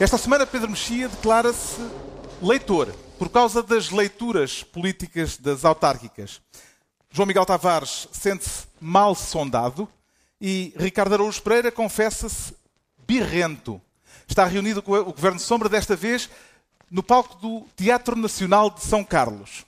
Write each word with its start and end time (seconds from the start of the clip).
Esta 0.00 0.18
semana, 0.18 0.46
Pedro 0.46 0.70
Mexia 0.70 1.08
declara-se 1.08 1.80
leitor 2.42 2.94
por 3.18 3.28
causa 3.28 3.62
das 3.62 3.90
leituras 3.90 4.62
políticas 4.62 5.36
das 5.36 5.64
autárquicas. 5.64 6.40
João 7.10 7.26
Miguel 7.26 7.46
Tavares 7.46 8.08
sente-se 8.12 8.66
mal 8.80 9.14
sondado 9.14 9.88
e 10.40 10.72
Ricardo 10.76 11.14
Araújo 11.14 11.42
Pereira 11.42 11.72
confessa-se 11.72 12.54
birrento. 13.06 13.80
Está 14.28 14.44
reunido 14.44 14.82
com 14.82 14.92
o 14.92 15.04
Governo 15.06 15.40
Sombra, 15.40 15.68
desta 15.68 15.96
vez 15.96 16.28
no 16.90 17.02
palco 17.02 17.36
do 17.36 17.66
Teatro 17.76 18.16
Nacional 18.16 18.70
de 18.70 18.82
São 18.82 19.02
Carlos. 19.02 19.64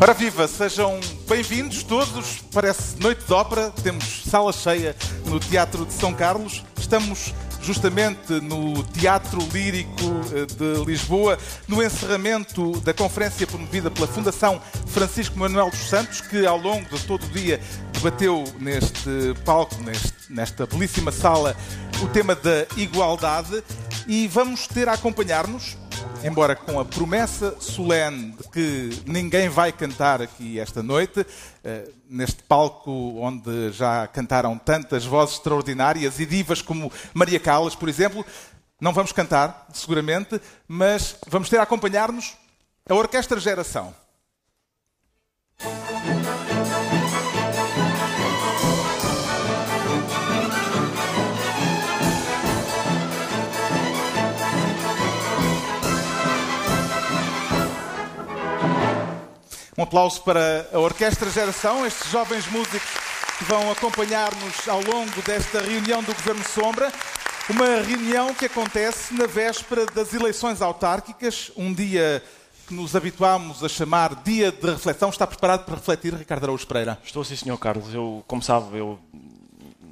Ora 0.00 0.14
viva, 0.14 0.46
sejam 0.46 1.00
bem-vindos 1.28 1.82
todos. 1.82 2.38
Parece 2.52 2.96
noite 3.00 3.24
de 3.26 3.32
ópera, 3.32 3.72
temos 3.82 4.22
sala 4.30 4.52
cheia 4.52 4.94
no 5.26 5.40
Teatro 5.40 5.84
de 5.84 5.92
São 5.92 6.14
Carlos. 6.14 6.62
Estamos 6.78 7.34
justamente 7.60 8.34
no 8.34 8.84
Teatro 8.84 9.40
Lírico 9.52 10.04
eh, 10.32 10.46
de 10.46 10.84
Lisboa, 10.84 11.36
no 11.66 11.82
encerramento 11.82 12.78
da 12.80 12.94
conferência 12.94 13.44
promovida 13.44 13.90
pela 13.90 14.06
Fundação 14.06 14.62
Francisco 14.86 15.36
Manuel 15.36 15.68
dos 15.68 15.88
Santos, 15.88 16.20
que 16.20 16.46
ao 16.46 16.56
longo 16.56 16.88
de 16.96 17.04
todo 17.04 17.24
o 17.24 17.28
dia 17.30 17.60
debateu 17.92 18.44
neste 18.60 19.34
palco, 19.44 19.74
neste, 19.82 20.14
nesta 20.30 20.64
belíssima 20.64 21.10
sala, 21.10 21.56
o 22.00 22.06
tema 22.06 22.36
da 22.36 22.66
igualdade. 22.76 23.64
E 24.06 24.28
vamos 24.28 24.68
ter 24.68 24.88
a 24.88 24.92
acompanhar-nos 24.92 25.76
embora 26.22 26.56
com 26.56 26.80
a 26.80 26.84
promessa 26.84 27.56
solene 27.60 28.32
de 28.32 28.48
que 28.48 29.02
ninguém 29.06 29.48
vai 29.48 29.72
cantar 29.72 30.20
aqui 30.20 30.58
esta 30.58 30.82
noite, 30.82 31.26
eh, 31.62 31.88
neste 32.08 32.42
palco 32.42 32.90
onde 33.18 33.70
já 33.72 34.06
cantaram 34.06 34.58
tantas 34.58 35.04
vozes 35.04 35.36
extraordinárias 35.36 36.18
e 36.18 36.26
divas 36.26 36.62
como 36.62 36.92
Maria 37.14 37.40
Callas, 37.40 37.74
por 37.74 37.88
exemplo, 37.88 38.24
não 38.80 38.92
vamos 38.92 39.12
cantar, 39.12 39.66
seguramente, 39.72 40.40
mas 40.66 41.16
vamos 41.28 41.48
ter 41.48 41.58
a 41.58 41.62
acompanhar-nos 41.62 42.36
a 42.88 42.94
Orquestra 42.94 43.40
Geração. 43.40 43.94
Um 59.78 59.84
aplauso 59.84 60.20
para 60.22 60.68
a 60.72 60.78
Orquestra 60.80 61.30
Geração, 61.30 61.86
estes 61.86 62.10
jovens 62.10 62.48
músicos 62.48 62.82
que 63.38 63.44
vão 63.44 63.70
acompanhar-nos 63.70 64.68
ao 64.68 64.82
longo 64.82 65.22
desta 65.22 65.60
reunião 65.60 66.02
do 66.02 66.12
Governo 66.12 66.42
Sombra. 66.48 66.92
Uma 67.48 67.80
reunião 67.82 68.34
que 68.34 68.46
acontece 68.46 69.14
na 69.14 69.26
véspera 69.26 69.86
das 69.86 70.12
eleições 70.12 70.60
autárquicas, 70.60 71.52
um 71.56 71.72
dia 71.72 72.20
que 72.66 72.74
nos 72.74 72.96
habituámos 72.96 73.62
a 73.62 73.68
chamar 73.68 74.16
Dia 74.16 74.50
de 74.50 74.68
Reflexão. 74.68 75.10
Está 75.10 75.28
preparado 75.28 75.64
para 75.64 75.76
refletir, 75.76 76.12
Ricardo 76.12 76.42
Araújo 76.42 76.66
Pereira? 76.66 76.98
Estou 77.04 77.22
sim, 77.22 77.36
Sr. 77.36 77.56
Carlos. 77.56 77.94
Eu, 77.94 78.24
como 78.26 78.42
sabe, 78.42 78.78
eu 78.78 78.98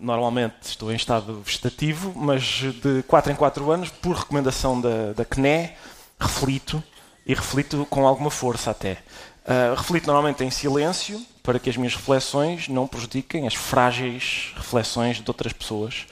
normalmente 0.01 0.57
estou 0.63 0.91
em 0.91 0.97
estado 0.97 1.41
vegetativo, 1.45 2.13
mas 2.17 2.43
de 2.43 3.05
4 3.07 3.31
em 3.31 3.37
4 3.37 3.71
anos, 3.71 3.91
por 3.91 4.17
recomendação 4.17 4.81
da, 4.81 5.13
da 5.13 5.25
CNE, 5.25 5.71
reflito 6.19 6.83
e 7.25 7.33
reflito 7.33 7.87
com 7.89 8.05
alguma 8.05 8.33
força 8.33 8.73
até. 8.73 8.99
Uh, 9.47 9.77
reflito 9.77 10.07
normalmente 10.07 10.43
em 10.43 10.51
silêncio 10.51 11.25
para 11.41 11.61
que 11.61 11.71
as 11.71 11.77
minhas 11.77 11.95
reflexões 11.95 12.67
não 12.67 12.89
prejudiquem 12.89 13.47
as 13.47 13.55
frágeis 13.55 14.53
reflexões 14.57 15.19
de 15.19 15.31
outras 15.31 15.53
pessoas. 15.53 16.05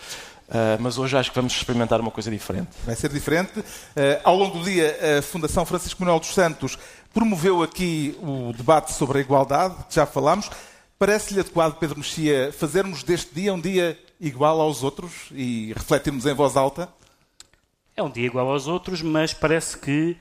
Uh, 0.48 0.78
mas 0.78 0.98
hoje 0.98 1.16
acho 1.16 1.30
que 1.30 1.36
vamos 1.36 1.52
experimentar 1.52 2.00
uma 2.00 2.12
coisa 2.12 2.30
diferente. 2.30 2.68
Vai 2.86 2.94
ser 2.94 3.10
diferente. 3.10 3.58
Uh, 3.58 3.64
ao 4.22 4.36
longo 4.36 4.58
do 4.58 4.64
dia, 4.64 5.18
a 5.18 5.22
Fundação 5.22 5.66
Francisco 5.66 6.00
Manuel 6.00 6.20
dos 6.20 6.32
Santos 6.32 6.78
promoveu 7.12 7.62
aqui 7.62 8.16
o 8.22 8.52
debate 8.52 8.92
sobre 8.92 9.18
a 9.18 9.20
igualdade, 9.20 9.74
que 9.88 9.94
já 9.96 10.06
falámos. 10.06 10.48
Parece-lhe 10.96 11.40
adequado, 11.40 11.76
Pedro 11.78 11.98
Mexia, 11.98 12.52
fazermos 12.56 13.02
deste 13.02 13.34
dia 13.34 13.52
um 13.52 13.60
dia 13.60 13.98
igual 14.20 14.60
aos 14.60 14.84
outros 14.84 15.12
e 15.32 15.72
refletirmos 15.74 16.24
em 16.24 16.34
voz 16.34 16.56
alta? 16.56 16.88
É 17.96 18.02
um 18.02 18.10
dia 18.10 18.26
igual 18.26 18.48
aos 18.48 18.68
outros, 18.68 19.02
mas 19.02 19.34
parece 19.34 19.76
que 19.76 20.16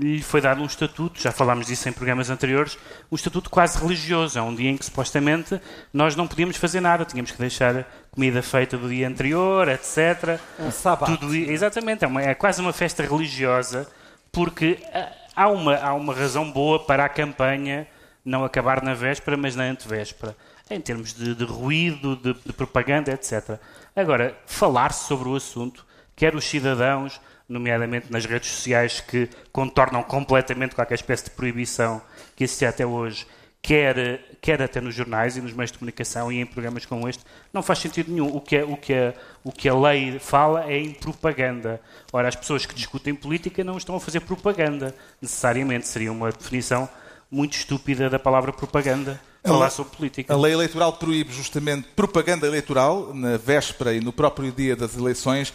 lhe 0.00 0.22
foi 0.22 0.40
dado 0.40 0.62
um 0.62 0.66
estatuto, 0.66 1.20
já 1.20 1.30
falámos 1.30 1.66
disso 1.66 1.88
em 1.88 1.92
programas 1.92 2.30
anteriores, 2.30 2.78
um 3.10 3.14
estatuto 3.14 3.50
quase 3.50 3.78
religioso. 3.78 4.38
É 4.38 4.42
um 4.42 4.54
dia 4.54 4.70
em 4.70 4.76
que 4.76 4.84
supostamente 4.84 5.60
nós 5.92 6.16
não 6.16 6.26
podíamos 6.26 6.56
fazer 6.56 6.80
nada, 6.80 7.04
tínhamos 7.04 7.30
que 7.30 7.38
deixar 7.38 7.86
comida 8.10 8.42
feita 8.42 8.78
do 8.78 8.88
dia 8.88 9.06
anterior, 9.06 9.68
etc. 9.68 10.40
Um 10.58 10.70
sábado. 10.70 11.18
Tudo, 11.18 11.34
exatamente, 11.34 12.04
é, 12.04 12.08
uma, 12.08 12.22
é, 12.22 12.34
quase 12.34 12.60
uma 12.60 12.72
festa 12.72 13.02
religiosa, 13.02 13.86
porque 14.30 14.78
ah, 14.94 15.12
há 15.36 15.48
uma, 15.48 15.76
há 15.76 15.94
uma 15.94 16.14
razão 16.14 16.50
boa 16.50 16.78
para 16.78 17.04
a 17.04 17.08
campanha 17.08 17.86
não 18.24 18.44
acabar 18.44 18.82
na 18.82 18.94
véspera, 18.94 19.36
mas 19.36 19.54
na 19.54 19.64
antevéspera, 19.64 20.34
em 20.70 20.80
termos 20.80 21.12
de, 21.12 21.34
de 21.34 21.44
ruído, 21.44 22.16
de, 22.16 22.32
de 22.32 22.52
propaganda, 22.52 23.12
etc. 23.12 23.58
Agora, 23.94 24.34
falar 24.46 24.92
sobre 24.92 25.28
o 25.28 25.36
assunto, 25.36 25.84
quer 26.16 26.34
os 26.34 26.44
cidadãos 26.44 27.20
nomeadamente 27.52 28.10
nas 28.10 28.24
redes 28.24 28.50
sociais, 28.50 29.00
que 29.00 29.28
contornam 29.52 30.02
completamente 30.02 30.74
qualquer 30.74 30.94
espécie 30.94 31.24
de 31.24 31.30
proibição 31.30 32.02
que 32.34 32.44
existia 32.44 32.70
até 32.70 32.86
hoje, 32.86 33.26
quer, 33.62 34.20
quer 34.40 34.60
até 34.60 34.80
nos 34.80 34.94
jornais 34.94 35.36
e 35.36 35.40
nos 35.40 35.52
meios 35.52 35.70
de 35.70 35.78
comunicação 35.78 36.32
e 36.32 36.40
em 36.40 36.46
programas 36.46 36.84
como 36.84 37.08
este, 37.08 37.22
não 37.52 37.62
faz 37.62 37.78
sentido 37.78 38.10
nenhum. 38.10 38.34
O 38.34 38.40
que, 38.40 38.56
é, 38.56 38.64
o, 38.64 38.76
que 38.76 38.92
é, 38.92 39.14
o 39.44 39.52
que 39.52 39.68
a 39.68 39.74
lei 39.74 40.18
fala 40.18 40.64
é 40.64 40.78
em 40.78 40.92
propaganda. 40.92 41.80
Ora, 42.12 42.28
as 42.28 42.34
pessoas 42.34 42.66
que 42.66 42.74
discutem 42.74 43.14
política 43.14 43.62
não 43.62 43.76
estão 43.76 43.94
a 43.94 44.00
fazer 44.00 44.20
propaganda, 44.20 44.94
necessariamente. 45.20 45.86
Seria 45.86 46.10
uma 46.10 46.32
definição 46.32 46.88
muito 47.30 47.56
estúpida 47.56 48.10
da 48.10 48.18
palavra 48.18 48.52
propaganda. 48.52 49.20
Falar 49.44 49.70
sobre 49.70 49.96
política. 49.96 50.32
A 50.32 50.36
lei 50.36 50.52
eleitoral 50.52 50.92
proíbe 50.92 51.32
justamente 51.32 51.88
propaganda 51.96 52.46
eleitoral 52.46 53.12
na 53.12 53.36
véspera 53.36 53.92
e 53.92 54.00
no 54.00 54.12
próprio 54.12 54.52
dia 54.52 54.76
das 54.76 54.96
eleições 54.96 55.52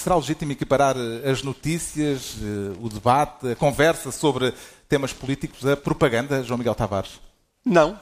Será 0.00 0.16
legítimo 0.16 0.50
equiparar 0.52 0.96
eh, 0.96 1.30
as 1.30 1.42
notícias, 1.42 2.38
eh, 2.40 2.74
o 2.80 2.88
debate, 2.88 3.52
a 3.52 3.54
conversa 3.54 4.10
sobre 4.10 4.54
temas 4.88 5.12
políticos 5.12 5.66
a 5.66 5.76
propaganda, 5.76 6.42
João 6.42 6.56
Miguel 6.56 6.74
Tavares? 6.74 7.20
Não, 7.62 8.00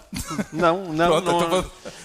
não, 0.53 0.84
não. 0.94 1.09
Pronto, 1.09 1.25
não, 1.25 1.36
então 1.36 1.50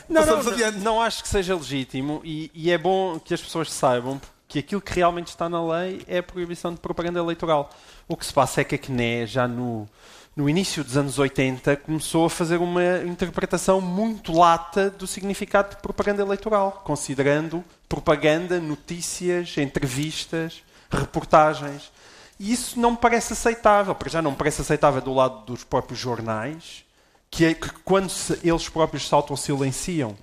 não, 0.10 0.26
não, 0.26 0.72
não, 0.72 0.80
não, 0.82 1.02
acho 1.02 1.22
que 1.22 1.30
seja 1.30 1.54
legítimo 1.54 2.22
e, 2.24 2.50
e, 2.56 2.72
é 2.72 2.78
bom 2.80 3.20
que 3.20 3.36
as 3.36 3.42
pessoas 3.42 3.72
saibam 3.72 4.20
que 4.48 4.58
aquilo 4.58 4.82
que 4.82 4.94
realmente 4.94 5.28
está 5.28 5.48
na 5.48 5.64
lei 5.64 6.02
é 6.08 6.18
a 6.18 6.24
proibição 6.24 6.74
de 6.74 6.80
propaganda 6.80 7.20
eleitoral. 7.20 7.70
O 8.08 8.18
que 8.18 8.26
se 8.26 8.34
passa 8.34 8.62
é 8.62 8.64
que 8.64 8.74
a 8.74 8.80
CNE, 8.80 9.28
já 9.28 9.48
no, 9.48 9.88
no 10.36 10.50
início 10.50 10.84
dos 10.84 10.98
anos 10.98 11.20
80, 11.20 11.76
começou 11.78 12.26
a 12.26 12.30
fazer 12.30 12.58
uma 12.58 13.04
interpretação 13.06 13.80
muito 13.80 14.32
lata 14.32 14.90
do 14.90 15.06
significado 15.06 15.76
de 15.76 15.82
propaganda 15.82 16.24
eleitoral, 16.24 16.82
considerando 16.84 17.64
propaganda, 17.88 18.60
notícias, 18.60 19.56
entrevistas, 19.58 20.64
reportagens. 20.90 21.92
E 22.40 22.52
isso 22.52 22.80
não 22.80 22.92
me 22.92 22.98
parece 22.98 23.34
aceitável. 23.34 23.94
Para 23.94 24.10
já 24.10 24.22
não 24.22 24.32
me 24.32 24.38
parece 24.38 24.62
aceitável 24.62 25.02
do 25.02 25.14
lado 25.14 25.46
dos 25.46 25.64
próprios 25.64 26.00
jornais, 26.00 26.84
que, 27.30 27.46
é, 27.46 27.54
que 27.54 27.70
quando 27.84 28.10
se, 28.10 28.40
eles 28.44 28.68
próprios 28.68 29.08
se 29.08 29.14
autossilenciam 29.14 30.18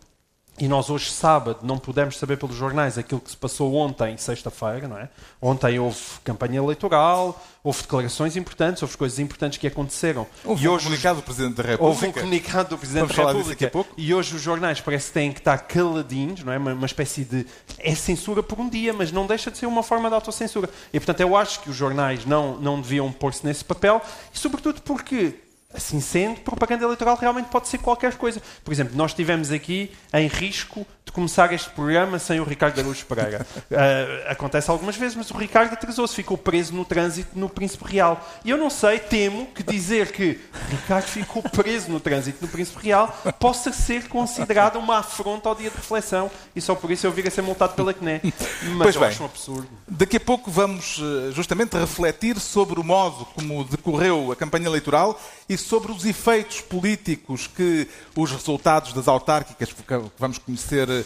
e 0.61 0.69
nós 0.69 0.91
hoje, 0.91 1.11
sábado, 1.11 1.61
não 1.63 1.79
pudemos 1.79 2.19
saber 2.19 2.37
pelos 2.37 2.55
jornais 2.55 2.99
aquilo 2.99 3.21
que 3.21 3.31
se 3.31 3.37
passou 3.37 3.75
ontem, 3.75 4.17
sexta-feira, 4.19 4.87
não 4.87 4.99
é? 4.99 5.09
Ontem 5.41 5.79
houve 5.79 5.99
campanha 6.23 6.59
eleitoral, 6.59 7.43
houve 7.65 7.81
declarações 7.81 8.37
importantes, 8.37 8.83
houve 8.83 8.95
coisas 8.95 9.19
importantes 9.19 9.59
que 9.59 9.67
aconteceram. 9.67 10.27
Houve 10.45 10.65
e 10.65 10.69
um 10.69 10.77
comunicado 10.77 11.21
do 11.21 11.23
Presidente 11.23 11.55
da 11.55 11.63
República. 11.63 11.85
Houve 11.85 12.07
um 12.07 12.13
comunicado 12.13 12.69
do 12.69 12.79
Presidente 12.79 13.01
Vamos 13.01 13.17
da 13.17 13.23
falar 13.23 13.33
República. 13.33 13.55
Daqui 13.55 13.65
a 13.65 13.71
pouco. 13.71 13.95
E 13.97 14.13
hoje 14.13 14.37
os 14.37 14.43
jornais 14.43 14.81
parece 14.83 15.07
que 15.09 15.15
têm 15.15 15.33
que 15.33 15.41
estar 15.41 15.57
caladinhos, 15.59 16.45
não 16.45 16.53
é? 16.53 16.59
Uma, 16.59 16.75
uma 16.75 16.87
espécie 16.87 17.25
de... 17.25 17.47
É 17.79 17.95
censura 17.95 18.43
por 18.43 18.61
um 18.61 18.69
dia, 18.69 18.93
mas 18.93 19.11
não 19.11 19.27
deixa 19.27 19.51
de 19.51 19.57
ser 19.57 19.65
uma 19.65 19.83
forma 19.83 20.11
de 20.11 20.15
autocensura. 20.15 20.69
E, 20.93 21.01
portanto, 21.01 21.21
eu 21.21 21.35
acho 21.35 21.61
que 21.61 21.71
os 21.71 21.77
jornais 21.77 22.27
não, 22.27 22.59
não 22.59 22.81
deviam 22.81 23.11
pôr-se 23.11 23.47
nesse 23.47 23.65
papel, 23.65 24.03
e 24.35 24.39
sobretudo 24.39 24.83
porque 24.83 25.37
Assim 25.73 26.01
sendo, 26.01 26.41
propaganda 26.41 26.85
eleitoral 26.85 27.17
realmente 27.17 27.47
pode 27.47 27.69
ser 27.69 27.79
qualquer 27.79 28.17
coisa. 28.17 28.43
Por 28.65 28.73
exemplo, 28.73 28.97
nós 28.97 29.13
estivemos 29.13 29.53
aqui 29.53 29.93
em 30.13 30.27
risco 30.27 30.85
de 31.11 31.13
começar 31.13 31.53
este 31.53 31.69
programa 31.71 32.21
sem 32.21 32.39
o 32.39 32.45
Ricardo 32.45 32.79
Araújo 32.79 33.05
Pereira. 33.05 33.45
Uh, 33.69 34.31
acontece 34.31 34.71
algumas 34.71 34.97
vezes, 34.97 35.17
mas 35.17 35.31
o 35.31 35.37
Ricardo 35.37 35.73
atrasou-se, 35.73 36.15
ficou 36.15 36.39
preso 36.39 36.73
no 36.73 36.85
trânsito 36.85 37.37
no 37.37 37.49
Príncipe 37.49 37.85
Real. 37.85 38.25
E 38.45 38.51
eu 38.51 38.57
não 38.57 38.71
sei, 38.71 39.01
temo 39.01 39.47
que 39.47 39.63
dizer 39.63 40.13
que 40.13 40.39
Ricardo 40.71 41.07
ficou 41.07 41.43
preso 41.43 41.91
no 41.91 41.99
trânsito 41.99 42.39
no 42.41 42.49
Príncipe 42.49 42.87
Real 42.87 43.09
possa 43.41 43.73
ser 43.73 44.09
considerada 44.09 44.79
uma 44.79 44.99
afronta 44.99 45.49
ao 45.49 45.55
dia 45.55 45.69
de 45.69 45.77
reflexão 45.77 46.31
e 46.55 46.61
só 46.61 46.75
por 46.75 46.91
isso 46.91 47.07
eu 47.07 47.13
vir 47.13 47.27
a 47.27 47.31
ser 47.31 47.43
multado 47.43 47.75
pela 47.75 47.93
CNE. 47.93 48.21
Mas 48.77 48.83
Pois 48.83 48.95
eu 48.95 49.01
bem. 49.01 49.11
acho 49.11 49.23
um 49.23 49.27
absurdo. 49.27 49.69
Daqui 49.89 50.17
a 50.17 50.21
pouco 50.21 50.51
vamos 50.51 51.01
eh, 51.01 51.33
justamente 51.33 51.77
refletir 51.77 52.39
sobre 52.39 52.79
o 52.79 52.85
modo 52.85 53.25
como 53.35 53.65
decorreu 53.65 54.31
a 54.31 54.37
campanha 54.37 54.67
eleitoral 54.67 55.21
e 55.49 55.59
sobre 55.59 55.91
os 55.91 56.05
efeitos 56.05 56.61
políticos 56.61 57.49
que 57.49 57.89
os 58.15 58.31
resultados 58.31 58.93
das 58.93 59.09
autárquicas, 59.09 59.73
que 59.73 59.83
vamos 60.17 60.39
conhecer 60.39 60.89
eh, 60.89 61.00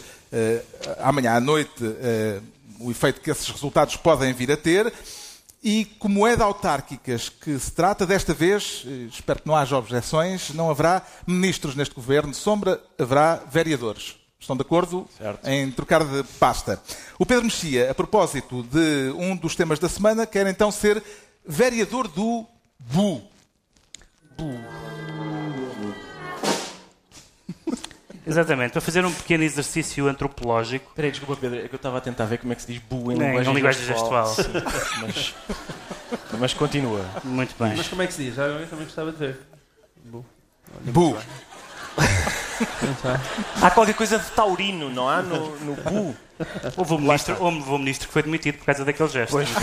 amanhã 0.99 1.33
à 1.33 1.39
noite, 1.39 1.83
eh, 1.83 2.39
o 2.79 2.91
efeito 2.91 3.21
que 3.21 3.31
esses 3.31 3.47
resultados 3.49 3.95
podem 3.95 4.33
vir 4.33 4.51
a 4.51 4.57
ter. 4.57 4.91
E 5.63 5.85
como 5.97 6.27
é 6.27 6.35
de 6.35 6.43
autárquicas 6.43 7.27
que 7.27 7.57
se 7.57 7.71
trata, 7.71 8.05
desta 8.05 8.33
vez, 8.33 8.83
eh, 8.85 9.07
espero 9.09 9.41
que 9.41 9.47
não 9.47 9.55
haja 9.55 9.75
objeções, 9.75 10.51
não 10.51 10.69
haverá 10.69 11.01
ministros 11.25 11.75
neste 11.75 11.95
governo 11.95 12.33
sombra, 12.35 12.79
haverá 12.99 13.41
vereadores. 13.51 14.15
Estão 14.39 14.55
de 14.55 14.61
acordo 14.61 15.07
Certo. 15.17 15.47
em 15.47 15.71
trocar 15.71 16.03
de 16.03 16.23
pasta. 16.39 16.79
O 17.17 17.25
Pedro 17.25 17.45
Mexia, 17.45 17.89
a 17.89 17.95
propósito 17.95 18.61
de 18.61 19.11
um 19.17 19.35
dos 19.35 19.55
temas 19.55 19.79
da 19.79 19.89
semana, 19.89 20.27
quer 20.27 20.45
então 20.45 20.71
ser 20.71 21.01
vereador 21.47 22.07
do 22.07 22.45
BU. 22.77 23.23
Exatamente, 28.27 28.71
para 28.71 28.81
fazer 28.81 29.05
um 29.05 29.11
pequeno 29.11 29.43
exercício 29.43 30.07
antropológico. 30.07 30.89
Espera 30.89 31.07
aí, 31.07 31.11
desculpa, 31.11 31.39
Pedro, 31.39 31.59
é 31.59 31.67
que 31.67 31.75
eu 31.75 31.77
estava 31.77 31.97
a 31.97 32.01
tentar 32.01 32.25
ver 32.25 32.39
como 32.39 32.53
é 32.53 32.55
que 32.55 32.61
se 32.63 32.73
diz 32.73 32.81
bu 32.81 33.11
em 33.11 33.15
Não, 33.15 33.27
linguagem, 33.27 33.51
em 33.51 33.55
linguagem 33.55 33.85
gestual. 33.85 34.27
Sim, 34.27 34.43
mas, 35.01 35.35
mas 36.39 36.53
continua. 36.53 37.05
Muito 37.23 37.55
bem. 37.61 37.75
Mas 37.77 37.87
como 37.87 38.01
é 38.01 38.07
que 38.07 38.13
se 38.13 38.23
diz? 38.23 38.35
Já 38.35 38.43
eu 38.43 38.67
também 38.67 38.85
gostava 38.85 39.11
de 39.11 39.17
ver. 39.17 39.39
BU. 40.85 41.17
Há 43.61 43.71
qualquer 43.71 43.93
coisa 43.95 44.17
de 44.19 44.29
taurino, 44.31 44.89
não 44.89 45.07
há? 45.09 45.21
No, 45.21 45.55
no 45.59 45.75
bu. 45.75 46.15
Houve 46.75 46.93
um, 46.95 46.99
ministro, 46.99 47.37
houve 47.39 47.69
um 47.69 47.77
ministro 47.77 48.07
que 48.07 48.13
foi 48.13 48.23
demitido 48.23 48.57
por 48.57 48.65
causa 48.65 48.83
daquele 48.83 49.09
gesto. 49.09 49.31
Pois. 49.31 49.49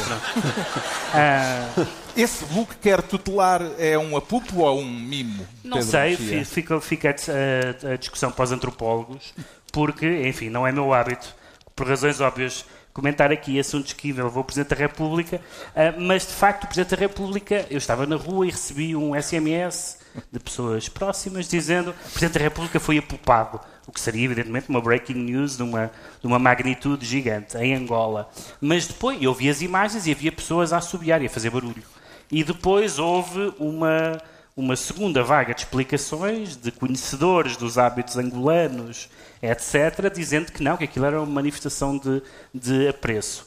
Ah, 1.14 1.68
Esse 2.16 2.44
BU 2.46 2.64
que 2.66 2.76
quer 2.76 3.02
tutelar 3.02 3.60
é 3.78 3.98
um 3.98 4.16
apupo 4.16 4.62
ou 4.62 4.80
um 4.80 4.84
mimo? 4.84 5.46
não 5.62 5.76
Pedro 5.78 5.90
sei, 5.90 6.10
Mexia? 6.12 6.44
fica, 6.46 6.80
fica 6.80 7.10
a, 7.10 7.92
a 7.92 7.96
discussão 7.96 8.32
para 8.32 8.44
os 8.44 8.52
antropólogos, 8.52 9.34
porque, 9.70 10.26
enfim, 10.26 10.48
não 10.48 10.66
é 10.66 10.72
meu 10.72 10.92
hábito, 10.94 11.34
por 11.76 11.86
razões 11.86 12.18
óbvias, 12.20 12.64
comentar 12.94 13.30
aqui 13.30 13.60
assuntos 13.60 13.92
que 13.92 14.08
envolvem 14.08 14.40
o 14.40 14.44
Presidente 14.44 14.70
da 14.70 14.76
República, 14.76 15.38
ah, 15.76 15.94
mas 15.98 16.26
de 16.26 16.32
facto 16.32 16.64
o 16.64 16.66
Presidente 16.66 16.90
da 16.90 16.96
República, 16.96 17.66
eu 17.70 17.76
estava 17.78 18.06
na 18.06 18.16
rua 18.16 18.46
e 18.46 18.50
recebi 18.50 18.96
um 18.96 19.14
SMS 19.20 19.98
de 20.30 20.38
pessoas 20.38 20.88
próximas 20.88 21.48
dizendo 21.48 21.92
que 21.92 21.98
o 22.00 22.10
Presidente 22.10 22.34
da 22.34 22.40
República 22.40 22.80
foi 22.80 22.98
apupado, 22.98 23.60
o 23.86 23.92
que 23.92 24.00
seria 24.00 24.24
evidentemente 24.24 24.68
uma 24.68 24.80
breaking 24.80 25.14
news 25.14 25.56
de 25.56 25.62
uma, 25.62 25.90
de 26.20 26.26
uma 26.26 26.38
magnitude 26.38 27.04
gigante, 27.04 27.56
em 27.56 27.74
Angola. 27.74 28.28
Mas 28.60 28.86
depois 28.86 29.20
eu 29.20 29.34
vi 29.34 29.48
as 29.48 29.62
imagens 29.62 30.06
e 30.06 30.12
havia 30.12 30.32
pessoas 30.32 30.72
a 30.72 30.78
assobiar 30.78 31.22
e 31.22 31.26
a 31.26 31.30
fazer 31.30 31.50
barulho. 31.50 31.82
E 32.30 32.42
depois 32.42 32.98
houve 32.98 33.52
uma, 33.58 34.18
uma 34.56 34.76
segunda 34.76 35.22
vaga 35.22 35.54
de 35.54 35.60
explicações 35.60 36.56
de 36.56 36.70
conhecedores 36.70 37.56
dos 37.56 37.76
hábitos 37.76 38.16
angolanos, 38.16 39.08
etc., 39.42 40.10
dizendo 40.14 40.52
que 40.52 40.62
não, 40.62 40.76
que 40.76 40.84
aquilo 40.84 41.04
era 41.04 41.18
uma 41.18 41.26
manifestação 41.26 41.98
de, 41.98 42.22
de 42.54 42.88
apreço. 42.88 43.46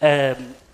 Ahm, 0.00 0.66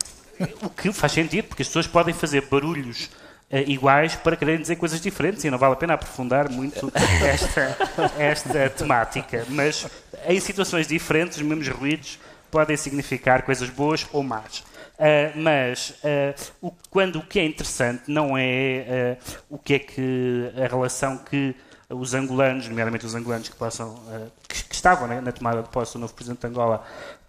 o 0.63 0.71
que 0.71 0.93
faz 0.93 1.13
sentido, 1.13 1.49
porque 1.49 1.63
as 1.63 1.69
pessoas 1.69 1.87
podem 1.87 2.15
fazer 2.15 2.43
barulhos 2.43 3.11
iguais 3.61 4.15
para 4.17 4.37
quererem 4.37 4.61
dizer 4.61 4.77
coisas 4.77 5.01
diferentes 5.01 5.45
e 5.45 5.51
não 5.51 5.59
vale 5.59 5.75
a 5.75 5.77
pena 5.77 5.95
aprofundar 5.95 6.49
muito 6.49 6.91
esta, 7.23 7.77
esta 8.19 8.71
temática. 8.71 9.45
Mas 9.49 9.87
em 10.27 10.41
situações 10.41 10.87
diferentes, 10.87 11.37
os 11.37 11.43
mesmos 11.43 11.69
ruídos 11.69 12.19
podem 12.51 12.77
significar 12.77 13.43
coisas 13.43 13.69
boas 13.69 14.07
ou 14.13 14.23
más. 14.23 14.65
Ah, 14.99 15.33
mas 15.35 15.95
ah, 16.05 16.35
o- 16.61 16.73
quando 16.91 17.17
o 17.19 17.23
que 17.27 17.39
é 17.41 17.45
interessante 17.45 18.05
não 18.09 18.37
é 18.39 19.17
ah, 19.21 19.43
o 19.51 19.59
que 19.59 19.75
é 19.75 19.79
que 19.79 20.51
a 20.57 20.67
relação 20.69 21.19
que 21.19 21.55
os 21.91 22.15
angolanos, 22.15 22.69
nomeadamente 22.69 23.05
os 23.05 23.15
angolanos 23.15 23.49
que, 23.51 23.57
possam, 23.57 24.03
que, 24.49 24.65
que 24.65 24.75
estavam 24.75 25.07
né, 25.07 25.21
na 25.21 25.31
tomada 25.31 25.63
de 25.63 25.69
posse 25.69 25.93
do 25.95 25.99
novo 25.99 26.15
presidente 26.15 26.41
de 26.41 26.47
Angola, 26.47 26.83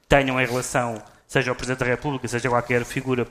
tenham 0.08 0.40
em 0.40 0.46
relação, 0.46 1.02
seja 1.28 1.52
o 1.52 1.56
presidente 1.56 1.80
da 1.80 1.86
República, 1.86 2.28
seja 2.30 2.48
qualquer 2.48 2.86
figura 2.86 3.28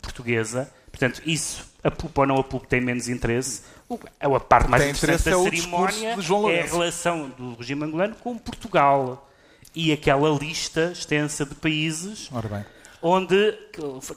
portuguesa. 0.00 0.68
Portanto, 0.92 1.20
isso, 1.26 1.64
apupa 1.82 2.20
ou 2.20 2.26
não 2.28 2.36
apupa, 2.38 2.66
tem 2.68 2.80
menos 2.80 3.08
interesse. 3.08 3.62
O- 3.88 3.98
A 4.20 4.38
parte 4.40 4.68
mais 4.70 4.82
Tem 4.84 4.92
interessante 4.92 5.24
da 5.34 5.40
é 5.40 5.42
cerimónia 5.42 6.14
de 6.16 6.22
João 6.22 6.48
é 6.48 6.60
a 6.60 6.66
relação 6.66 7.28
do 7.36 7.54
regime 7.56 7.84
angolano 7.84 8.14
com 8.22 8.38
Portugal. 8.38 9.28
E 9.74 9.90
aquela 9.90 10.28
lista 10.38 10.90
extensa 10.92 11.44
de 11.46 11.54
países 11.54 12.28
Ora 12.30 12.46
bem. 12.46 12.64
onde 13.02 13.58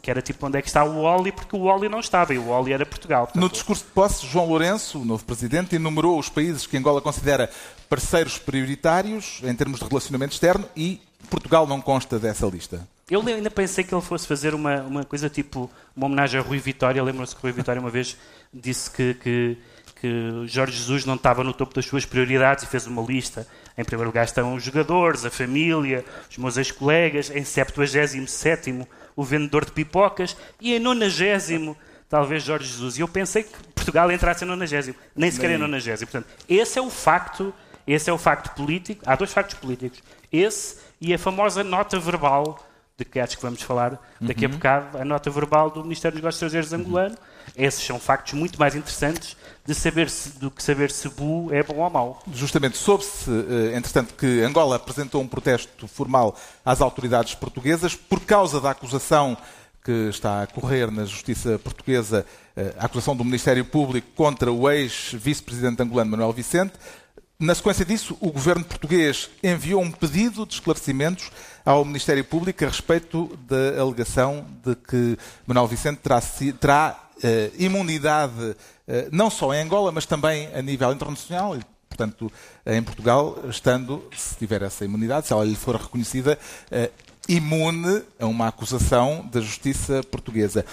que 0.02 0.12
era 0.12 0.22
tipo 0.22 0.46
onde 0.46 0.58
é 0.58 0.62
que 0.62 0.68
está 0.68 0.84
o 0.84 0.98
Oli, 0.98 1.32
porque 1.32 1.56
o 1.56 1.62
Oli 1.62 1.88
não 1.88 2.02
estava 2.02 2.34
e 2.34 2.38
o 2.38 2.50
Oli 2.50 2.74
era 2.74 2.86
Portugal. 2.86 3.22
No 3.24 3.32
Portanto, 3.32 3.54
discurso 3.54 3.86
de 3.86 3.92
posse, 3.92 4.28
João 4.28 4.48
Lourenço, 4.50 5.00
o 5.02 5.06
novo 5.06 5.24
presidente, 5.24 5.76
enumerou 5.76 6.20
os 6.20 6.28
países 6.30 6.68
que 6.68 6.76
Angola 6.78 7.02
considera 7.02 7.50
parceiros 7.90 8.38
prioritários 8.38 9.40
em 9.44 9.56
termos 9.56 9.80
de 9.80 9.86
relacionamento 9.88 10.34
externo 10.34 10.68
e 10.76 11.02
Portugal 11.30 11.66
não 11.66 11.80
consta 11.82 12.20
dessa 12.20 12.46
lista. 12.46 12.86
Eu 13.08 13.22
ainda 13.22 13.52
pensei 13.52 13.84
que 13.84 13.94
ele 13.94 14.02
fosse 14.02 14.26
fazer 14.26 14.56
uma, 14.56 14.82
uma 14.82 15.04
coisa 15.04 15.30
tipo 15.30 15.70
uma 15.96 16.08
homenagem 16.08 16.40
a 16.40 16.44
Rui 16.44 16.58
Vitória. 16.58 17.04
Lembram-se 17.04 17.36
que 17.36 17.42
Rui 17.44 17.52
Vitória 17.52 17.80
uma 17.80 17.92
vez 17.92 18.18
disse 18.52 18.90
que, 18.90 19.14
que, 19.14 19.58
que 20.02 20.48
Jorge 20.48 20.76
Jesus 20.76 21.06
não 21.06 21.14
estava 21.14 21.44
no 21.44 21.54
topo 21.54 21.76
das 21.76 21.86
suas 21.86 22.04
prioridades 22.04 22.64
e 22.64 22.68
fez 22.68 22.88
uma 22.88 23.04
lista. 23.04 23.48
Em 23.78 23.84
primeiro 23.84 24.10
lugar 24.10 24.26
estão 24.26 24.56
os 24.56 24.64
jogadores, 24.64 25.24
a 25.24 25.30
família, 25.30 26.04
os 26.28 26.36
meus 26.40 26.58
ex-colegas. 26.58 27.30
Em 27.30 27.44
77 27.44 28.88
o 29.16 29.24
vendedor 29.24 29.66
de 29.66 29.72
pipocas. 29.72 30.36
E 30.60 30.74
em 30.74 30.80
90 30.80 31.78
talvez 32.10 32.42
Jorge 32.42 32.68
Jesus. 32.68 32.98
E 32.98 33.02
eu 33.02 33.08
pensei 33.08 33.44
que 33.44 33.56
Portugal 33.76 34.12
entrasse 34.12 34.44
em 34.44 34.48
90 34.48 34.96
Nem 35.16 35.30
sequer 35.30 35.52
em 35.52 35.60
90 35.60 35.98
Portanto, 35.98 36.28
esse 36.50 36.80
é 36.80 36.82
o 36.82 36.90
facto, 36.90 37.54
esse 37.86 38.10
é 38.10 38.14
o 38.14 38.18
facto 38.18 38.56
político. 38.56 39.04
Há 39.06 39.16
dois 39.16 39.32
factos 39.32 39.60
políticos. 39.60 40.02
Esse 40.32 40.78
e 41.00 41.14
a 41.14 41.20
famosa 41.20 41.64
nota 41.64 42.00
verbal 42.00 42.58
de 42.98 43.04
que 43.04 43.20
acho 43.20 43.36
que 43.36 43.44
vamos 43.44 43.62
falar 43.62 44.00
daqui 44.22 44.46
a 44.46 44.50
bocado, 44.50 44.98
a 44.98 45.04
nota 45.04 45.30
verbal 45.30 45.70
do 45.70 45.84
Ministério 45.84 46.16
dos 46.16 46.22
Negócios 46.22 46.42
Estrangeiros 46.42 46.74
angolano. 46.74 47.18
Esses 47.56 47.84
são 47.84 48.00
factos 48.00 48.34
muito 48.34 48.58
mais 48.58 48.74
interessantes 48.74 49.36
de 49.66 49.76
saber 49.76 50.10
se, 50.10 50.40
do 50.40 50.50
que 50.50 50.64
saber 50.64 50.90
se 50.90 51.10
Bu 51.10 51.54
é 51.54 51.62
bom 51.62 51.76
ou 51.76 51.90
mau. 51.90 52.24
Justamente 52.34 52.78
soube-se, 52.78 53.30
eh, 53.30 53.76
entretanto, 53.76 54.14
que 54.14 54.42
Angola 54.42 54.78
apresentou 54.78 55.22
um 55.22 55.28
protesto 55.28 55.88
formal 55.88 56.38
às 56.64 56.82
autoridades 56.82 57.36
portuguesas 57.36 57.96
por 57.96 58.22
causa 58.22 58.62
da 58.62 58.72
acusação 58.72 59.38
que 59.84 60.10
está 60.10 60.42
a 60.42 60.48
correr 60.48 60.90
na 60.90 61.06
justiça 61.06 61.60
portuguesa, 61.60 62.26
eh, 62.56 62.74
a 62.80 62.86
acusação 62.86 63.16
do 63.16 63.24
Ministério 63.24 63.66
Público 63.66 64.08
contra 64.16 64.52
o 64.52 64.70
ex-vice-presidente 64.70 65.84
angolano 65.84 66.12
Manuel 66.12 66.32
Vicente. 66.32 66.74
Na 67.38 67.54
sequência 67.54 67.84
disso, 67.84 68.18
o 68.22 68.32
governo 68.32 68.64
português 68.64 69.30
enviou 69.44 69.82
um 69.82 69.92
pedido 69.92 70.46
de 70.46 70.54
esclarecimentos 70.54 71.30
ao 71.66 71.84
Ministério 71.84 72.24
Público 72.24 72.64
a 72.64 72.68
respeito 72.68 73.38
da 73.48 73.82
alegação 73.82 74.46
de 74.64 74.76
que 74.76 75.18
Manuel 75.48 75.68
Vicente 75.68 75.98
terá, 75.98 76.22
terá, 76.60 77.10
eh, 77.24 77.52
imunidade 77.58 78.56
eh, 78.88 79.08
não 79.12 79.30
só 79.32 79.54
em 79.54 79.62
Angola, 79.62 79.92
mas 79.92 80.06
também 80.06 80.48
a 80.54 80.62
nível 80.62 80.92
internacional. 80.92 81.58
Portanto, 81.90 82.32
em 82.66 82.84
Portugal, 82.84 83.40
estando, 83.50 84.04
se 84.16 84.36
tiver 84.36 84.62
essa 84.62 84.86
imunidade, 84.86 85.28
se 85.28 85.34
ela 85.34 85.46
lhe 85.46 85.56
for 85.56 85.76
reconhecida, 85.76 86.38
eh, 86.70 86.92
imune 87.28 88.04
a 88.20 88.28
uma 88.28 88.48
acusação 88.48 89.28
da 89.32 89.42
justiça 89.42 90.04
portuguesa. 90.04 90.66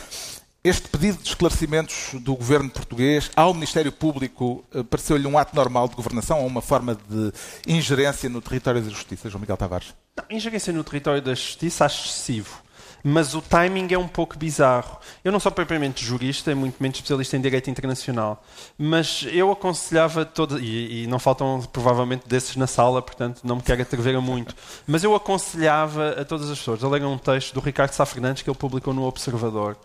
Este 0.65 0.89
pedido 0.89 1.21
de 1.21 1.29
esclarecimentos 1.29 2.11
do 2.21 2.37
governo 2.37 2.71
português 2.71 3.33
ao 3.35 3.53
Ministério 3.53 3.91
Público 3.91 4.65
eh, 4.73 4.85
pareceu-lhe 4.85 5.27
um 5.27 5.37
ato 5.37 5.57
normal 5.57 5.89
de 5.89 5.97
governação 5.97 6.39
ou 6.39 6.47
uma 6.47 6.63
forma 6.63 6.95
de 6.95 7.33
ingerência 7.67 8.31
no 8.31 8.41
território 8.41 8.81
da 8.81 8.89
justiça, 8.89 9.29
João 9.29 9.41
Miguel 9.41 9.57
Tavares? 9.57 9.93
Não, 10.17 10.25
ingerência 10.31 10.73
no 10.73 10.85
território 10.85 11.21
da 11.21 11.35
justiça 11.35 11.85
acho 11.85 12.07
excessivo. 12.07 12.63
Mas 13.03 13.35
o 13.35 13.43
timing 13.43 13.93
é 13.93 13.99
um 13.99 14.07
pouco 14.07 14.39
bizarro. 14.39 14.99
Eu 15.25 15.33
não 15.33 15.41
sou 15.41 15.51
propriamente 15.51 16.05
jurista, 16.05 16.55
muito 16.55 16.81
menos 16.81 16.99
especialista 16.99 17.37
em 17.37 17.41
direito 17.41 17.69
internacional. 17.69 18.45
Mas 18.79 19.27
eu 19.33 19.51
aconselhava 19.51 20.25
toda 20.25 20.61
e, 20.61 21.03
e 21.03 21.07
não 21.09 21.19
faltam 21.19 21.61
provavelmente 21.73 22.29
desses 22.29 22.55
na 22.55 22.69
sala, 22.69 23.03
portanto 23.03 23.41
não 23.43 23.57
me 23.57 23.63
quero 23.63 23.83
atrever 23.83 24.15
a 24.15 24.21
muito. 24.21 24.55
Mas 24.87 25.03
eu 25.03 25.17
aconselhava 25.17 26.11
a 26.21 26.25
todas 26.25 26.49
as 26.49 26.59
pessoas 26.59 26.85
a 26.85 26.89
lerem 26.89 27.09
um 27.09 27.19
texto 27.19 27.53
do 27.53 27.59
Ricardo 27.59 27.93
Sá 27.93 28.07
Fernandes 28.07 28.45
que 28.45 28.49
ele 28.49 28.57
publicou 28.57 28.95
no 28.95 29.03
Observador, 29.03 29.77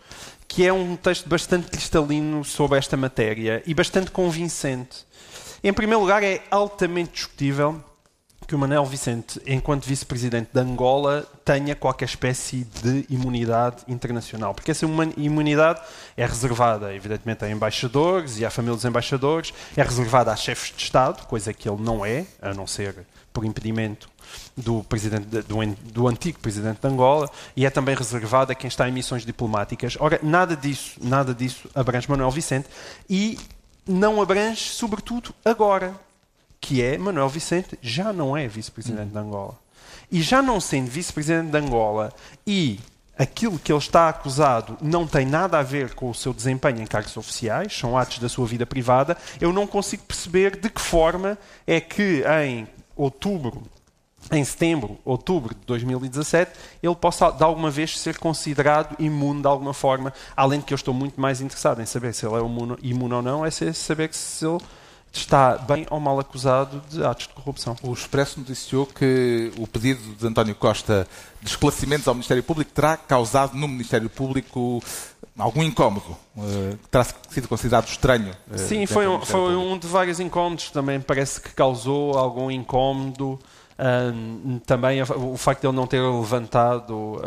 que 0.48 0.66
é 0.66 0.72
um 0.72 0.96
texto 0.96 1.28
bastante 1.28 1.68
cristalino 1.68 2.42
sobre 2.42 2.78
esta 2.78 2.96
matéria 2.96 3.62
e 3.66 3.74
bastante 3.74 4.10
convincente. 4.10 5.06
Em 5.62 5.72
primeiro 5.72 6.00
lugar, 6.00 6.24
é 6.24 6.42
altamente 6.50 7.12
discutível 7.12 7.84
que 8.46 8.54
o 8.54 8.58
Manuel 8.58 8.86
Vicente, 8.86 9.38
enquanto 9.46 9.84
vice-presidente 9.84 10.48
de 10.54 10.58
Angola, 10.58 11.26
tenha 11.44 11.76
qualquer 11.76 12.06
espécie 12.06 12.64
de 12.82 13.04
imunidade 13.10 13.82
internacional. 13.86 14.54
Porque 14.54 14.70
essa 14.70 14.86
imunidade 15.18 15.82
é 16.16 16.24
reservada, 16.24 16.94
evidentemente, 16.94 17.44
a 17.44 17.50
embaixadores 17.50 18.38
e 18.38 18.46
à 18.46 18.50
família 18.50 18.74
dos 18.74 18.86
embaixadores, 18.86 19.52
é 19.76 19.82
reservada 19.82 20.32
a 20.32 20.36
chefes 20.36 20.74
de 20.74 20.82
Estado, 20.82 21.26
coisa 21.26 21.52
que 21.52 21.68
ele 21.68 21.82
não 21.82 22.06
é, 22.06 22.24
a 22.40 22.54
não 22.54 22.66
ser 22.66 22.94
por 23.34 23.44
impedimento 23.44 24.08
do, 24.56 24.82
presidente, 24.84 25.26
do, 25.26 25.76
do, 25.92 26.08
antigo 26.08 26.38
presidente 26.38 26.80
de 26.80 26.88
Angola 26.88 27.30
e 27.56 27.64
é 27.64 27.70
também 27.70 27.94
reservada 27.94 28.52
a 28.52 28.54
quem 28.54 28.68
está 28.68 28.88
em 28.88 28.92
missões 28.92 29.24
diplomáticas. 29.24 29.96
Ora, 30.00 30.18
nada 30.22 30.56
disso, 30.56 30.98
nada 31.00 31.34
disso 31.34 31.68
abrange 31.74 32.08
Manuel 32.08 32.30
Vicente 32.30 32.68
e 33.08 33.38
não 33.86 34.20
abrange, 34.20 34.70
sobretudo, 34.70 35.34
agora, 35.44 35.94
que 36.60 36.82
é 36.82 36.98
Manuel 36.98 37.28
Vicente 37.28 37.78
já 37.80 38.12
não 38.12 38.36
é 38.36 38.46
vice-presidente 38.46 39.10
de 39.10 39.18
Angola. 39.18 39.56
E 40.10 40.22
já 40.22 40.42
não 40.42 40.60
sendo 40.60 40.90
vice-presidente 40.90 41.50
de 41.50 41.58
Angola 41.58 42.12
e 42.46 42.80
aquilo 43.18 43.58
que 43.58 43.72
ele 43.72 43.78
está 43.78 44.08
acusado 44.08 44.78
não 44.80 45.06
tem 45.06 45.26
nada 45.26 45.58
a 45.58 45.62
ver 45.62 45.94
com 45.94 46.08
o 46.08 46.14
seu 46.14 46.32
desempenho 46.32 46.80
em 46.80 46.86
cargos 46.86 47.16
oficiais, 47.16 47.76
são 47.76 47.98
atos 47.98 48.20
da 48.20 48.28
sua 48.28 48.46
vida 48.46 48.64
privada, 48.64 49.16
eu 49.40 49.52
não 49.52 49.66
consigo 49.66 50.04
perceber 50.04 50.56
de 50.56 50.70
que 50.70 50.80
forma 50.80 51.36
é 51.66 51.80
que 51.80 52.22
em 52.44 52.66
outubro, 52.96 53.62
em 54.30 54.44
setembro, 54.44 54.98
outubro 55.04 55.54
de 55.54 55.60
2017, 55.66 56.52
ele 56.82 56.94
possa 56.94 57.30
de 57.30 57.42
alguma 57.42 57.70
vez 57.70 57.98
ser 57.98 58.18
considerado 58.18 58.94
imune 58.98 59.40
de 59.40 59.48
alguma 59.48 59.72
forma, 59.72 60.12
além 60.36 60.60
de 60.60 60.66
que 60.66 60.74
eu 60.74 60.76
estou 60.76 60.92
muito 60.92 61.20
mais 61.20 61.40
interessado 61.40 61.80
em 61.80 61.86
saber 61.86 62.12
se 62.12 62.26
ele 62.26 62.34
é 62.34 62.38
imune, 62.82 63.14
ou 63.14 63.22
não, 63.22 63.44
é 63.44 63.50
saber 63.50 64.12
se 64.12 64.44
ele 64.44 64.58
está 65.10 65.56
bem 65.56 65.86
ou 65.90 65.98
mal 65.98 66.20
acusado 66.20 66.82
de 66.90 67.02
atos 67.02 67.26
de 67.26 67.32
corrupção. 67.32 67.74
O 67.82 67.92
Expresso 67.92 68.38
noticiou 68.38 68.84
que 68.84 69.50
o 69.56 69.66
pedido 69.66 70.00
de 70.14 70.26
António 70.26 70.54
Costa 70.54 71.08
de 71.40 71.48
esclarecimentos 71.48 72.06
ao 72.06 72.14
Ministério 72.14 72.42
Público 72.42 72.70
terá 72.72 72.96
causado 72.96 73.56
no 73.56 73.66
Ministério 73.66 74.10
Público 74.10 74.82
algum 75.38 75.62
incómodo, 75.62 76.16
uh, 76.36 76.78
terá 76.90 77.06
sido 77.30 77.48
considerado 77.48 77.86
estranho. 77.86 78.32
Uh, 78.50 78.58
Sim, 78.58 78.86
foi, 78.86 79.06
um, 79.06 79.20
foi 79.24 79.56
um 79.56 79.78
de 79.78 79.86
vários 79.86 80.18
incómodos, 80.20 80.70
também 80.70 81.00
parece 81.00 81.40
que 81.40 81.50
causou 81.50 82.18
algum 82.18 82.50
incómodo. 82.50 83.38
Também 84.66 85.00
o 85.02 85.36
facto 85.36 85.60
de 85.62 85.66
ele 85.68 85.76
não 85.76 85.86
ter 85.86 86.00
levantado, 86.00 87.20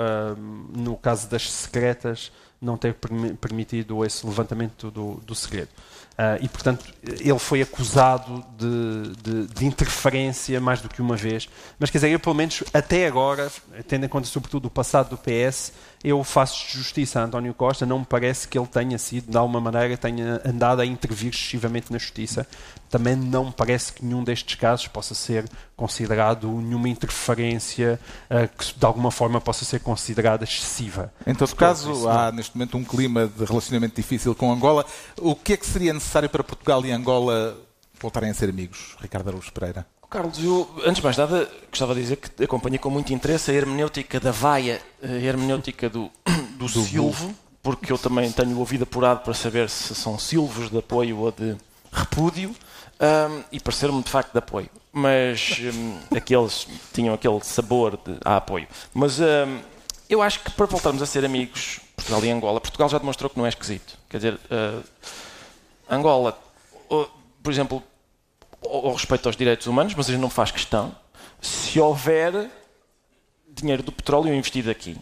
no 0.75 0.97
caso 0.97 1.29
das 1.29 1.49
secretas, 1.49 2.31
não 2.61 2.77
ter 2.77 2.93
permitido 3.39 4.05
esse 4.05 4.25
levantamento 4.25 4.91
do, 4.91 5.15
do 5.25 5.33
segredo. 5.33 5.69
Uh, 6.11 6.37
e, 6.39 6.47
portanto, 6.47 6.85
ele 7.03 7.39
foi 7.39 7.61
acusado 7.61 8.45
de, 8.55 9.13
de, 9.23 9.47
de, 9.47 9.65
interferência 9.65 10.59
mais 10.61 10.79
do 10.79 10.87
que 10.87 11.01
uma 11.01 11.15
vez. 11.15 11.49
Mas, 11.79 11.89
quer 11.89 11.97
dizer, 11.97 12.11
eu, 12.11 12.19
pelo 12.19 12.35
menos, 12.35 12.63
até 12.71 13.07
agora, 13.07 13.51
tendo 13.87 14.05
em 14.05 14.09
conta, 14.09 14.27
sobretudo, 14.27 14.67
o 14.67 14.69
passado 14.69 15.09
do 15.09 15.17
PS, 15.17 15.73
eu 16.03 16.23
faço 16.23 16.77
justiça 16.77 17.19
a 17.19 17.23
António 17.23 17.53
Costa. 17.53 17.85
Não 17.85 17.99
me 17.99 18.05
parece 18.05 18.47
que 18.47 18.57
ele 18.57 18.67
tenha 18.67 18.97
sido, 18.97 19.31
de 19.31 19.37
alguma 19.37 19.59
maneira, 19.59 19.97
tenha 19.97 20.41
andado 20.45 20.81
a 20.81 20.85
intervir 20.85 21.29
excessivamente 21.29 21.91
na 21.91 21.97
justiça. 21.97 22.47
Também 22.89 23.15
não 23.15 23.45
me 23.45 23.51
parece 23.51 23.93
que 23.93 24.05
nenhum 24.05 24.23
destes 24.23 24.55
casos 24.55 24.87
possa 24.87 25.15
ser 25.15 25.45
considerado 25.75 26.47
nenhuma 26.47 26.89
interferência 26.89 27.99
uh, 28.29 28.47
que, 28.57 28.77
de 28.77 28.85
alguma 28.85 29.11
forma, 29.11 29.39
possa 29.39 29.63
ser 29.63 29.79
considerada 29.79 30.43
excessiva. 30.43 31.13
Em 31.25 31.33
todo 31.33 31.55
caso, 31.55 32.09
há 32.09 32.31
neste 32.31 32.55
momento 32.55 32.77
um 32.77 32.83
clima 32.83 33.27
de 33.27 33.45
relacionamento 33.45 33.95
difícil 33.95 34.35
com 34.35 34.51
Angola. 34.51 34.85
O 35.17 35.35
que 35.35 35.53
é 35.53 35.57
que 35.57 35.65
seria 35.65 35.93
necessário? 35.93 36.11
necessário 36.11 36.29
para 36.29 36.43
Portugal 36.43 36.85
e 36.85 36.91
Angola 36.91 37.57
voltarem 37.99 38.29
a 38.29 38.33
ser 38.33 38.49
amigos, 38.49 38.97
Ricardo 38.99 39.29
Araújo 39.29 39.51
Pereira? 39.51 39.85
Carlos, 40.11 40.43
eu, 40.43 40.69
antes 40.79 40.97
de 40.97 41.03
mais 41.05 41.15
nada, 41.15 41.49
gostava 41.69 41.95
de 41.95 42.01
dizer 42.01 42.17
que 42.17 42.43
acompanhei 42.43 42.77
com 42.77 42.89
muito 42.89 43.13
interesse 43.13 43.49
a 43.49 43.53
hermenêutica 43.53 44.19
da 44.19 44.29
vaia, 44.29 44.81
a 45.01 45.07
hermenêutica 45.07 45.89
do, 45.89 46.11
do, 46.59 46.65
do 46.65 46.83
silvo, 46.83 47.33
porque 47.63 47.93
eu 47.93 47.97
também 47.97 48.29
tenho 48.29 48.59
ouvido 48.59 48.83
apurado 48.83 49.21
para 49.21 49.33
saber 49.33 49.69
se 49.69 49.95
são 49.95 50.19
silvos 50.19 50.69
de 50.69 50.77
apoio 50.77 51.17
ou 51.17 51.31
de 51.31 51.55
repúdio, 51.93 52.49
um, 52.49 53.43
e 53.53 53.59
pareceram-me 53.61 54.03
de 54.03 54.09
facto 54.09 54.33
de 54.33 54.39
apoio. 54.39 54.69
Mas 54.91 55.61
um, 55.73 55.97
aqueles 56.13 56.67
tinham 56.91 57.13
aquele 57.13 57.39
sabor 57.41 57.95
de 57.95 58.17
a 58.25 58.35
apoio. 58.35 58.67
Mas 58.93 59.17
um, 59.17 59.23
eu 60.09 60.21
acho 60.21 60.41
que 60.41 60.51
para 60.51 60.65
voltarmos 60.65 61.01
a 61.01 61.05
ser 61.05 61.23
amigos, 61.23 61.79
Portugal 61.95 62.25
e 62.25 62.29
Angola, 62.29 62.59
Portugal 62.59 62.89
já 62.89 62.97
demonstrou 62.97 63.29
que 63.29 63.37
não 63.37 63.45
é 63.45 63.49
esquisito. 63.49 63.97
Quer 64.09 64.17
dizer, 64.17 64.33
uh, 64.33 64.83
Angola, 65.89 66.37
por 67.41 67.49
exemplo, 67.49 67.81
ao 68.63 68.93
respeito 68.93 69.27
aos 69.27 69.35
direitos 69.35 69.67
humanos, 69.67 69.93
mas 69.95 70.07
a 70.07 70.11
gente 70.11 70.21
não 70.21 70.29
faz 70.29 70.51
questão. 70.51 70.95
Se 71.41 71.79
houver 71.79 72.49
dinheiro 73.49 73.83
do 73.83 73.91
petróleo 73.91 74.33
investido 74.33 74.69
aqui, 74.69 74.97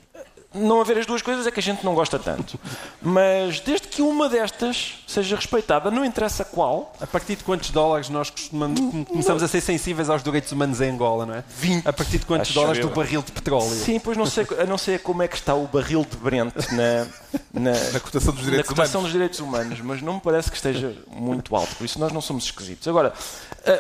não 0.53 0.81
haver 0.81 0.97
as 0.97 1.05
duas 1.05 1.21
coisas 1.21 1.45
é 1.45 1.51
que 1.51 1.59
a 1.59 1.63
gente 1.63 1.85
não 1.85 1.93
gosta 1.93 2.17
tanto. 2.17 2.59
Mas 2.99 3.59
desde 3.59 3.87
que 3.87 4.01
uma 4.01 4.27
destas 4.27 4.95
seja 5.07 5.35
respeitada, 5.35 5.91
não 5.91 6.03
interessa 6.03 6.43
qual. 6.43 6.91
A 6.99 7.05
partir 7.05 7.35
de 7.35 7.43
quantos 7.43 7.69
dólares 7.69 8.09
nós 8.09 8.31
costumamos, 8.31 8.79
começamos 9.05 9.43
a 9.43 9.47
ser 9.47 9.61
sensíveis 9.61 10.09
aos 10.09 10.23
direitos 10.23 10.51
humanos 10.51 10.81
em 10.81 10.89
Angola, 10.89 11.25
não 11.25 11.35
é? 11.35 11.43
20. 11.47 11.87
A 11.87 11.93
partir 11.93 12.17
de 12.17 12.25
quantos 12.25 12.49
Acho 12.49 12.59
dólares 12.59 12.81
eu. 12.81 12.89
do 12.89 12.95
barril 12.95 13.21
de 13.21 13.31
petróleo? 13.31 13.69
Sim, 13.69 13.99
pois 13.99 14.17
não 14.17 14.25
sei, 14.25 14.47
a 14.59 14.65
não 14.65 14.77
sei 14.77 14.97
como 14.97 15.21
é 15.21 15.27
que 15.27 15.35
está 15.35 15.53
o 15.53 15.67
barril 15.67 16.03
de 16.09 16.17
Brent 16.17 16.53
na, 16.71 17.05
na, 17.53 17.71
na 17.93 17.99
cotação, 17.99 18.33
dos 18.33 18.43
direitos, 18.43 18.69
na 18.69 18.75
cotação 18.75 19.03
dos 19.03 19.11
direitos 19.11 19.39
humanos, 19.39 19.79
mas 19.81 20.01
não 20.01 20.15
me 20.15 20.19
parece 20.21 20.49
que 20.49 20.57
esteja 20.57 20.95
muito 21.11 21.55
alto. 21.55 21.75
Por 21.75 21.85
isso 21.85 21.99
nós 21.99 22.11
não 22.11 22.21
somos 22.21 22.45
esquisitos. 22.45 22.87
Agora, 22.87 23.13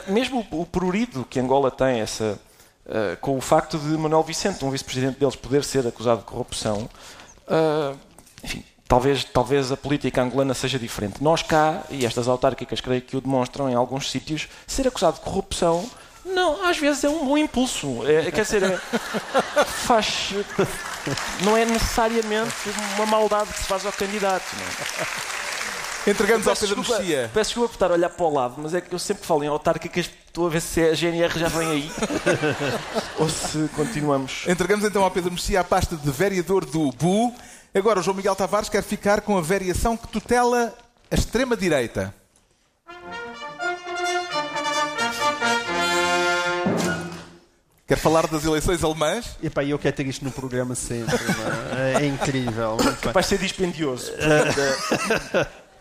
mesmo 0.07 0.45
o 0.51 0.65
prurido 0.65 1.25
que 1.29 1.39
Angola 1.39 1.71
tem, 1.71 2.01
essa 2.01 2.39
uh, 2.85 3.17
com 3.21 3.37
o 3.37 3.41
facto 3.41 3.77
de 3.77 3.89
Manuel 3.97 4.23
Vicente, 4.23 4.63
um 4.65 4.71
vice-presidente 4.71 5.19
deles, 5.19 5.35
poder 5.35 5.63
ser 5.63 5.85
acusado 5.87 6.21
de 6.21 6.25
corrupção, 6.25 6.89
uh, 7.47 7.97
enfim, 8.43 8.63
talvez, 8.87 9.23
talvez 9.23 9.71
a 9.71 9.77
política 9.77 10.21
angolana 10.21 10.53
seja 10.53 10.79
diferente. 10.79 11.23
Nós 11.23 11.43
cá, 11.43 11.83
e 11.89 12.05
estas 12.05 12.27
autárquicas 12.27 12.81
creio 12.81 13.01
que 13.01 13.15
o 13.15 13.21
demonstram 13.21 13.69
em 13.69 13.75
alguns 13.75 14.09
sítios, 14.09 14.47
ser 14.67 14.87
acusado 14.87 15.17
de 15.17 15.21
corrupção 15.21 15.89
não, 16.25 16.63
às 16.63 16.77
vezes 16.77 17.03
é 17.03 17.09
um 17.09 17.25
bom 17.25 17.37
impulso. 17.37 18.07
É, 18.07 18.29
quer 18.29 18.43
dizer, 18.43 18.63
é, 18.63 18.77
faz. 19.65 20.31
Não 21.43 21.57
é 21.57 21.65
necessariamente 21.65 22.53
uma 22.95 23.05
maldade 23.05 23.51
que 23.51 23.59
se 23.59 23.65
faz 23.65 23.85
ao 23.85 23.91
candidato. 23.91 24.45
Não 24.55 24.65
é? 24.65 25.48
Entregamos 26.07 26.47
ao 26.47 26.55
Pedro 26.55 26.75
desculpa, 26.77 27.01
Mexia. 27.01 27.31
Peço 27.33 27.49
desculpa 27.49 27.69
por 27.69 27.75
estar 27.75 27.91
a 27.91 27.93
olhar 27.93 28.09
para 28.09 28.25
o 28.25 28.33
lado, 28.33 28.55
mas 28.57 28.73
é 28.73 28.81
que 28.81 28.93
eu 28.93 28.99
sempre 28.99 29.25
falo 29.25 29.43
em 29.43 29.47
autárquicas, 29.47 30.09
estou 30.25 30.47
a 30.47 30.49
ver 30.49 30.61
se 30.61 30.81
a 30.81 30.93
GNR 30.93 31.37
já 31.37 31.47
vem 31.49 31.67
aí 31.67 31.91
ou 33.19 33.29
se 33.29 33.69
continuamos. 33.75 34.45
Entregamos 34.47 34.85
então 34.85 35.03
ao 35.03 35.11
Pedro 35.11 35.31
Mexia 35.31 35.59
a 35.59 35.63
pasta 35.63 35.95
de 35.95 36.11
vereador 36.11 36.65
do 36.65 36.91
BU. 36.91 37.33
Agora 37.73 37.99
o 37.99 38.03
João 38.03 38.15
Miguel 38.17 38.35
Tavares 38.35 38.69
quer 38.69 38.81
ficar 38.81 39.21
com 39.21 39.37
a 39.37 39.41
variação 39.41 39.95
que 39.95 40.07
tutela 40.07 40.73
a 41.11 41.15
extrema-direita. 41.15 42.13
Quer 47.89 47.97
falar 47.97 48.27
das 48.27 48.45
eleições 48.45 48.83
alemãs? 48.83 49.35
Epá, 49.41 49.63
eu 49.63 49.79
quero 49.79 49.95
ter 49.95 50.05
isto 50.05 50.23
no 50.23 50.31
programa 50.31 50.75
sempre. 50.75 51.15
É? 51.75 52.03
é? 52.03 52.05
incrível. 52.05 52.77
Capaz 53.01 53.25
de 53.25 53.29
ser 53.31 53.39
dispendioso. 53.39 54.11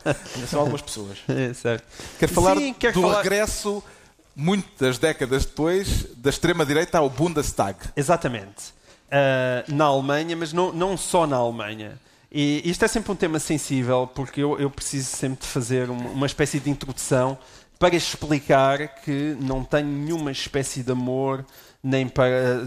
Ainda 0.04 0.46
são 0.46 0.60
algumas 0.60 0.82
pessoas. 0.82 1.18
É, 1.28 1.52
certo. 1.52 1.84
Quer 2.18 2.28
falar 2.28 2.56
Sim, 2.56 2.72
quer 2.72 2.92
do 2.92 3.02
falar... 3.02 3.22
regresso, 3.22 3.82
muitas 4.34 4.98
décadas 4.98 5.44
depois, 5.44 6.06
da 6.16 6.30
extrema-direita 6.30 6.98
ao 6.98 7.08
Bundestag. 7.08 7.76
Exatamente. 7.96 8.72
Uh, 9.08 9.72
na 9.72 9.86
Alemanha, 9.86 10.36
mas 10.36 10.52
não, 10.52 10.72
não 10.72 10.96
só 10.96 11.26
na 11.26 11.36
Alemanha. 11.36 11.98
E 12.30 12.62
isto 12.68 12.84
é 12.84 12.88
sempre 12.88 13.10
um 13.10 13.16
tema 13.16 13.38
sensível, 13.38 14.06
porque 14.14 14.42
eu, 14.42 14.58
eu 14.58 14.70
preciso 14.70 15.16
sempre 15.16 15.46
de 15.46 15.50
fazer 15.50 15.88
uma, 15.88 16.10
uma 16.10 16.26
espécie 16.26 16.60
de 16.60 16.68
introdução 16.68 17.38
para 17.78 17.94
explicar 17.94 18.88
que 19.02 19.36
não 19.40 19.64
tenho 19.64 19.86
nenhuma 19.86 20.32
espécie 20.32 20.82
de 20.82 20.92
amor 20.92 21.44
nem 21.82 22.08
para, 22.08 22.64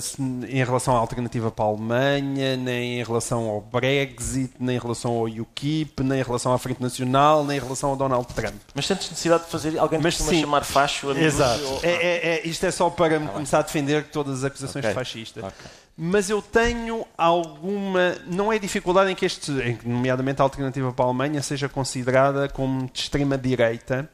em 0.47 0.63
relação 0.63 0.95
à 0.95 0.99
alternativa 0.99 1.51
para 1.51 1.65
a 1.65 1.67
Alemanha, 1.67 2.55
nem 2.55 2.99
em 2.99 3.03
relação 3.03 3.49
ao 3.49 3.59
Brexit, 3.59 4.53
nem 4.57 4.77
em 4.77 4.79
relação 4.79 5.11
ao 5.11 5.25
UKIP, 5.25 6.01
nem 6.01 6.19
em 6.21 6.23
relação 6.23 6.53
à 6.53 6.57
Frente 6.57 6.81
Nacional, 6.81 7.43
nem 7.43 7.57
em 7.57 7.59
relação 7.59 7.89
ao 7.89 7.95
Donald 7.97 8.25
Trump. 8.33 8.55
Mas 8.73 8.85
sentes 8.85 9.09
necessidade 9.09 9.43
de 9.43 9.49
fazer 9.49 9.77
alguém 9.77 9.99
Mas, 9.99 10.15
costuma 10.15 10.31
sim, 10.31 10.41
chamar 10.41 10.63
facho? 10.63 11.11
Exato. 11.11 11.63
Ou... 11.63 11.79
É, 11.83 11.89
é, 11.91 12.35
é, 12.35 12.47
isto 12.47 12.65
é 12.65 12.71
só 12.71 12.89
para 12.89 13.19
me 13.19 13.27
ah, 13.27 13.29
começar 13.29 13.59
a 13.59 13.63
defender 13.63 14.05
todas 14.05 14.39
as 14.39 14.43
acusações 14.45 14.85
okay. 14.85 14.95
fascistas. 14.95 15.43
Okay. 15.43 15.71
Mas 15.97 16.29
eu 16.29 16.41
tenho 16.41 17.05
alguma. 17.17 18.15
Não 18.25 18.51
é 18.51 18.57
dificuldade 18.57 19.11
em 19.11 19.15
que 19.15 19.25
este, 19.25 19.51
nomeadamente 19.85 20.41
a 20.41 20.43
alternativa 20.43 20.91
para 20.93 21.03
a 21.03 21.07
Alemanha, 21.09 21.41
seja 21.41 21.67
considerada 21.67 22.47
como 22.47 22.89
de 22.91 22.99
extrema-direita 23.01 24.09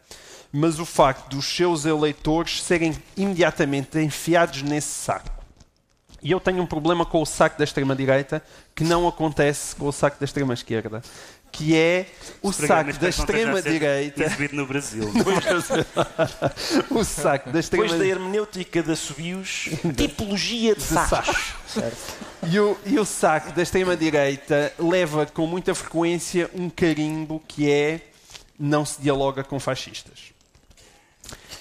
mas 0.52 0.80
o 0.80 0.86
facto 0.86 1.36
dos 1.36 1.46
seus 1.46 1.86
eleitores 1.86 2.62
serem 2.64 2.96
imediatamente 3.16 4.00
enfiados 4.00 4.62
nesse 4.62 4.90
saco. 4.90 5.38
E 6.22 6.32
eu 6.32 6.40
tenho 6.40 6.62
um 6.62 6.66
problema 6.66 7.06
com 7.06 7.22
o 7.22 7.26
saco 7.26 7.58
da 7.58 7.64
extrema-direita 7.64 8.44
que 8.76 8.84
não 8.84 9.08
acontece 9.08 9.76
com 9.76 9.88
o 9.88 9.92
saco 9.92 10.20
da 10.20 10.26
extrema-esquerda, 10.26 11.02
que 11.52 11.76
é 11.76 12.08
o 12.42 12.52
saco 12.52 12.94
da 12.94 13.10
extrema-direita. 13.10 14.24
Exibido 14.24 14.56
no 14.58 14.66
Brasil. 14.66 15.04
o 16.90 17.04
saco 17.04 17.52
da 17.52 17.60
Depois 17.60 17.92
da 17.92 18.06
hermenêutica 18.06 18.82
de 18.82 18.92
assobios, 18.92 19.70
tipologia 19.96 20.76
de 20.76 20.82
sacos. 20.82 21.54
E 22.50 22.60
o, 22.60 22.78
e 22.86 23.00
o 23.00 23.06
saco 23.06 23.52
da 23.54 23.62
extrema-direita 23.62 24.74
leva 24.80 25.26
com 25.26 25.46
muita 25.46 25.76
frequência 25.76 26.50
um 26.54 26.70
carimbo 26.70 27.42
que 27.48 27.70
é 27.70 28.02
não 28.60 28.86
se 28.86 29.00
dialoga 29.02 29.44
com 29.44 29.60
fascistas. 29.60 30.27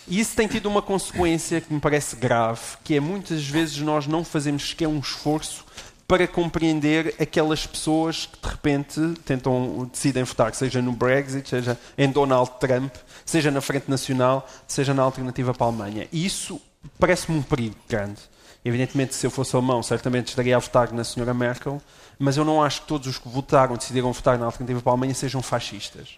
E 0.08 0.20
isso 0.20 0.36
tem 0.36 0.46
tido 0.46 0.66
uma 0.66 0.80
consequência 0.82 1.60
que 1.60 1.72
me 1.72 1.80
parece 1.80 2.14
grave, 2.16 2.60
que 2.84 2.94
é 2.94 3.00
muitas 3.00 3.44
vezes 3.44 3.78
nós 3.78 4.06
não 4.06 4.22
fazemos 4.24 4.68
sequer 4.70 4.86
um 4.86 5.00
esforço 5.00 5.64
para 6.06 6.28
compreender 6.28 7.16
aquelas 7.20 7.66
pessoas 7.66 8.26
que 8.26 8.38
de 8.40 8.48
repente 8.48 9.00
tentam, 9.24 9.90
decidem 9.92 10.22
votar, 10.22 10.54
seja 10.54 10.80
no 10.80 10.92
Brexit, 10.92 11.48
seja 11.48 11.76
em 11.98 12.08
Donald 12.08 12.48
Trump, 12.60 12.94
seja 13.24 13.50
na 13.50 13.60
Frente 13.60 13.90
Nacional, 13.90 14.48
seja 14.68 14.94
na 14.94 15.02
Alternativa 15.02 15.52
para 15.52 15.66
a 15.66 15.68
Alemanha. 15.70 16.06
E 16.12 16.24
isso 16.24 16.60
parece-me 17.00 17.36
um 17.38 17.42
perigo 17.42 17.74
grande. 17.88 18.20
Evidentemente, 18.64 19.16
se 19.16 19.26
eu 19.26 19.30
fosse 19.32 19.56
alemão, 19.56 19.82
certamente 19.82 20.28
estaria 20.28 20.54
a 20.56 20.60
votar 20.60 20.92
na 20.92 21.02
senhora 21.02 21.34
Merkel, 21.34 21.82
mas 22.18 22.36
eu 22.36 22.44
não 22.44 22.62
acho 22.62 22.82
que 22.82 22.86
todos 22.86 23.08
os 23.08 23.18
que 23.18 23.28
votaram, 23.28 23.76
decidiram 23.76 24.12
votar 24.12 24.38
na 24.38 24.46
Alternativa 24.46 24.80
para 24.80 24.92
a 24.92 24.94
Alemanha, 24.94 25.14
sejam 25.14 25.42
fascistas. 25.42 26.10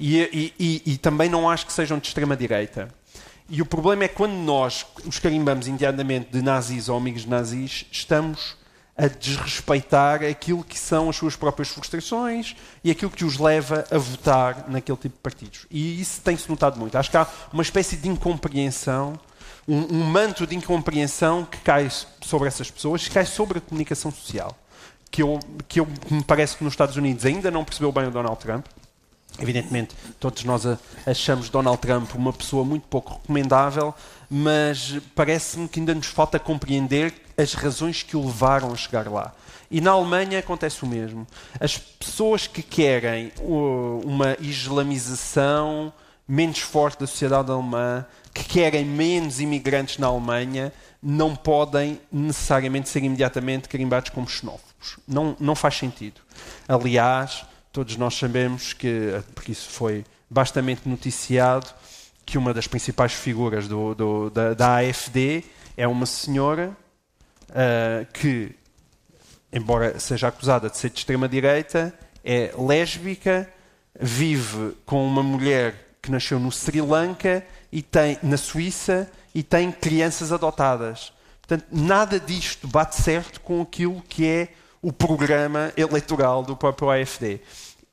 E, 0.00 0.18
e- 0.18 0.54
e- 0.58 0.82
e 0.94 0.96
também 0.98 1.28
não 1.30 1.48
acho 1.48 1.64
que 1.64 1.72
sejam 1.72 1.98
de 2.00 2.08
extrema-direita. 2.08 2.88
E 3.48 3.62
o 3.62 3.66
problema 3.66 4.04
é 4.04 4.08
quando 4.08 4.34
nós 4.34 4.84
os 5.06 5.18
carimbamos 5.18 5.66
indianamente 5.66 6.30
de 6.30 6.42
nazis 6.42 6.88
ou 6.88 6.98
amigos 6.98 7.22
de 7.22 7.30
nazis, 7.30 7.86
estamos 7.90 8.56
a 8.94 9.06
desrespeitar 9.06 10.22
aquilo 10.24 10.62
que 10.62 10.76
são 10.76 11.08
as 11.08 11.16
suas 11.16 11.36
próprias 11.36 11.68
frustrações 11.68 12.56
e 12.82 12.90
aquilo 12.90 13.10
que 13.10 13.24
os 13.24 13.38
leva 13.38 13.86
a 13.90 13.96
votar 13.96 14.68
naquele 14.68 14.98
tipo 14.98 15.14
de 15.14 15.22
partidos. 15.22 15.66
E 15.70 16.00
isso 16.00 16.20
tem-se 16.20 16.48
notado 16.50 16.78
muito. 16.78 16.98
Acho 16.98 17.10
que 17.10 17.16
há 17.16 17.26
uma 17.52 17.62
espécie 17.62 17.96
de 17.96 18.08
incompreensão, 18.08 19.18
um, 19.66 19.94
um 19.94 20.04
manto 20.04 20.46
de 20.46 20.56
incompreensão 20.56 21.44
que 21.44 21.58
cai 21.58 21.88
sobre 22.20 22.48
essas 22.48 22.70
pessoas, 22.70 23.06
que 23.06 23.14
cai 23.14 23.24
sobre 23.24 23.58
a 23.58 23.60
comunicação 23.60 24.10
social. 24.10 24.54
Que, 25.10 25.22
eu, 25.22 25.38
que 25.66 25.80
eu, 25.80 25.86
que 25.86 26.12
me 26.12 26.22
parece 26.22 26.56
que 26.56 26.64
nos 26.64 26.74
Estados 26.74 26.96
Unidos 26.96 27.24
ainda 27.24 27.50
não 27.50 27.64
percebeu 27.64 27.90
bem 27.90 28.08
o 28.08 28.10
Donald 28.10 28.38
Trump, 28.38 28.66
Evidentemente, 29.40 29.94
todos 30.18 30.42
nós 30.44 30.64
achamos 31.06 31.48
Donald 31.48 31.78
Trump 31.78 32.14
uma 32.14 32.32
pessoa 32.32 32.64
muito 32.64 32.86
pouco 32.88 33.14
recomendável, 33.14 33.94
mas 34.28 34.98
parece-me 35.14 35.68
que 35.68 35.78
ainda 35.78 35.94
nos 35.94 36.06
falta 36.06 36.38
compreender 36.38 37.14
as 37.36 37.54
razões 37.54 38.02
que 38.02 38.16
o 38.16 38.26
levaram 38.26 38.72
a 38.72 38.76
chegar 38.76 39.08
lá. 39.08 39.32
E 39.70 39.80
na 39.80 39.92
Alemanha 39.92 40.38
acontece 40.38 40.82
o 40.82 40.86
mesmo. 40.86 41.26
As 41.60 41.78
pessoas 41.78 42.46
que 42.46 42.62
querem 42.62 43.32
uma 44.04 44.36
islamização 44.40 45.92
menos 46.26 46.58
forte 46.58 47.00
da 47.00 47.06
sociedade 47.06 47.50
alemã, 47.50 48.04
que 48.34 48.44
querem 48.44 48.84
menos 48.84 49.40
imigrantes 49.40 49.98
na 49.98 50.08
Alemanha, 50.08 50.72
não 51.02 51.34
podem 51.34 52.00
necessariamente 52.10 52.88
ser 52.88 53.02
imediatamente 53.02 53.68
carimbados 53.68 54.10
como 54.10 54.28
xenófobos. 54.28 54.98
Não, 55.06 55.36
não 55.38 55.54
faz 55.54 55.76
sentido. 55.76 56.20
Aliás, 56.66 57.44
todos 57.78 57.96
nós 57.96 58.14
sabemos 58.18 58.72
que, 58.72 59.22
porque 59.36 59.52
isso 59.52 59.70
foi 59.70 60.04
bastante 60.28 60.80
noticiado, 60.84 61.72
que 62.26 62.36
uma 62.36 62.52
das 62.52 62.66
principais 62.66 63.12
figuras 63.12 63.68
do- 63.68 63.94
do- 63.94 64.30
da, 64.30 64.52
da 64.52 64.76
AFD 64.78 65.44
é 65.76 65.86
uma 65.86 66.04
senhora 66.04 66.76
ah, 67.50 68.04
que, 68.12 68.52
embora 69.52 70.00
seja 70.00 70.26
acusada 70.26 70.68
de 70.68 70.76
ser 70.76 70.90
de 70.90 70.98
extrema-direita, 70.98 71.94
é 72.24 72.52
lésbica, 72.58 73.48
vive 74.00 74.74
com 74.84 75.06
uma 75.06 75.22
mulher 75.22 75.94
que 76.02 76.10
nasceu 76.10 76.40
no 76.40 76.50
Sri 76.50 76.80
Lanka 76.80 77.46
e 77.70 77.80
tem 77.80 78.18
na 78.24 78.36
Suíça 78.36 79.08
e 79.32 79.44
tem 79.44 79.70
crianças 79.70 80.32
adotadas. 80.32 81.12
Portanto, 81.40 81.64
nada 81.70 82.18
disto 82.18 82.66
bate 82.66 82.96
certo 82.96 83.40
com 83.40 83.62
aquilo 83.62 84.02
que 84.08 84.26
é 84.26 84.48
o 84.82 84.92
programa 84.92 85.72
eleitoral 85.76 86.42
do 86.42 86.56
próprio 86.56 86.90
AFD. 86.90 87.40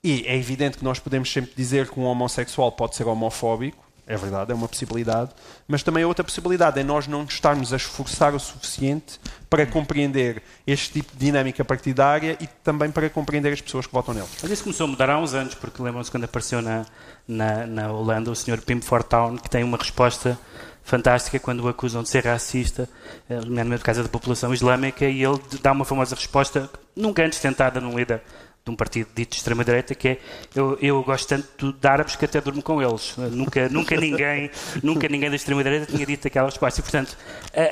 E 0.06 0.24
é 0.28 0.38
evidente 0.38 0.78
que 0.78 0.84
nós 0.84 1.00
podemos 1.00 1.34
sempre 1.34 1.52
dizer 1.58 1.89
que 1.89 2.00
um 2.00 2.04
homossexual 2.04 2.72
pode 2.72 2.96
ser 2.96 3.08
homofóbico, 3.08 3.84
é 4.06 4.15
verdade, 4.15 4.52
é 4.52 4.54
uma 4.54 4.68
possibilidade, 4.68 5.32
mas 5.68 5.82
também 5.82 6.04
é 6.04 6.06
outra 6.06 6.24
possibilidade, 6.24 6.80
é 6.80 6.84
nós 6.84 7.08
não 7.08 7.24
estarmos 7.24 7.74
a 7.74 7.76
esforçar 7.76 8.36
o 8.36 8.39
suficiente 8.39 9.20
para 9.50 9.65
compreender 9.65 10.44
este 10.68 10.94
tipo 10.94 11.12
de 11.13 11.26
dinâmica 11.26 11.65
partidária 11.65 12.38
e 12.39 12.46
também 12.63 12.91
para 12.91 13.10
compreender 13.10 13.52
as 13.52 13.62
pessoas 13.62 13.88
que 13.88 13.94
votam 13.94 14.13
nele. 14.13 14.28
Mas 14.44 14.52
isso 14.52 14.62
começou 14.62 14.86
a 14.86 14.89
mudar 14.91 15.10
há 15.10 15.18
uns 15.18 15.34
anos, 15.34 15.56
porque 15.56 15.82
lembram-se 15.82 16.12
quando 16.12 16.26
apareceu 16.26 16.62
na, 16.62 16.86
na, 17.28 17.65
na 17.65 17.91
Holanda 17.91 18.30
o 18.30 18.36
Sr. 18.36 18.62
Pim 18.62 18.82
Fortown, 18.82 19.38
que 19.38 19.50
tem 19.50 19.63
uma 19.63 19.76
resposta 19.80 20.38
fantástica 20.84 21.39
quando 21.39 21.62
o 21.62 21.68
acusam 21.68 22.04
de 22.04 22.10
ser 22.10 22.24
racista, 22.26 22.88
eh, 23.28 23.39
nomeadamente 23.41 23.80
por 23.80 23.86
causa 23.86 24.04
da 24.04 24.10
população 24.10 24.54
islâmica, 24.54 25.06
e 25.06 25.24
ele 25.24 25.41
dá 25.63 25.72
uma 25.72 25.84
famosa 25.84 26.13
resposta, 26.13 26.70
nunca 26.96 27.26
antes 27.26 27.39
tentada 27.39 27.82
num 27.82 27.98
líder 27.98 28.22
de 28.65 28.71
um 28.71 28.75
partido 28.75 29.08
dito 29.15 29.30
de 29.32 29.36
extrema-direita, 29.38 29.93
que 29.93 30.08
é 30.08 30.17
eu, 30.56 30.75
eu 30.82 31.04
gosto 31.04 31.28
tanto 31.30 31.71
de 31.71 31.88
árabes 31.88 32.15
que 32.15 32.25
até 32.25 32.41
durmo 32.41 32.63
com 32.63 32.82
eles. 32.82 33.15
Nunca, 33.15 33.69
nunca, 33.69 33.95
ninguém, 33.95 34.49
nunca 34.82 35.08
ninguém 35.08 35.30
da 35.30 35.36
extrema-direita 35.36 35.86
tinha 35.93 36.04
dito 36.04 36.28
aquela 36.28 36.47
resposta. 36.49 36.80
E, 36.80 36.84
portanto, 36.84 37.15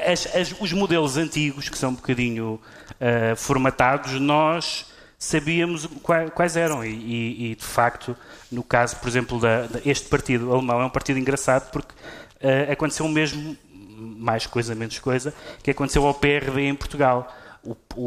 as- 0.07 0.27
as- 0.35 0.55
os 0.61 0.71
modelos 0.71 1.17
antigos, 1.17 1.67
que 1.67 1.77
são 1.79 1.89
um 1.89 1.95
bocadinho 1.95 2.61
eh, 2.99 3.33
formatados, 3.35 4.19
nós 4.19 4.85
sabíamos 5.17 5.87
qua- 6.03 6.29
quais 6.29 6.55
eram. 6.55 6.85
E, 6.85 6.89
e- 6.91 7.51
e, 7.51 7.55
de 7.55 7.63
facto, 7.65 8.15
no 8.51 8.61
caso, 8.61 8.95
por 8.97 9.07
exemplo, 9.09 9.39
da, 9.39 9.63
da- 9.65 9.79
este 9.83 10.07
partido 10.07 10.53
alemão 10.53 10.79
é 10.79 10.85
um 10.85 10.89
partido 10.91 11.17
engraçado 11.17 11.71
porque 11.71 11.91
eh, 12.39 12.71
aconteceu 12.71 13.07
o 13.07 13.09
mesmo, 13.09 13.57
mais 13.97 14.45
coisa, 14.45 14.75
menos 14.75 14.99
coisa, 14.99 15.33
que 15.63 15.71
aconteceu 15.71 16.05
ao 16.05 16.13
PRD 16.13 16.61
em 16.67 16.75
Portugal. 16.75 17.35
O, 17.65 17.77
o- 17.95 18.01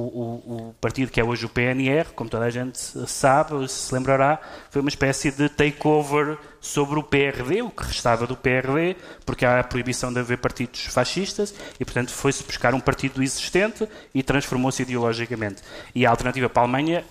o- 0.69 0.75
partido 0.79 1.11
que 1.11 1.19
é 1.19 1.25
hoje 1.25 1.47
o 1.47 1.49
PNR, 1.49 2.11
como 2.14 2.29
toda 2.29 2.45
a 2.45 2.51
gente 2.51 2.79
sabe, 3.09 3.66
se 3.71 3.95
lembrará, 3.95 4.38
foi 4.71 4.83
uma 4.83 4.90
espécie 4.90 5.31
de 5.31 5.49
takeover 5.49 6.37
sobre 6.61 6.99
o 6.99 7.03
PRD, 7.03 7.62
o 7.62 7.71
que 7.71 7.85
restava 7.85 8.27
do 8.27 8.37
PRD, 8.37 8.97
porque 9.25 9.47
há 9.47 9.61
a 9.61 9.64
proibição 9.64 10.12
de 10.12 10.19
haver 10.21 10.37
partidos 10.37 10.85
fascistas, 10.87 11.55
e 11.81 11.87
portanto 11.87 12.11
foi-se 12.12 12.42
buscar 12.45 12.75
um 12.75 12.81
partido 12.81 13.23
existente 13.23 13.88
e 14.14 14.23
transformou-se 14.23 14.83
ideologicamente. 14.83 15.62
E 15.95 16.05
a 16.05 16.11
alternativa 16.11 16.51
para 16.51 16.61
a 16.61 16.64
Alemanha 16.64 17.03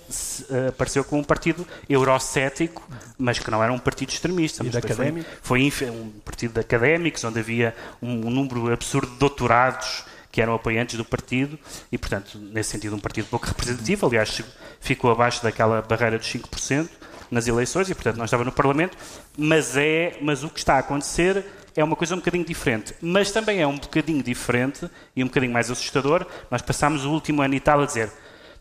eh, 0.51 0.67
apareceu 0.67 1.03
como 1.03 1.21
um 1.21 1.25
partido 1.25 1.65
eurocético, 1.89 2.87
mas 3.17 3.39
que 3.39 3.49
não 3.49 3.63
era 3.63 3.73
um 3.73 3.79
partido 3.79 4.09
extremista. 4.09 4.61
E 4.61 4.67
mas 4.67 4.75
depois 4.75 4.97
foi- 5.41 5.71
foi 5.71 5.89
um 5.89 6.09
partido 6.23 6.53
de 6.53 6.59
académicos, 6.59 7.23
onde 7.23 7.39
havia 7.39 7.75
um, 7.99 8.27
um 8.27 8.29
número 8.29 8.71
absurdo 8.71 9.11
de 9.11 9.17
doutorados 9.17 10.05
que 10.35 10.41
eram 10.41 10.53
apoiantes 10.53 10.97
do 10.97 11.05
partido 11.05 11.57
e, 11.89 11.97
portanto, 11.97 12.37
nesse 12.37 12.71
sentido, 12.71 12.93
um 12.93 12.99
partido 12.99 13.25
pouco 13.29 13.47
representativo. 13.47 14.05
Aliás, 14.05 14.41
ficou 14.81 15.09
abaixo 15.09 15.41
daquela 15.41 15.81
barreira 15.81 16.19
dos 16.19 16.27
5% 16.27 16.89
nas 17.31 17.47
eleições 17.47 17.89
e, 17.89 17.95
portanto, 17.95 18.17
não 18.17 18.25
estava 18.25 18.43
no 18.43 18.51
Parlamento. 18.51 18.97
Mas, 19.37 19.77
é, 19.77 20.17
mas 20.21 20.43
o 20.43 20.49
que 20.49 20.59
está 20.59 20.75
a 20.75 20.79
acontecer 20.79 21.45
é 21.73 21.81
uma 21.81 21.95
coisa 21.95 22.15
um 22.15 22.17
bocadinho 22.17 22.43
diferente. 22.43 22.93
Mas 23.01 23.31
também 23.31 23.61
é 23.61 23.65
um 23.65 23.77
bocadinho 23.77 24.21
diferente 24.21 24.89
e 25.15 25.23
um 25.23 25.27
bocadinho 25.27 25.53
mais 25.53 25.71
assustador. 25.71 26.25
Nós 26.51 26.61
passámos 26.61 27.05
o 27.05 27.11
último 27.11 27.41
ano 27.41 27.53
e 27.53 27.61
tal 27.61 27.81
a 27.81 27.85
dizer 27.85 28.11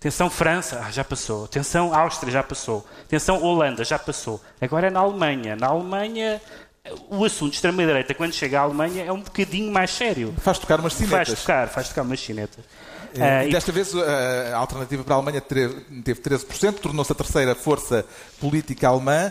Atenção 0.04 0.28
França, 0.28 0.82
ah, 0.84 0.90
já 0.90 1.02
passou. 1.02 1.46
Atenção 1.46 1.94
Áustria, 1.94 2.30
já 2.30 2.42
passou. 2.42 2.87
Atenção 3.06 3.42
Holanda, 3.42 3.82
já 3.84 3.98
passou. 3.98 4.38
Agora 4.60 4.88
é 4.88 4.90
na 4.90 5.00
Alemanha. 5.00 5.56
Na 5.56 5.68
Alemanha, 5.68 6.42
o 7.11 7.25
assunto 7.25 7.51
de 7.51 7.57
extrema-direita, 7.57 8.14
quando 8.14 8.33
chega 8.33 8.61
à 8.61 8.62
Alemanha, 8.62 9.05
é 9.05 9.12
um 9.12 9.20
bocadinho 9.20 9.73
mais 9.73 9.90
sério. 9.90 10.35
Faz 10.38 10.59
tocar 10.59 10.81
umas 10.81 10.92
Faz 10.92 11.09
cinetas. 11.09 11.40
tocar, 11.40 11.68
faz 11.68 11.88
tocar 11.88 12.03
umas 12.03 12.18
chinetas. 12.18 12.64
Eh, 13.14 13.23
Ah, 13.23 13.44
e 13.44 13.49
e- 13.49 13.53
desta 13.53 13.73
vez 13.73 13.94
eh, 13.94 14.53
a 14.53 14.57
alternativa 14.59 15.03
para 15.05 15.14
a 15.14 15.16
Alemanha 15.18 15.40
teve 15.40 16.20
13%, 16.20 16.75
tornou-se 16.81 17.11
a 17.11 17.14
terceira 17.14 17.55
força 17.55 18.05
política 18.40 18.88
alemã 18.88 19.31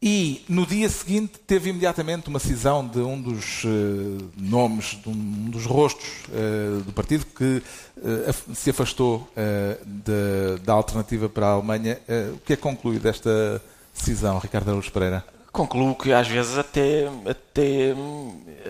e 0.00 0.44
no 0.48 0.64
dia 0.64 0.88
seguinte 0.88 1.38
teve 1.44 1.70
imediatamente 1.70 2.28
uma 2.28 2.38
cisão 2.38 2.86
de 2.86 3.00
um 3.00 3.20
dos 3.20 3.64
eh, 3.64 4.24
nomes, 4.36 4.96
de 5.02 5.08
um 5.08 5.50
dos 5.50 5.66
rostos 5.66 6.06
eh, 6.32 6.80
do 6.86 6.92
partido 6.92 7.26
que 7.26 7.60
af- 8.28 8.44
se 8.54 8.70
afastou 8.70 9.28
de- 9.84 10.60
da 10.64 10.72
alternativa 10.72 11.28
para 11.28 11.48
a 11.48 11.50
Alemanha. 11.50 11.98
O 12.34 12.38
que 12.38 12.52
é 12.52 12.56
que 12.56 12.62
conclui 12.62 12.98
desta 13.00 13.60
cisão, 13.92 14.38
Ricardo 14.38 14.68
Araújo 14.70 14.90
Pereira? 14.92 15.24
Concluo 15.58 15.92
que 15.96 16.12
às 16.12 16.28
vezes 16.28 16.56
até, 16.56 17.08
até 17.28 17.92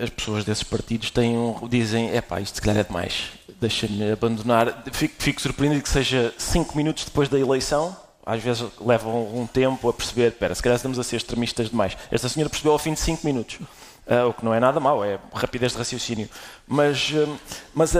as 0.01 0.09
pessoas 0.09 0.43
desses 0.43 0.63
partidos 0.63 1.11
têm 1.11 1.37
um, 1.37 1.67
dizem 1.67 2.15
epá, 2.15 2.41
isto 2.41 2.55
se 2.55 2.61
calhar 2.63 2.79
é 2.79 2.83
demais, 2.83 3.25
deixa-me 3.61 4.11
abandonar. 4.11 4.83
Fico, 4.91 5.13
fico 5.19 5.39
surpreendido 5.39 5.83
que 5.83 5.89
seja 5.89 6.33
cinco 6.35 6.75
minutos 6.75 7.05
depois 7.05 7.29
da 7.29 7.37
eleição, 7.37 7.95
às 8.25 8.41
vezes 8.41 8.65
levam 8.81 9.23
um 9.35 9.45
tempo 9.45 9.87
a 9.87 9.93
perceber, 9.93 10.29
espera, 10.29 10.55
se 10.55 10.63
calhar 10.63 10.77
estamos 10.77 10.97
a 10.97 11.03
ser 11.03 11.17
extremistas 11.17 11.69
demais. 11.69 11.95
Esta 12.09 12.27
senhora 12.27 12.49
percebeu 12.49 12.71
ao 12.71 12.79
fim 12.79 12.93
de 12.93 12.99
cinco 12.99 13.23
minutos. 13.23 13.59
Uh, 14.09 14.29
o 14.29 14.33
que 14.33 14.43
não 14.43 14.51
é 14.51 14.59
nada 14.59 14.79
mau, 14.79 15.05
é 15.05 15.19
rapidez 15.31 15.73
de 15.73 15.77
raciocínio. 15.77 16.27
Mas, 16.67 17.11
uh, 17.11 17.37
mas 17.75 17.93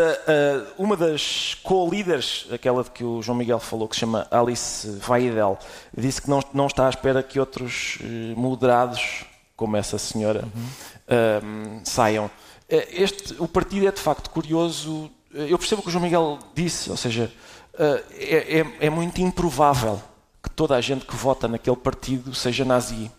uma 0.75 0.97
das 0.97 1.55
co-líderes, 1.61 2.47
aquela 2.51 2.83
de 2.83 2.89
que 2.89 3.03
o 3.03 3.21
João 3.21 3.37
Miguel 3.37 3.59
falou, 3.59 3.87
que 3.87 3.95
se 3.95 3.99
chama 3.99 4.25
Alice 4.31 4.89
Vaidel, 5.01 5.59
disse 5.95 6.19
que 6.19 6.27
não, 6.27 6.39
não 6.51 6.65
está 6.65 6.87
à 6.87 6.89
espera 6.89 7.21
que 7.21 7.39
outros 7.39 7.99
moderados, 8.35 9.25
como 9.55 9.77
essa 9.77 9.99
senhora, 9.99 10.45
uhum. 10.45 11.81
saiam. 11.83 12.31
Este, 12.67 13.35
o 13.37 13.47
partido 13.47 13.87
é 13.87 13.91
de 13.91 14.01
facto 14.01 14.31
curioso. 14.31 15.11
Eu 15.31 15.59
percebo 15.59 15.81
o 15.81 15.83
que 15.83 15.89
o 15.89 15.91
João 15.91 16.03
Miguel 16.03 16.39
disse, 16.55 16.89
ou 16.89 16.97
seja, 16.97 17.31
é, 17.77 18.59
é, 18.59 18.87
é 18.87 18.89
muito 18.89 19.21
improvável 19.21 20.01
que 20.41 20.49
toda 20.49 20.75
a 20.75 20.81
gente 20.81 21.05
que 21.05 21.15
vota 21.15 21.47
naquele 21.47 21.75
partido 21.75 22.33
seja 22.33 22.65
nazi 22.65 23.11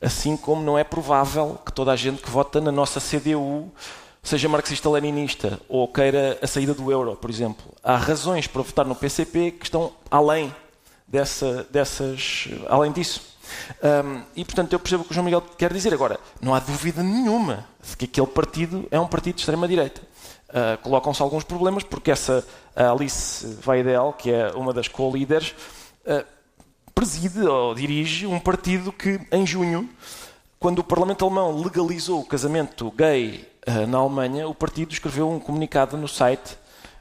assim 0.00 0.36
como 0.36 0.62
não 0.62 0.78
é 0.78 0.84
provável 0.84 1.58
que 1.64 1.72
toda 1.72 1.92
a 1.92 1.96
gente 1.96 2.22
que 2.22 2.30
vota 2.30 2.60
na 2.60 2.70
nossa 2.70 3.00
CDU 3.00 3.70
seja 4.22 4.48
marxista-leninista 4.48 5.60
ou 5.68 5.88
queira 5.88 6.38
a 6.42 6.46
saída 6.46 6.74
do 6.74 6.90
euro, 6.92 7.16
por 7.16 7.30
exemplo. 7.30 7.64
Há 7.82 7.96
razões 7.96 8.46
para 8.46 8.62
votar 8.62 8.84
no 8.84 8.94
PCP 8.94 9.52
que 9.52 9.64
estão 9.64 9.92
além 10.10 10.54
dessa, 11.06 11.66
dessas, 11.70 12.48
além 12.68 12.92
disso. 12.92 13.22
Um, 13.82 14.22
e 14.36 14.44
portanto 14.44 14.74
eu 14.74 14.78
percebo 14.78 15.02
o 15.02 15.06
que 15.06 15.12
o 15.12 15.14
João 15.14 15.24
Miguel 15.24 15.40
quer 15.56 15.72
dizer. 15.72 15.94
Agora, 15.94 16.20
não 16.40 16.54
há 16.54 16.60
dúvida 16.60 17.02
nenhuma 17.02 17.66
de 17.82 17.96
que 17.96 18.04
aquele 18.04 18.26
partido 18.26 18.86
é 18.90 19.00
um 19.00 19.06
partido 19.06 19.36
de 19.36 19.40
extrema-direita. 19.40 20.02
Uh, 20.48 20.78
Colocam-se 20.82 21.22
alguns 21.22 21.44
problemas, 21.44 21.82
porque 21.82 22.10
essa 22.10 22.46
Alice 22.74 23.58
Weidel, 23.66 24.14
que 24.16 24.30
é 24.30 24.50
uma 24.52 24.72
das 24.72 24.88
co-líderes, 24.88 25.54
uh, 26.06 26.24
preside 26.98 27.46
ou 27.46 27.76
dirige 27.76 28.26
um 28.26 28.40
partido 28.40 28.90
que, 28.90 29.20
em 29.30 29.46
junho, 29.46 29.88
quando 30.58 30.80
o 30.80 30.84
Parlamento 30.84 31.24
Alemão 31.24 31.62
legalizou 31.62 32.20
o 32.20 32.24
casamento 32.24 32.90
gay 32.90 33.48
uh, 33.68 33.86
na 33.86 33.98
Alemanha, 33.98 34.48
o 34.48 34.54
partido 34.54 34.92
escreveu 34.92 35.30
um 35.30 35.38
comunicado 35.38 35.96
no 35.96 36.08
site, 36.08 36.58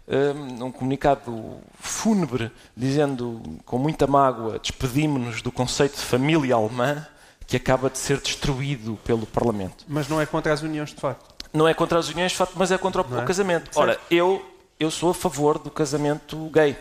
um, 0.07 0.65
um 0.65 0.71
comunicado 0.71 1.57
fúnebre, 1.79 2.51
dizendo 2.75 3.41
com 3.65 3.79
muita 3.79 4.05
mágoa: 4.05 4.59
despedimos-nos 4.59 5.41
do 5.41 5.51
conceito 5.51 5.95
de 5.95 6.03
família 6.03 6.53
alemã 6.53 7.03
que 7.47 7.57
acaba 7.57 7.89
de 7.89 7.97
ser 7.97 8.19
destruído 8.19 8.99
pelo 9.03 9.25
Parlamento. 9.25 9.83
Mas 9.87 10.07
não 10.07 10.21
é 10.21 10.27
contra 10.27 10.53
as 10.53 10.61
uniões 10.61 10.91
de 10.91 11.01
facto. 11.01 11.33
Não 11.51 11.67
é 11.67 11.73
contra 11.73 11.97
as 11.97 12.07
uniões 12.07 12.33
de 12.33 12.37
facto, 12.37 12.53
mas 12.55 12.71
é 12.71 12.77
contra 12.77 13.01
o, 13.01 13.19
é? 13.19 13.25
casamento. 13.25 13.71
Ora, 13.73 13.99
eu, 14.11 14.45
eu 14.79 14.91
sou 14.91 15.09
a 15.09 15.13
favor 15.15 15.57
do 15.57 15.71
casamento 15.71 16.37
gay. 16.51 16.77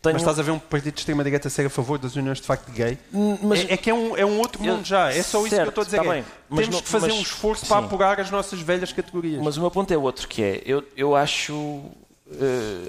Tenho... 0.00 0.14
Mas 0.14 0.22
estás 0.22 0.38
a 0.38 0.42
ver 0.42 0.50
um 0.50 0.58
partido 0.58 0.92
de 0.92 1.00
extrema-direita 1.00 1.48
ser 1.48 1.66
a 1.66 1.70
favor 1.70 1.98
das 1.98 2.14
uniões 2.14 2.40
de 2.40 2.46
facto 2.46 2.70
de 2.70 2.72
gay? 2.72 2.98
Mas 3.42 3.60
é, 3.60 3.72
é 3.72 3.76
que 3.76 3.88
é 3.88 3.94
um, 3.94 4.16
é 4.16 4.24
um 4.24 4.38
outro 4.38 4.62
mundo 4.62 4.80
eu, 4.80 4.84
já. 4.84 5.10
É 5.10 5.22
só 5.22 5.40
isso 5.40 5.50
certo, 5.50 5.62
que 5.62 5.66
eu 5.66 5.82
estou 5.82 5.82
a 5.82 5.84
dizer. 5.84 6.02
Tá 6.02 6.16
é, 6.16 6.24
temos 6.48 6.68
não, 6.68 6.82
que 6.82 6.88
fazer 6.88 7.06
mas, 7.08 7.16
um 7.16 7.22
esforço 7.22 7.62
sim. 7.62 7.68
para 7.68 7.86
apurar 7.86 8.20
as 8.20 8.30
nossas 8.30 8.60
velhas 8.60 8.92
categorias. 8.92 9.42
Mas 9.42 9.56
o 9.56 9.60
meu 9.60 9.70
ponto 9.70 9.90
é 9.92 9.96
outro, 9.96 10.28
que 10.28 10.42
é, 10.42 10.62
eu, 10.66 10.84
eu 10.96 11.16
acho, 11.16 11.54
uh, 11.54 11.92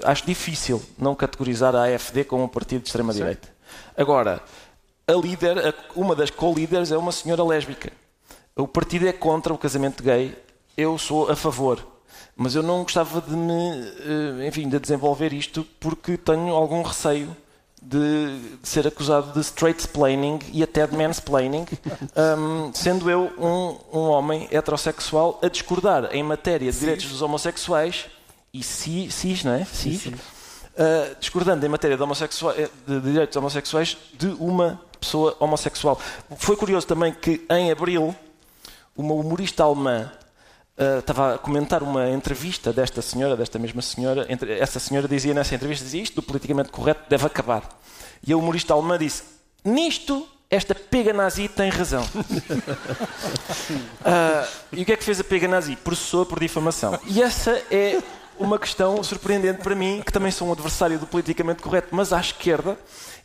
acho 0.04 0.26
difícil 0.26 0.82
não 0.98 1.14
categorizar 1.14 1.74
a 1.74 1.84
AFD 1.84 2.24
como 2.24 2.44
um 2.44 2.48
partido 2.48 2.82
de 2.82 2.88
extrema-direita. 2.88 3.48
Agora, 3.96 4.42
a 5.06 5.12
líder, 5.12 5.74
uma 5.94 6.14
das 6.14 6.30
co-líderes 6.30 6.92
é 6.92 6.98
uma 6.98 7.12
senhora 7.12 7.42
lésbica. 7.42 7.92
O 8.54 8.68
partido 8.68 9.08
é 9.08 9.12
contra 9.12 9.54
o 9.54 9.58
casamento 9.58 10.02
gay, 10.02 10.36
eu 10.76 10.98
sou 10.98 11.30
a 11.30 11.36
favor 11.36 11.95
mas 12.36 12.54
eu 12.54 12.62
não 12.62 12.82
gostava 12.82 13.20
de 13.22 13.34
me, 13.34 13.54
eh, 13.54 14.46
enfim, 14.46 14.68
de 14.68 14.78
desenvolver 14.78 15.32
isto 15.32 15.66
porque 15.80 16.18
tenho 16.18 16.54
algum 16.54 16.82
receio 16.82 17.34
de, 17.82 18.58
de 18.62 18.68
ser 18.68 18.86
acusado 18.86 19.32
de 19.32 19.40
straight 19.40 19.80
explaining 19.80 20.40
e 20.52 20.62
até 20.62 20.86
de 20.86 20.94
mansplaining, 20.94 21.64
um, 22.38 22.72
sendo 22.74 23.08
eu 23.10 23.32
um, 23.38 23.98
um 23.98 24.02
homem 24.08 24.48
heterossexual 24.50 25.38
a 25.42 25.48
discordar 25.48 26.10
em 26.12 26.22
matéria 26.22 26.70
de 26.70 26.78
direitos 26.78 27.06
dos 27.06 27.22
homossexuais 27.22 28.06
e 28.52 28.62
cis, 28.62 29.14
cis 29.14 29.42
não 29.42 29.54
é? 29.54 29.64
Cis, 29.64 30.02
cis. 30.02 30.14
Uh, 30.14 31.16
discordando 31.18 31.64
em 31.64 31.68
matéria 31.70 31.96
de, 31.96 32.02
eh, 32.02 32.68
de 32.86 33.00
direitos 33.00 33.34
homossexuais 33.34 33.96
de 34.12 34.26
uma 34.38 34.78
pessoa 35.00 35.34
homossexual. 35.40 35.98
Foi 36.36 36.54
curioso 36.54 36.86
também 36.86 37.14
que 37.14 37.46
em 37.48 37.70
abril 37.70 38.14
uma 38.94 39.14
humorista 39.14 39.62
alemã 39.62 40.12
Estava 40.98 41.34
a 41.34 41.38
comentar 41.38 41.82
uma 41.82 42.10
entrevista 42.10 42.70
desta 42.70 43.00
senhora, 43.00 43.34
desta 43.34 43.58
mesma 43.58 43.80
senhora. 43.80 44.26
Entre, 44.28 44.58
essa 44.58 44.78
senhora 44.78 45.08
dizia 45.08 45.32
nessa 45.32 45.54
entrevista: 45.54 45.84
dizia, 45.84 46.02
isto 46.02 46.16
do 46.16 46.22
politicamente 46.22 46.70
correto 46.70 47.08
deve 47.08 47.24
acabar. 47.24 47.62
E 48.26 48.32
a 48.32 48.36
humorista 48.36 48.74
alemã 48.74 48.98
disse: 48.98 49.22
Nisto, 49.64 50.28
esta 50.50 50.74
pega 50.74 51.12
nazi 51.12 51.48
tem 51.48 51.70
razão. 51.70 52.02
uh, 52.02 52.08
e 54.72 54.82
o 54.82 54.84
que 54.84 54.92
é 54.92 54.96
que 54.96 55.04
fez 55.04 55.18
a 55.18 55.24
pega 55.24 55.48
nazi? 55.48 55.76
Processou 55.76 56.24
por 56.24 56.38
difamação. 56.38 56.98
E 57.06 57.22
essa 57.22 57.50
é 57.70 58.00
uma 58.38 58.58
questão 58.58 59.02
surpreendente 59.02 59.62
para 59.62 59.74
mim, 59.74 60.02
que 60.04 60.12
também 60.12 60.30
sou 60.30 60.48
um 60.48 60.52
adversário 60.52 60.98
do 60.98 61.06
politicamente 61.06 61.62
correto, 61.62 61.88
mas 61.90 62.12
à 62.12 62.20
esquerda. 62.20 62.78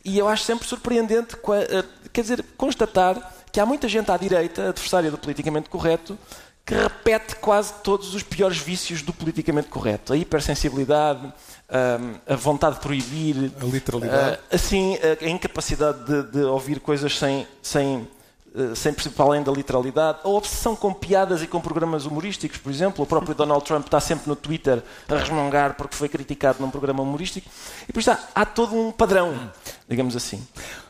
E 0.04 0.18
eu 0.18 0.26
acho 0.26 0.42
sempre 0.42 0.66
surpreendente, 0.66 1.36
uh, 1.36 1.84
quer 2.12 2.22
dizer, 2.22 2.44
constatar 2.56 3.34
que 3.52 3.60
há 3.60 3.66
muita 3.66 3.88
gente 3.88 4.10
à 4.10 4.16
direita, 4.16 4.70
adversária 4.70 5.10
do 5.10 5.18
politicamente 5.18 5.68
correto, 5.68 6.18
que 6.64 6.74
repete 6.74 7.36
quase 7.36 7.74
todos 7.82 8.14
os 8.14 8.22
piores 8.22 8.58
vícios 8.58 9.02
do 9.02 9.12
politicamente 9.12 9.68
correto. 9.68 10.12
A 10.12 10.16
hipersensibilidade, 10.16 11.26
hum, 11.26 12.14
a 12.26 12.36
vontade 12.36 12.76
de 12.76 12.80
proibir, 12.80 13.52
a 13.60 13.64
literalidade, 13.64 14.36
uh, 14.36 14.54
assim, 14.54 14.96
a 15.20 15.28
incapacidade 15.28 16.04
de, 16.04 16.30
de 16.30 16.38
ouvir 16.44 16.78
coisas 16.78 17.18
sem, 17.18 17.46
sem, 17.60 18.08
uh, 18.54 18.76
sem 18.76 18.92
para 18.92 19.24
além 19.24 19.42
da 19.42 19.50
literalidade, 19.50 20.20
a 20.22 20.28
obsessão 20.28 20.76
com 20.76 20.94
piadas 20.94 21.42
e 21.42 21.48
com 21.48 21.60
programas 21.60 22.06
humorísticos, 22.06 22.58
por 22.58 22.70
exemplo. 22.70 23.02
O 23.02 23.06
próprio 23.08 23.34
Donald 23.34 23.64
Trump 23.64 23.86
está 23.86 23.98
sempre 23.98 24.28
no 24.28 24.36
Twitter 24.36 24.84
a 25.08 25.16
resmungar 25.16 25.74
porque 25.74 25.96
foi 25.96 26.08
criticado 26.08 26.60
num 26.60 26.70
programa 26.70 27.02
humorístico. 27.02 27.50
E 27.88 27.92
por 27.92 27.98
isso 27.98 28.12
há, 28.12 28.20
há 28.36 28.46
todo 28.46 28.76
um 28.76 28.92
padrão, 28.92 29.50
digamos 29.88 30.14
assim. 30.14 30.46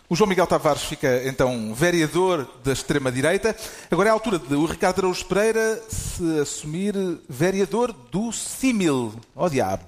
O 0.08 0.16
João 0.16 0.28
Miguel 0.28 0.46
Tavares 0.46 0.82
fica 0.82 1.22
então 1.24 1.72
vereador 1.74 2.46
da 2.62 2.72
extrema-direita. 2.72 3.56
Agora 3.90 4.08
é 4.08 4.10
a 4.10 4.14
altura 4.14 4.38
de 4.38 4.54
o 4.54 4.66
Ricardo 4.66 4.98
Araújo 4.98 5.24
Pereira 5.24 5.82
se 5.88 6.40
assumir 6.40 6.94
vereador 7.28 7.92
do 7.92 8.30
símil. 8.32 9.14
Ó 9.34 9.46
oh, 9.46 9.48
diabo. 9.48 9.84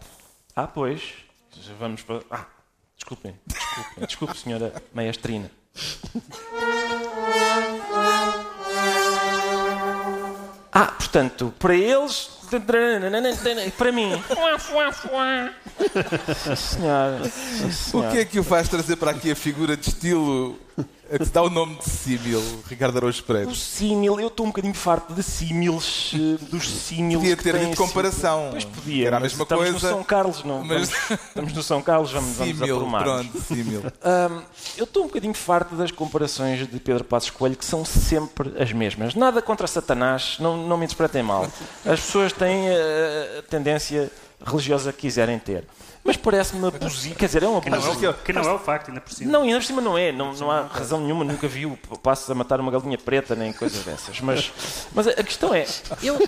Ah, 0.57 0.67
pois. 0.67 1.03
Vamos 1.79 2.03
para. 2.03 2.23
Ah, 2.31 2.47
desculpem, 2.97 3.35
desculpem, 3.47 4.07
desculpe, 4.07 4.39
senhora 4.39 4.83
maestrina. 4.93 5.51
Ah, 10.73 10.87
portanto, 10.87 11.55
para 11.59 11.75
eles 11.75 12.31
para 13.77 13.93
mim. 13.93 14.13
Senhora, 16.57 17.23
O 17.93 18.11
que 18.11 18.19
é 18.19 18.25
que 18.25 18.39
o 18.39 18.45
faz 18.45 18.69
trazer 18.69 18.97
para 18.97 19.11
aqui 19.11 19.31
a 19.31 19.37
figura 19.37 19.77
de 19.77 19.89
estilo 19.89 20.57
a 21.13 21.19
que 21.19 21.27
dá 21.27 21.43
o 21.43 21.51
nome 21.51 21.77
de 21.77 21.85
símil, 21.85 22.43
Ricardo 22.67 22.97
Araújo 22.97 23.23
Pereira? 23.25 23.49
O 23.49 23.55
símil, 23.55 24.19
eu 24.19 24.29
estou 24.29 24.47
um 24.47 24.49
bocadinho 24.49 24.75
farto 24.75 25.13
de 25.13 25.23
símils, 25.23 26.13
eh, 26.15 26.45
dos 26.51 26.69
símils. 26.69 27.21
Podia 27.21 27.37
ter 27.37 27.55
havido 27.55 27.77
comparação. 27.77 28.49
Pois 28.51 28.65
podia. 28.65 29.07
Era 29.07 29.19
a 29.19 29.21
mesma 29.21 29.43
estamos 29.43 29.65
coisa. 29.65 29.77
Estamos 29.77 29.93
no 29.93 29.99
São 29.99 30.05
Carlos, 30.05 30.45
não? 30.45 30.65
Mas... 30.65 30.89
Estamos, 30.89 31.25
estamos 31.29 31.53
no 31.53 31.63
São 31.63 31.83
Carlos, 31.83 32.11
vamos, 32.11 32.37
símil, 32.37 32.55
vamos 32.55 32.77
aprumar. 32.77 33.03
Pronto, 33.03 33.41
símil. 33.43 33.83
Um, 34.05 34.43
eu 34.77 34.85
estou 34.85 35.05
um 35.05 35.07
bocadinho 35.07 35.35
farto 35.35 35.75
das 35.75 35.91
comparações 35.91 36.69
de 36.69 36.79
Pedro 36.79 37.05
Passos 37.05 37.31
Coelho, 37.31 37.57
que 37.57 37.65
são 37.65 37.85
sempre 37.85 38.53
as 38.61 38.73
mesmas. 38.73 39.15
Nada 39.15 39.41
contra 39.41 39.67
Satanás, 39.67 40.37
não, 40.39 40.57
não 40.67 40.77
me 40.77 40.85
interpretem 40.85 41.23
mal. 41.23 41.49
As 41.85 42.01
pessoas 42.01 42.33
têm 42.33 42.69
a 42.69 43.43
tendência 43.49 44.11
religiosa 44.45 44.93
que 44.93 45.01
quiserem 45.01 45.39
ter. 45.39 45.65
Mas 46.05 46.19
parece-me 46.19 46.67
abusivo. 46.67 47.15
Quer 47.15 47.27
dizer, 47.27 47.43
é 47.43 47.49
um 47.49 47.57
abuso. 47.57 47.99
Que, 47.99 48.13
que 48.25 48.33
não 48.33 48.43
é 48.43 48.53
o 48.53 48.59
facto, 48.59 48.89
ainda 48.89 49.01
por 49.01 49.13
cima. 49.13 49.33
Não, 49.33 49.43
ainda 49.43 49.57
por 49.59 49.65
cima 49.65 49.81
não 49.81 49.97
é. 49.97 50.13
Não, 50.13 50.35
não 50.35 50.51
há 50.51 50.63
razão 50.63 51.01
nenhuma. 51.01 51.25
Nunca 51.25 51.49
vi 51.49 51.65
o 51.65 51.77
Passos 52.03 52.31
a 52.31 52.35
matar 52.35 52.61
uma 52.61 52.71
galinha 52.71 52.99
preta, 52.99 53.35
nem 53.35 53.53
coisas 53.53 53.83
dessas. 53.85 54.21
Mas, 54.21 54.53
mas 54.95 55.09
a 55.09 55.23
questão 55.23 55.55
é. 55.55 55.65
Eu, 56.03 56.19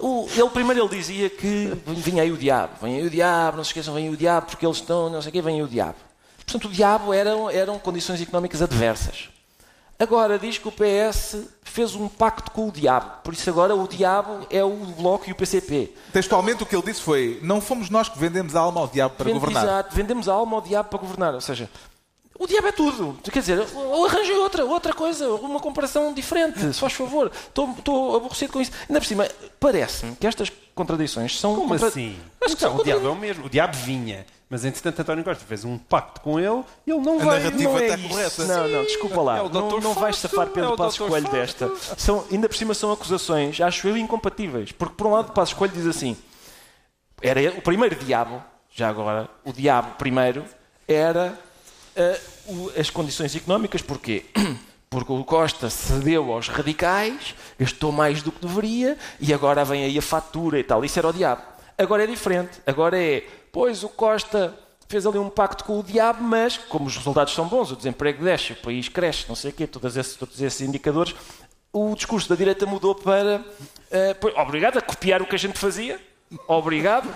o, 0.00 0.28
ele 0.36 0.48
primeiro 0.50 0.80
ele 0.80 0.96
dizia 0.96 1.28
que 1.28 1.72
vinha 1.86 2.22
aí 2.22 2.30
o 2.30 2.36
diabo. 2.36 2.74
Vem 2.82 2.98
aí 2.98 3.06
o 3.06 3.10
diabo, 3.10 3.56
não 3.56 3.64
se 3.64 3.70
esqueçam, 3.70 3.94
vem 3.94 4.06
aí 4.06 4.12
o 4.12 4.16
diabo, 4.16 4.46
porque 4.46 4.64
eles 4.64 4.76
estão, 4.76 5.10
não 5.10 5.20
sei 5.20 5.30
o 5.30 5.32
quê, 5.32 5.42
vem 5.42 5.56
aí 5.56 5.62
o 5.62 5.68
diabo. 5.68 5.96
Portanto, 6.38 6.68
o 6.68 6.70
diabo 6.70 7.12
eram, 7.12 7.50
eram 7.50 7.78
condições 7.78 8.20
económicas 8.20 8.62
adversas. 8.62 9.28
Agora 9.98 10.38
diz 10.38 10.58
que 10.58 10.66
o 10.66 10.72
PS 10.72 11.46
fez 11.62 11.94
um 11.94 12.08
pacto 12.08 12.50
com 12.50 12.68
o 12.68 12.72
diabo. 12.72 13.22
Por 13.22 13.32
isso 13.32 13.48
agora 13.48 13.74
o 13.74 13.86
diabo 13.86 14.46
é 14.50 14.62
o 14.62 14.70
Bloco 14.70 15.28
e 15.28 15.32
o 15.32 15.34
PCP. 15.34 15.94
Textualmente 16.12 16.62
o 16.62 16.66
que 16.66 16.74
ele 16.74 16.84
disse 16.84 17.00
foi: 17.00 17.38
não 17.42 17.60
fomos 17.60 17.88
nós 17.90 18.08
que 18.08 18.18
vendemos 18.18 18.56
a 18.56 18.60
alma 18.60 18.80
ao 18.80 18.88
diabo 18.88 19.14
para 19.14 19.24
Vende, 19.24 19.38
governar. 19.38 19.64
Exato, 19.64 19.94
vendemos 19.94 20.28
a 20.28 20.32
alma 20.32 20.56
ao 20.56 20.62
diabo 20.62 20.88
para 20.88 20.98
governar. 20.98 21.34
Ou 21.34 21.40
seja, 21.40 21.70
o 22.38 22.46
diabo 22.46 22.66
é 22.66 22.72
tudo. 22.72 23.16
Quer 23.22 23.38
dizer, 23.38 23.66
ou 23.74 24.06
arranjei 24.06 24.36
outra, 24.36 24.64
outra 24.64 24.92
coisa, 24.92 25.28
uma 25.34 25.60
comparação 25.60 26.12
diferente, 26.12 26.58
se 26.60 26.80
faz 26.80 26.92
favor. 26.92 27.30
Estou, 27.32 27.70
estou 27.78 28.16
aborrecido 28.16 28.52
com 28.52 28.60
isso. 28.60 28.72
Ainda 28.88 29.00
por 29.00 29.06
cima, 29.06 29.28
parece-me 29.60 30.16
que 30.16 30.26
estas 30.26 30.50
contradições 30.74 31.38
são. 31.38 31.54
Como 31.54 31.68
contra... 31.68 31.86
assim? 31.86 32.18
Acho 32.44 32.56
que 32.56 32.64
então, 32.64 32.76
o 32.76 32.82
diabo 32.82 33.06
é 33.06 33.10
o 33.10 33.16
mesmo. 33.16 33.46
O 33.46 33.48
diabo 33.48 33.76
vinha 33.76 34.26
Mas 34.54 34.64
entretanto 34.64 35.00
António 35.00 35.24
Costa 35.24 35.44
fez 35.44 35.64
um 35.64 35.76
pacto 35.76 36.20
com 36.20 36.38
ele 36.38 36.62
e 36.86 36.92
ele 36.92 37.00
não 37.00 37.20
A 37.20 37.24
vai. 37.24 37.38
narrativa 37.40 37.70
não 37.72 37.78
é 37.80 37.84
está 37.86 37.96
isso. 37.98 38.08
correta. 38.08 38.44
Não, 38.44 38.68
não, 38.68 38.84
desculpa 38.84 39.20
lá. 39.20 39.38
É 39.40 39.48
não, 39.48 39.80
não 39.80 39.94
vais 39.94 40.16
safar 40.16 40.46
é 40.46 40.50
Pedro 40.50 40.74
o 40.74 40.76
Passos. 40.76 40.98
Coelho 40.98 41.26
Fausto. 41.28 41.66
desta. 41.66 41.96
São, 41.98 42.24
ainda 42.30 42.48
por 42.48 42.56
cima 42.56 42.72
são 42.72 42.92
acusações, 42.92 43.60
acho 43.60 43.88
eu, 43.88 43.96
incompatíveis. 43.96 44.70
Porque, 44.70 44.94
por 44.94 45.08
um 45.08 45.10
lado, 45.10 45.32
Passos 45.32 45.54
Coelho 45.54 45.74
diz 45.74 45.88
assim: 45.88 46.16
era 47.20 47.40
o 47.50 47.62
primeiro 47.62 47.96
diabo, 47.96 48.40
já 48.72 48.88
agora, 48.88 49.28
o 49.44 49.52
diabo 49.52 49.96
primeiro, 49.98 50.44
era 50.86 51.36
ah, 51.96 52.18
o- 52.46 52.70
as 52.78 52.90
condições 52.90 53.34
económicas. 53.34 53.82
Porquê? 53.82 54.26
Porque 54.88 55.12
o 55.12 55.24
Costa 55.24 55.68
cedeu 55.68 56.32
aos 56.32 56.46
radicais, 56.46 57.34
gastou 57.58 57.90
mais 57.90 58.22
do 58.22 58.30
que 58.30 58.46
deveria 58.46 58.96
e 59.18 59.34
agora 59.34 59.64
vem 59.64 59.82
aí 59.82 59.98
a 59.98 60.02
fatura 60.02 60.60
e 60.60 60.62
tal. 60.62 60.84
Isso 60.84 60.96
era 60.96 61.08
o 61.08 61.12
diabo. 61.12 61.42
Agora 61.76 62.04
é 62.04 62.06
diferente. 62.06 62.60
Agora 62.64 62.96
é, 63.02 63.24
pois 63.54 63.84
o 63.84 63.88
Costa 63.88 64.52
fez 64.88 65.06
ali 65.06 65.18
um 65.18 65.30
pacto 65.30 65.64
com 65.64 65.78
o 65.78 65.82
diabo, 65.82 66.22
mas 66.22 66.58
como 66.58 66.86
os 66.86 66.96
resultados 66.96 67.32
são 67.32 67.46
bons, 67.46 67.70
o 67.70 67.76
desemprego 67.76 68.22
desce, 68.22 68.52
o 68.52 68.56
país 68.56 68.88
cresce, 68.88 69.26
não 69.28 69.36
sei 69.36 69.50
o 69.50 69.54
quê, 69.54 69.66
todos 69.66 69.96
esses, 69.96 70.16
todos 70.16 70.40
esses 70.42 70.60
indicadores, 70.60 71.14
o 71.72 71.94
discurso 71.94 72.28
da 72.28 72.34
direita 72.34 72.66
mudou 72.66 72.96
para 72.96 73.42
eh, 73.90 74.12
pois, 74.14 74.36
obrigado 74.36 74.76
a 74.76 74.82
copiar 74.82 75.22
o 75.22 75.26
que 75.26 75.36
a 75.36 75.38
gente 75.38 75.56
fazia. 75.56 76.00
Obrigado. 76.48 77.08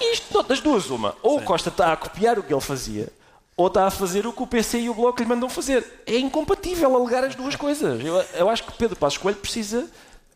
Isto 0.00 0.42
das 0.42 0.60
duas, 0.60 0.88
uma. 0.88 1.14
Ou 1.22 1.38
o 1.38 1.42
Costa 1.42 1.68
está 1.68 1.92
a 1.92 1.96
copiar 1.96 2.38
o 2.38 2.42
que 2.42 2.54
ele 2.54 2.60
fazia, 2.60 3.12
ou 3.54 3.66
está 3.66 3.86
a 3.86 3.90
fazer 3.90 4.26
o 4.26 4.32
que 4.32 4.42
o 4.42 4.46
PC 4.46 4.80
e 4.80 4.88
o 4.88 4.94
Bloco 4.94 5.20
lhe 5.20 5.28
mandam 5.28 5.48
fazer. 5.50 5.84
É 6.06 6.16
incompatível 6.16 6.96
alegar 6.96 7.22
as 7.22 7.34
duas 7.34 7.54
coisas. 7.54 8.02
Eu, 8.02 8.14
eu 8.34 8.48
acho 8.48 8.64
que 8.64 8.72
Pedro 8.72 8.96
Passos 8.96 9.18
Coelho 9.18 9.36
precisa 9.36 9.90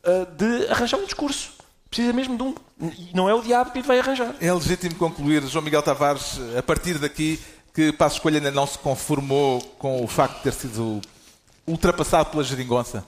ah, 0.05 0.27
de 0.37 0.67
arranjar 0.69 0.99
um 0.99 1.05
discurso. 1.05 1.60
Precisa 1.91 2.13
mesmo 2.13 2.37
de 2.37 2.43
um. 2.45 2.55
E 2.81 3.11
não 3.13 3.29
é 3.29 3.35
o 3.35 3.43
diabo 3.43 3.73
que 3.73 3.81
lhe 3.81 3.87
vai 3.87 3.99
arranjar. 3.99 4.35
É 4.41 4.53
legítimo 4.53 4.95
concluir, 4.95 5.43
João 5.47 5.65
Miguel 5.65 5.83
Tavares, 5.83 6.39
a 6.57 6.63
partir 6.63 6.99
daqui, 6.99 7.41
que 7.75 7.93
Passos 7.93 8.21
Coelho 8.21 8.37
ainda 8.37 8.53
não 8.53 8.67
se 8.67 8.79
conformou 8.79 9.61
com 9.79 10.03
o 10.03 10.07
facto 10.07 10.37
de 10.37 10.43
ter 10.45 10.53
sido 10.53 11.01
ultrapassado 11.67 12.31
pela 12.31 12.45
geringonça. 12.45 13.05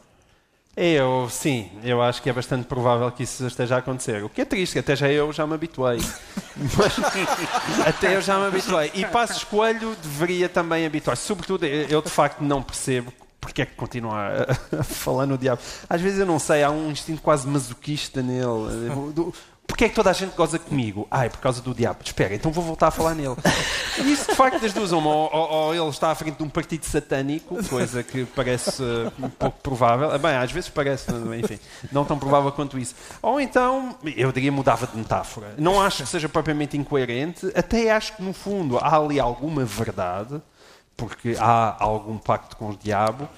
Eu, 0.74 1.28
sim, 1.30 1.70
eu 1.84 2.00
acho 2.00 2.22
que 2.22 2.30
é 2.30 2.32
bastante 2.32 2.64
provável 2.64 3.10
que 3.12 3.24
isso 3.24 3.46
esteja 3.46 3.76
a 3.76 3.78
acontecer. 3.78 4.24
O 4.24 4.28
que 4.28 4.40
é 4.40 4.44
triste, 4.44 4.72
que 4.72 4.78
até 4.78 4.96
já 4.96 5.08
eu 5.08 5.30
já 5.32 5.46
me 5.46 5.54
habituei. 5.54 5.98
Mas, 6.56 7.86
até 7.86 8.16
eu 8.16 8.22
já 8.22 8.38
me 8.38 8.46
habituei. 8.46 8.90
E 8.94 9.04
Passos 9.04 9.44
Coelho 9.44 9.94
deveria 10.02 10.48
também 10.48 10.86
habituar-se. 10.86 11.24
Sobretudo, 11.24 11.66
eu 11.66 12.00
de 12.00 12.10
facto 12.10 12.40
não 12.40 12.62
percebo 12.62 13.12
porque 13.42 13.60
é 13.62 13.66
que 13.66 13.74
continua 13.74 14.46
a, 14.78 14.82
falar 14.82 15.26
no 15.26 15.36
diabo. 15.36 15.60
Às 15.90 16.00
vezes 16.00 16.20
eu 16.20 16.24
não 16.26 16.38
sei, 16.38 16.62
há 16.62 16.70
um 16.70 16.90
instinto 16.90 17.20
quase 17.20 17.46
masoquista 17.46 18.22
nele. 18.22 18.88
Do- 19.14 19.34
Porquê 19.64 19.84
é 19.84 19.88
que 19.88 19.94
toda 19.94 20.10
a 20.10 20.12
gente 20.12 20.34
goza 20.36 20.58
comigo? 20.58 21.06
Ah, 21.10 21.24
é 21.24 21.28
por 21.30 21.38
causa 21.38 21.62
do 21.62 21.72
diabo. 21.72 22.00
Espera, 22.04 22.34
então 22.34 22.50
vou 22.52 22.62
voltar 22.62 22.88
a 22.88 22.90
falar 22.90 23.14
nele. 23.14 23.36
E 23.98 24.12
isso, 24.12 24.28
de 24.30 24.34
facto, 24.36 24.60
das 24.60 24.72
duas, 24.72 24.92
uma, 24.92 25.08
ou, 25.08 25.30
ou- 25.32 25.50
ou 25.50 25.74
ele 25.74 25.88
está 25.88 26.10
à 26.10 26.14
frente 26.14 26.36
de 26.36 26.42
um 26.42 26.48
partido 26.48 26.84
satânico, 26.84 27.56
coisa 27.68 28.02
que 28.02 28.24
parece 28.26 28.82
eh, 28.82 29.10
um 29.18 29.30
pouco 29.30 29.60
provável. 29.60 30.10
Ah, 30.10 30.18
Bem, 30.18 30.32
às 30.36 30.52
vezes 30.52 30.68
parece, 30.68 31.06
enfim, 31.42 31.58
não 31.90 32.04
tão 32.04 32.18
provável 32.18 32.52
quanto 32.52 32.78
isso. 32.78 32.94
Ou 33.22 33.40
então, 33.40 33.96
eu 34.16 34.30
diria, 34.30 34.52
mudava 34.52 34.86
de 34.86 34.96
metáfora. 34.96 35.54
Não 35.56 35.80
acho 35.80 36.02
que 36.02 36.08
seja 36.08 36.28
propriamente 36.28 36.76
incoerente, 36.76 37.50
até 37.54 37.90
acho 37.92 38.16
que, 38.16 38.22
no 38.22 38.32
fundo, 38.34 38.76
há 38.78 38.94
ali 38.96 39.18
alguma 39.18 39.64
verdade, 39.64 40.42
porque 40.96 41.36
há 41.38 41.76
algum 41.82 42.18
pacto 42.18 42.56
com 42.56 42.70
o 42.70 42.76
diabo. 42.76 43.28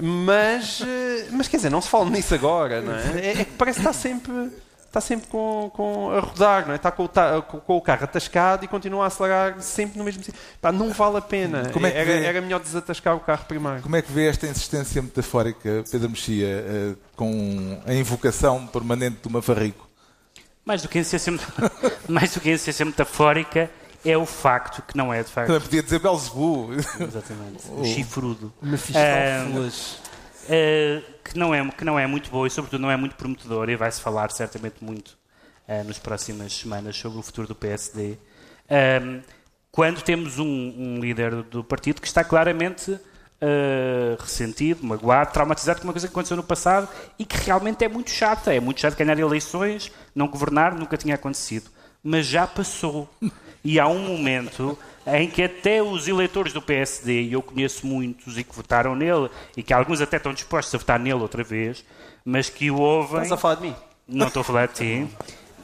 Mas, 0.00 0.80
eh, 0.80 1.28
mas 1.30 1.46
quer 1.48 1.58
dizer, 1.58 1.70
não 1.70 1.80
se 1.80 1.88
fala 1.88 2.10
nisso 2.10 2.34
agora, 2.34 2.80
não 2.80 2.94
é? 2.94 3.20
É, 3.20 3.40
é 3.40 3.44
que 3.44 3.52
parece 3.52 3.78
que 3.80 3.86
está 3.86 3.92
sempre, 3.92 4.50
está 4.86 5.00
sempre 5.00 5.28
com, 5.28 5.70
com- 5.72 6.10
a 6.10 6.18
rodar, 6.18 6.66
não 6.66 6.72
é? 6.72 6.76
Está 6.76 6.90
com 6.90 7.04
o, 7.04 7.08
ta- 7.08 7.40
com- 7.42 7.60
com 7.60 7.76
o 7.76 7.80
carro 7.80 8.02
atascado 8.02 8.64
e 8.64 8.68
continua 8.68 9.04
a 9.04 9.06
acelerar 9.06 9.60
sempre 9.62 9.96
no 9.96 10.04
mesmo 10.04 10.24
sítio. 10.24 10.40
Pá, 10.60 10.72
não 10.72 10.90
vale 10.92 11.18
a 11.18 11.20
pena. 11.20 11.70
Como 11.72 11.86
é 11.86 11.92
que 11.92 11.96
era, 11.98 12.06
vê? 12.06 12.24
era 12.24 12.40
melhor 12.40 12.58
desatascar 12.60 13.14
o 13.14 13.20
carro 13.20 13.44
primeiro. 13.46 13.82
Como 13.82 13.94
é 13.94 14.02
que 14.02 14.10
vê 14.10 14.26
esta 14.26 14.48
insistência 14.48 15.00
metafórica, 15.00 15.84
Pedro 15.88 16.10
Mexia, 16.10 16.48
eh, 16.48 16.94
com 17.14 17.80
a 17.86 17.94
invocação 17.94 18.66
permanente 18.66 19.18
do 19.22 19.30
Mafarrico? 19.30 19.88
Mais 20.64 20.82
do 20.82 20.88
que 20.88 20.98
a 20.98 21.02
insistência, 21.02 21.32
mais 22.08 22.34
do 22.34 22.40
que 22.40 22.48
a 22.50 22.52
insistência 22.54 22.84
metafórica 22.84 23.70
é 24.04 24.16
o 24.16 24.26
facto 24.26 24.82
que 24.82 24.96
não 24.96 25.12
é 25.12 25.22
de 25.22 25.30
facto. 25.30 25.48
Também 25.48 25.62
podia 25.62 25.82
dizer 25.82 25.98
Belzebu. 25.98 26.72
Exatamente. 26.72 27.64
O 27.72 27.84
chifrudo. 27.84 28.52
Mefistófeles. 28.62 29.98
Eh, 30.48 31.02
que, 31.24 31.38
não 31.38 31.54
é, 31.54 31.70
que 31.70 31.84
não 31.84 31.98
é 31.98 32.06
muito 32.06 32.30
boa 32.30 32.46
e, 32.46 32.50
sobretudo, 32.50 32.80
não 32.80 32.90
é 32.90 32.96
muito 32.96 33.16
prometedor 33.16 33.68
e 33.70 33.76
vai-se 33.76 34.00
falar 34.00 34.30
certamente 34.30 34.84
muito 34.84 35.16
eh, 35.66 35.82
nas 35.82 35.98
próximas 35.98 36.52
semanas 36.52 36.96
sobre 36.96 37.18
o 37.18 37.22
futuro 37.22 37.48
do 37.48 37.54
PSD. 37.54 38.18
Quando 39.70 40.02
temos 40.02 40.38
um, 40.38 40.46
um 40.46 41.00
líder 41.00 41.42
do 41.42 41.64
partido 41.64 42.00
que 42.00 42.06
está 42.06 42.22
claramente 42.22 42.96
eh, 43.40 44.16
ressentido, 44.18 44.86
magoado, 44.86 45.32
traumatizado 45.32 45.80
com 45.80 45.86
uma 45.86 45.92
coisa 45.92 46.06
que 46.06 46.12
aconteceu 46.12 46.36
no 46.36 46.42
passado 46.42 46.88
e 47.18 47.26
que 47.26 47.36
realmente 47.36 47.84
é 47.84 47.88
muito 47.88 48.08
chata. 48.08 48.54
É 48.54 48.60
muito 48.60 48.80
chato 48.80 48.96
ganhar 48.96 49.18
eleições, 49.18 49.92
não 50.14 50.28
governar, 50.28 50.74
nunca 50.74 50.96
tinha 50.96 51.14
acontecido. 51.14 51.70
Mas 52.02 52.24
já 52.26 52.46
passou. 52.46 53.06
E 53.64 53.80
há 53.80 53.88
um 53.88 53.98
momento 53.98 54.78
em 55.06 55.28
que 55.28 55.42
até 55.42 55.82
os 55.82 56.06
eleitores 56.08 56.52
do 56.52 56.62
PSD, 56.62 57.22
e 57.22 57.32
eu 57.32 57.42
conheço 57.42 57.86
muitos 57.86 58.36
e 58.38 58.44
que 58.44 58.54
votaram 58.54 58.94
nele, 58.94 59.30
e 59.56 59.62
que 59.62 59.72
alguns 59.72 60.00
até 60.00 60.18
estão 60.18 60.32
dispostos 60.32 60.74
a 60.74 60.78
votar 60.78 60.98
nele 60.98 61.20
outra 61.20 61.42
vez, 61.42 61.84
mas 62.24 62.48
que 62.48 62.70
o 62.70 62.78
ouvem. 62.78 63.22
Estás 63.22 63.32
a 63.32 63.36
falar 63.36 63.54
de 63.56 63.62
mim? 63.62 63.76
Não 64.06 64.28
estou 64.28 64.40
a 64.40 64.44
falar 64.44 64.68
de 64.68 64.74
ti. 64.74 65.08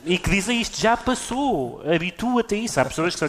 E 0.04 0.16
que 0.16 0.30
dizem 0.30 0.60
isto, 0.60 0.80
já 0.80 0.96
passou, 0.96 1.82
habitua-te 1.86 2.54
a 2.54 2.58
isso. 2.58 2.80
Há 2.80 2.86
pessoas 2.86 3.14
que 3.14 3.28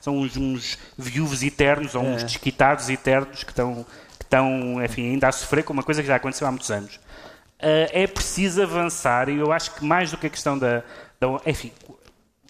são, 0.00 0.16
uns, 0.16 0.34
uns 0.36 0.78
viúvos 0.96 1.42
eternos 1.42 1.94
ou 1.94 2.02
uns 2.02 2.22
desquitados 2.22 2.88
eternos 2.88 3.44
que 3.44 3.50
estão, 3.50 3.84
que 4.18 4.24
estão 4.24 4.82
enfim, 4.82 5.10
ainda 5.10 5.28
a 5.28 5.32
sofrer 5.32 5.62
com 5.62 5.74
uma 5.74 5.82
coisa 5.82 6.00
que 6.00 6.08
já 6.08 6.16
aconteceu 6.16 6.46
há 6.46 6.50
muitos 6.50 6.70
anos. 6.70 6.98
Ah, 7.60 7.88
é 7.90 8.06
preciso 8.06 8.62
avançar 8.62 9.28
e 9.28 9.36
eu 9.36 9.52
acho 9.52 9.74
que 9.74 9.84
mais 9.84 10.10
do 10.10 10.16
que 10.16 10.26
a 10.26 10.30
questão 10.30 10.58
da. 10.58 10.82
da 11.18 11.28
enfim, 11.46 11.72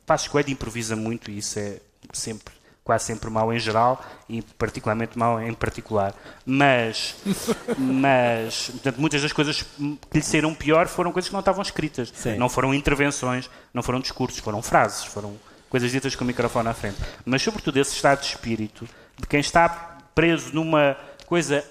Passos 0.07 0.29
Coelho 0.29 0.51
improvisa 0.51 0.95
muito 0.95 1.31
e 1.31 1.39
isso 1.39 1.59
é 1.59 1.81
sempre, 2.13 2.55
quase 2.85 3.05
sempre 3.05 3.29
mau 3.29 3.53
em 3.53 3.59
geral 3.59 4.03
e 4.29 4.41
particularmente 4.41 5.19
mau 5.19 5.41
em 5.43 5.53
particular. 5.53 6.15
Mas, 6.45 7.17
mas 7.77 8.71
portanto, 8.71 9.01
muitas 9.01 9.23
das 9.23 9.33
coisas 9.33 9.63
que 9.63 9.99
lhe 10.15 10.23
saíram 10.23 10.55
pior 10.55 10.87
foram 10.87 11.13
coisas 11.13 11.29
que 11.29 11.33
não 11.33 11.41
estavam 11.41 11.63
escritas. 11.63 12.13
Sim. 12.15 12.37
Não 12.37 12.49
foram 12.49 12.73
intervenções, 12.73 13.51
não 13.75 13.83
foram 13.83 13.99
discursos, 14.01 14.39
foram 14.39 14.63
frases, 14.63 15.05
foram 15.05 15.37
coisas 15.69 15.91
ditas 15.91 16.15
com 16.15 16.23
o 16.23 16.27
microfone 16.27 16.69
à 16.69 16.75
frente. 16.75 16.97
Mas, 17.25 17.43
sobretudo, 17.43 17.77
esse 17.79 17.95
estado 17.95 18.21
de 18.21 18.27
espírito 18.27 18.89
de 19.19 19.27
quem 19.27 19.41
está 19.41 19.99
preso 20.15 20.55
numa 20.55 20.97
coisa 21.27 21.65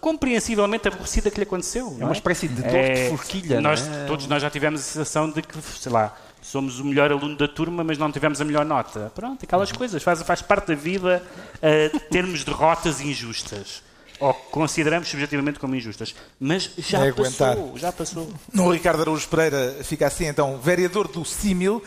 compreensivelmente 0.00 0.88
aborrecida 0.88 1.30
que 1.30 1.38
lhe 1.38 1.44
aconteceu. 1.44 1.96
É 2.00 2.04
uma 2.04 2.12
espécie 2.12 2.48
de 2.48 2.62
dor 2.62 2.70
de 2.70 3.08
forquilha, 3.08 3.60
Nós, 3.60 3.86
é? 3.86 4.04
Todos 4.06 4.26
nós 4.26 4.42
já 4.42 4.50
tivemos 4.50 4.80
a 4.80 4.82
sensação 4.82 5.30
de 5.30 5.40
que, 5.40 5.60
sei 5.62 5.90
lá, 5.90 6.14
somos 6.42 6.80
o 6.80 6.84
melhor 6.84 7.12
aluno 7.12 7.36
da 7.36 7.46
turma, 7.48 7.84
mas 7.84 7.98
não 7.98 8.10
tivemos 8.10 8.40
a 8.40 8.44
melhor 8.44 8.64
nota. 8.64 9.12
Pronto, 9.14 9.44
aquelas 9.44 9.70
coisas. 9.72 10.02
Faz, 10.02 10.22
faz 10.22 10.42
parte 10.42 10.68
da 10.68 10.74
vida 10.74 11.22
uh, 11.56 12.00
termos 12.10 12.44
derrotas 12.44 13.00
injustas. 13.00 13.82
Ou 14.18 14.34
consideramos 14.34 15.08
subjetivamente 15.08 15.58
como 15.58 15.74
injustas. 15.74 16.14
Mas 16.38 16.70
já 16.76 17.06
É 17.06 17.08
aguentar. 17.08 17.56
passou, 17.56 17.78
já 17.78 17.92
passou. 17.92 18.32
No 18.52 18.70
Ricardo 18.70 19.00
Araújo 19.00 19.26
Pereira 19.28 19.78
fica 19.82 20.06
assim, 20.06 20.26
então, 20.26 20.58
vereador 20.58 21.08
do 21.08 21.24
Símil. 21.24 21.82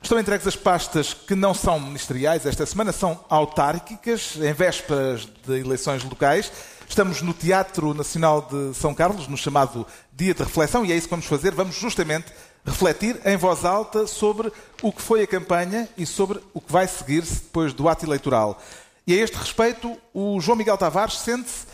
Estão 0.00 0.20
entregues 0.20 0.46
as 0.46 0.54
pastas 0.54 1.14
que 1.14 1.34
não 1.34 1.54
são 1.54 1.80
ministeriais 1.80 2.44
esta 2.44 2.66
semana, 2.66 2.92
são 2.92 3.24
autárquicas, 3.28 4.36
em 4.36 4.52
vésperas 4.52 5.26
de 5.46 5.58
eleições 5.58 6.04
locais. 6.04 6.52
Estamos 6.86 7.22
no 7.22 7.32
Teatro 7.32 7.94
Nacional 7.94 8.42
de 8.42 8.74
São 8.76 8.94
Carlos, 8.94 9.26
no 9.26 9.36
chamado 9.36 9.86
Dia 10.12 10.34
de 10.34 10.42
Reflexão, 10.42 10.84
e 10.84 10.92
é 10.92 10.96
isso 10.96 11.06
que 11.06 11.10
vamos 11.10 11.24
fazer. 11.26 11.54
Vamos 11.54 11.76
justamente 11.76 12.26
refletir 12.64 13.20
em 13.24 13.36
voz 13.36 13.64
alta 13.64 14.06
sobre 14.06 14.52
o 14.82 14.92
que 14.92 15.02
foi 15.02 15.22
a 15.22 15.26
campanha 15.26 15.88
e 15.96 16.06
sobre 16.06 16.40
o 16.52 16.60
que 16.60 16.72
vai 16.72 16.88
seguir-se 16.88 17.42
depois 17.42 17.72
do 17.72 17.88
ato 17.88 18.04
eleitoral. 18.06 18.60
E 19.06 19.12
a 19.12 19.22
este 19.22 19.36
respeito, 19.36 19.96
o 20.14 20.40
João 20.40 20.56
Miguel 20.56 20.78
Tavares 20.78 21.18
sente-se 21.18 21.66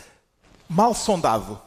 mal 0.69 0.93
sondado. 0.93 1.59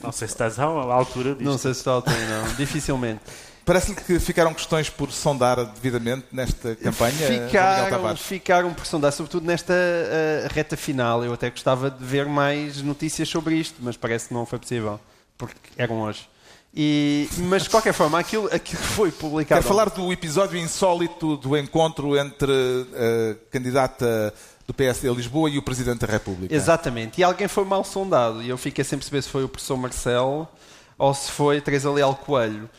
Não 0.00 0.12
sei 0.12 0.28
se 0.28 0.34
estás 0.34 0.58
à 0.58 0.64
à 0.64 0.94
altura 0.94 1.34
disto. 1.34 1.44
Não 1.44 1.58
sei 1.58 1.74
se 1.74 1.80
está 1.80 1.92
altura, 1.92 2.16
não. 2.28 2.54
Dificilmente. 2.54 3.20
Parece-lhe 3.64 3.96
que 3.96 4.18
ficaram 4.18 4.52
questões 4.52 4.90
por 4.90 5.12
sondar 5.12 5.64
devidamente 5.64 6.26
nesta 6.32 6.74
campanha, 6.74 7.46
Ficaram, 7.46 8.16
ficaram 8.16 8.74
por 8.74 8.84
sondar, 8.86 9.12
sobretudo 9.12 9.46
nesta 9.46 9.72
eh, 9.72 10.48
reta 10.50 10.76
final. 10.76 11.24
Eu 11.24 11.32
até 11.32 11.48
gostava 11.48 11.90
de 11.90 12.04
ver 12.04 12.26
mais 12.26 12.82
notícias 12.82 13.28
sobre 13.28 13.54
isto, 13.54 13.76
mas 13.80 13.96
parece 13.96 14.28
que 14.28 14.34
não 14.34 14.44
foi 14.44 14.58
possível, 14.58 14.98
porque 15.38 15.56
eram 15.76 16.00
hoje. 16.02 16.28
E, 16.74 17.28
mas, 17.36 17.64
de 17.64 17.70
qualquer 17.70 17.92
forma, 17.92 18.18
aquilo, 18.18 18.46
aquilo 18.46 18.80
que 18.80 18.88
foi 18.88 19.12
publicado... 19.12 19.60
Quero 19.60 19.74
falar 19.74 19.90
do 19.90 20.10
episódio 20.10 20.58
insólito 20.58 21.36
do 21.36 21.56
encontro 21.56 22.16
entre 22.16 22.50
a 22.50 23.50
candidata 23.50 24.32
do 24.66 24.72
PSD 24.72 25.08
a 25.08 25.12
Lisboa 25.12 25.50
e 25.50 25.58
o 25.58 25.62
Presidente 25.62 26.00
da 26.00 26.06
República. 26.06 26.54
Exatamente. 26.54 27.20
E 27.20 27.24
alguém 27.24 27.46
foi 27.46 27.64
mal 27.64 27.84
sondado. 27.84 28.42
E 28.42 28.48
eu 28.48 28.56
fiquei 28.56 28.82
sem 28.82 28.98
perceber 28.98 29.22
se 29.22 29.28
foi 29.28 29.44
o 29.44 29.48
professor 29.48 29.76
Marcelo 29.76 30.48
ou 30.96 31.12
se 31.12 31.30
foi 31.30 31.60
Teresa 31.60 31.90
Leal 31.90 32.14
Coelho. 32.14 32.70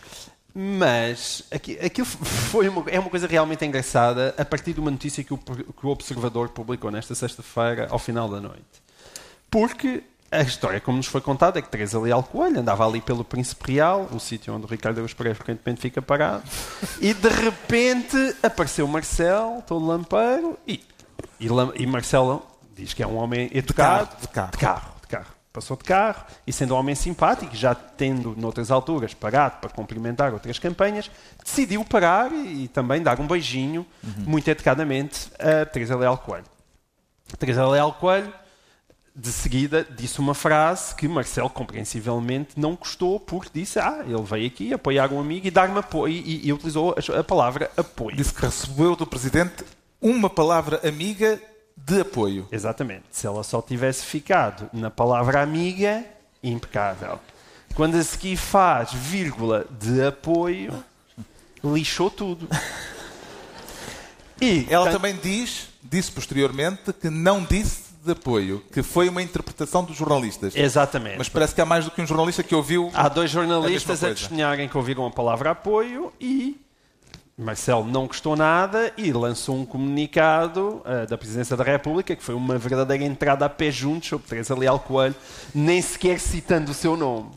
Mas 0.56 1.44
aqui- 1.52 1.80
aquilo 1.84 2.06
foi 2.52 2.68
uma, 2.70 2.84
é 2.90 3.00
uma 3.00 3.10
coisa 3.10 3.28
realmente 3.28 3.66
engraçada 3.66 4.36
a 4.38 4.46
partir 4.46 4.74
de 4.74 4.80
uma 4.80 4.92
notícia 4.92 5.24
que 5.24 5.34
o, 5.34 5.38
que 5.38 5.86
o 5.86 5.90
Observador 5.90 6.50
publicou 6.50 6.92
nesta 6.92 7.16
sexta-feira, 7.16 7.88
ao 7.90 7.98
final 8.00 8.30
da 8.30 8.40
noite. 8.40 8.64
Porque 9.50 10.04
a 10.32 10.42
história, 10.42 10.80
como 10.80 10.98
nos 10.98 11.06
foi 11.08 11.22
contada, 11.22 11.60
é 11.60 11.62
que 11.62 11.70
Teresa 11.70 12.00
Leal 12.00 12.24
Coelho 12.24 12.60
andava 12.60 12.86
ali 12.88 13.02
pelo 13.02 13.24
Príncipe 13.24 13.74
Real, 13.74 14.08
o 14.12 14.20
sítio 14.20 14.54
onde 14.54 14.66
o 14.66 14.68
Ricardo 14.70 15.00
Eus 15.00 15.14
Pereira 15.14 15.36
frequentemente 15.36 15.80
fica 15.82 16.02
parado, 16.02 16.44
e 17.00 17.14
de 17.14 17.30
repente 17.30 18.18
apareceu 18.42 18.88
Marcelo, 18.88 19.62
todo 19.64 19.86
lampeiro, 19.86 20.58
e, 20.68 20.84
e, 21.40 21.48
e 21.76 21.86
Marcelo 21.86 22.44
diz 22.76 22.94
que 22.96 23.04
é 23.04 23.08
um 23.08 23.16
homem 23.18 23.50
educado. 23.54 24.08
carro, 24.08 24.22
de 24.22 24.28
carro. 24.28 24.52
De 24.52 24.58
carro, 24.58 24.94
de 25.02 25.08
carro. 25.08 25.34
Passou 25.54 25.78
de 25.78 25.84
carro 25.84 26.26
e 26.48 26.52
sendo 26.52 26.74
um 26.74 26.78
homem 26.80 26.96
simpático, 26.96 27.56
já 27.56 27.76
tendo 27.76 28.36
noutras 28.36 28.72
alturas 28.72 29.14
parado 29.14 29.60
para 29.62 29.70
cumprimentar 29.70 30.34
outras 30.34 30.58
campanhas, 30.58 31.12
decidiu 31.46 31.86
parar 31.86 32.32
e, 32.32 32.64
e 32.64 32.68
também 32.68 33.04
dar 33.04 33.20
um 33.20 33.28
beijinho, 33.28 33.86
muito 34.26 34.48
educadamente, 34.48 35.30
a 35.38 35.64
Teresa 35.64 35.96
Leal 35.96 36.18
Coelho. 36.18 36.46
Teresa 37.38 37.68
Leal 37.68 37.94
Coelho, 37.94 38.34
de 39.16 39.32
seguida, 39.32 39.86
disse 39.96 40.20
uma 40.20 40.34
frase 40.34 40.96
que 40.96 41.08
Marcelo, 41.08 41.52
compreensivelmente, 41.52 42.60
não 42.60 42.74
gostou, 42.76 43.20
porque 43.20 43.52
disse: 43.54 43.78
Ah, 43.78 44.04
ele 44.04 44.24
veio 44.24 44.48
aqui 44.48 44.74
apoiar 44.74 45.14
um 45.14 45.20
amigo 45.20 45.46
e 45.46 45.52
dar-me 45.52 45.78
apoio, 45.78 46.16
e, 46.16 46.48
e 46.48 46.52
utilizou 46.52 46.96
a, 46.98 47.20
a 47.20 47.24
palavra 47.24 47.70
apoio. 47.78 48.18
Disse 48.18 48.34
que 48.34 48.42
recebeu 48.42 48.96
do 48.96 49.06
Presidente 49.06 49.64
uma 50.02 50.32
palavra 50.32 50.82
amiga 50.88 51.40
de 51.76 52.02
apoio. 52.02 52.48
Exatamente. 52.52 53.04
Se 53.12 53.28
ela 53.28 53.44
só 53.44 53.62
tivesse 53.62 54.06
ficado 54.06 54.70
na 54.74 54.90
palavra 54.90 55.42
amiga, 55.42 56.06
impecável. 56.42 57.20
Quando 57.76 57.96
a 57.96 58.04
seguir 58.04 58.38
faz 58.38 58.92
vírgula 58.94 59.66
de 59.80 60.04
apoio, 60.06 60.72
lixou 61.64 62.10
tudo. 62.10 62.48
E 64.42 64.68
Ela 64.70 64.92
também 64.92 65.16
diz, 65.22 65.70
disse 65.82 66.12
posteriormente, 66.12 66.92
que 66.94 67.10
não 67.10 67.44
disse 67.44 67.94
de 68.04 68.12
apoio, 68.12 68.62
que 68.72 68.84
foi 68.84 69.08
uma 69.08 69.22
interpretação 69.22 69.84
dos 69.84 69.96
jornalistas. 69.96 70.54
Exatamente. 70.56 71.18
Mas 71.18 71.30
parece 71.30 71.56
que 71.56 71.62
há 71.62 71.66
mais 71.66 71.86
do 71.86 71.92
que 71.92 72.02
um 72.02 72.06
jornalista 72.06 72.44
que 72.44 72.54
ouviu. 72.54 72.92
Há 72.94 73.08
dois 73.08 73.32
A 73.32 73.34
jornalistas 73.34 74.04
a 74.04 74.08
coisa. 74.08 74.16
testemunharem 74.20 74.68
que 74.68 74.78
ouviram 74.78 75.06
a 75.06 75.12
palavra 75.12 75.52
apoio 75.52 76.12
e 76.20 76.60
Marcelo 77.38 77.86
não 77.86 78.06
gostou 78.06 78.36
nada 78.36 78.94
e 78.96 79.12
lançou 79.12 79.56
um 79.56 79.66
comunicado 79.66 80.82
ah, 80.86 81.06
da 81.06 81.18
Presidência 81.18 81.58
da 81.58 81.64
República, 81.64 82.16
que 82.16 82.24
foi 82.24 82.36
uma 82.36 82.58
verdadeira 82.58 83.04
entrada 83.04 83.46
a 83.46 83.50
pé 83.50 83.72
juntos 83.72 84.10
sobre 84.10 84.28
Teresa 84.28 84.56
Leal 84.56 84.80
Coelho, 84.80 85.16
nem 85.54 85.82
sequer 85.82 86.20
citando 86.20 86.72
o 86.72 86.74
seu 86.74 86.96
nome. 86.96 87.32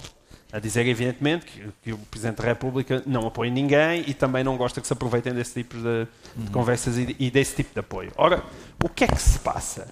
A 0.52 0.58
dizer, 0.58 0.86
evidentemente, 0.86 1.46
que, 1.46 1.68
que 1.82 1.92
o 1.92 1.98
Presidente 1.98 2.36
da 2.36 2.44
República 2.44 3.02
não 3.06 3.26
apoia 3.26 3.50
ninguém 3.50 4.04
e 4.06 4.14
também 4.14 4.44
não 4.44 4.56
gosta 4.56 4.80
que 4.80 4.86
se 4.86 4.92
aproveitem 4.92 5.32
desse 5.32 5.54
tipo 5.54 5.76
de, 5.76 6.06
de 6.36 6.50
conversas 6.50 6.96
e, 6.98 7.16
e 7.18 7.30
desse 7.30 7.56
tipo 7.56 7.72
de 7.72 7.80
apoio. 7.80 8.12
Ora, 8.16 8.44
o 8.82 8.88
que 8.88 9.04
é 9.04 9.06
que 9.06 9.20
se 9.20 9.38
passa? 9.38 9.88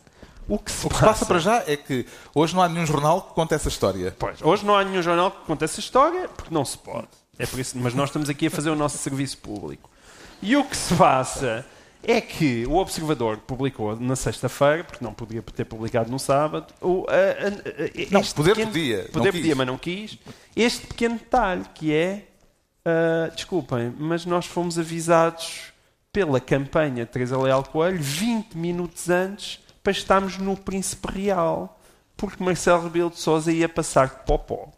O 0.47 0.59
que 0.59 0.71
se, 0.71 0.87
O 0.87 0.90
que 0.90 0.97
se 0.97 1.03
passa 1.03 1.25
para 1.25 1.38
já 1.38 1.64
é 1.67 1.77
que 1.77 2.07
hoje 2.35 2.55
não 2.55 2.62
há 2.62 2.69
nenhum 2.69 2.87
jornal 2.87 3.23
que 3.23 3.35
conte 3.35 3.55
essa 3.55 3.69
história. 3.69 4.14
Pois, 4.19 4.40
hoje 4.43 4.64
não 4.64 4.77
há 4.77 4.85
nenhum 4.85 5.03
jornal 5.03 5.31
que 5.31 5.38
conte 5.47 5.64
essa 5.64 5.81
história, 5.81 6.29
porque 6.29 6.53
não 6.53 6.64
se 6.64 6.77
pode. 6.77 7.09
É 7.38 7.47
por 7.47 7.59
isso, 7.59 7.77
mas 7.79 7.95
nós 7.95 8.11
estamos 8.11 8.29
aqui 8.29 8.47
a 8.47 8.51
fazer 8.51 8.71
o 8.71 8.77
nosso 8.77 8.99
serviço 8.99 9.38
público. 9.38 9.90
E 10.42 10.57
o 10.57 10.64
que 10.64 10.77
se 10.77 10.94
passa 10.94 11.64
é 12.03 12.20
que 12.20 12.66
o 12.66 12.75
Observador 12.77 13.38
publicou 13.38 13.97
na 13.97 14.14
sexta-feira, 14.14 14.85
porque 14.85 15.03
não 15.05 15.14
podia 15.14 15.40
ter 15.42 15.64
publicado 15.64 16.11
no 16.11 16.18
sábado, 16.18 16.73
o, 16.83 17.07
a- 17.09 17.12
a- 17.12 17.49
a- 17.49 18.11
Não, 18.11 18.20
este 18.20 18.35
poder 18.35 18.51
pequeno- 18.55 18.70
podia, 18.73 19.09
Poder 19.12 19.33
quis. 19.33 19.40
podia, 19.40 19.55
mas 19.57 19.66
não 19.66 19.79
quis. 19.79 20.18
Este 20.55 20.87
pequeno 20.87 21.14
detalhe 21.16 21.64
que 21.75 21.94
é, 21.94 22.25
ah, 22.85 23.31
desculpem, 23.35 23.92
mas 23.99 24.27
nós 24.27 24.44
fomos 24.44 24.79
avisados 24.79 25.73
pela 26.12 26.38
campanha 26.40 27.07
de 27.07 27.11
Teresa 27.11 27.38
Leal 27.40 27.64
Coelho 27.64 27.99
20 28.01 28.55
minutos 28.57 29.09
antes 29.09 29.59
para 29.83 29.90
estarmos 29.92 30.37
no 30.38 30.57
Príncipe 30.57 31.11
Real, 31.11 31.81
porque 32.16 32.42
Marcelo 32.44 32.83
Rebelo 32.85 33.11
de 33.11 33.18
Sousa 33.18 33.51
ia 33.51 33.68
passar 33.68 34.09
de 34.09 34.25
popó. 34.27 34.70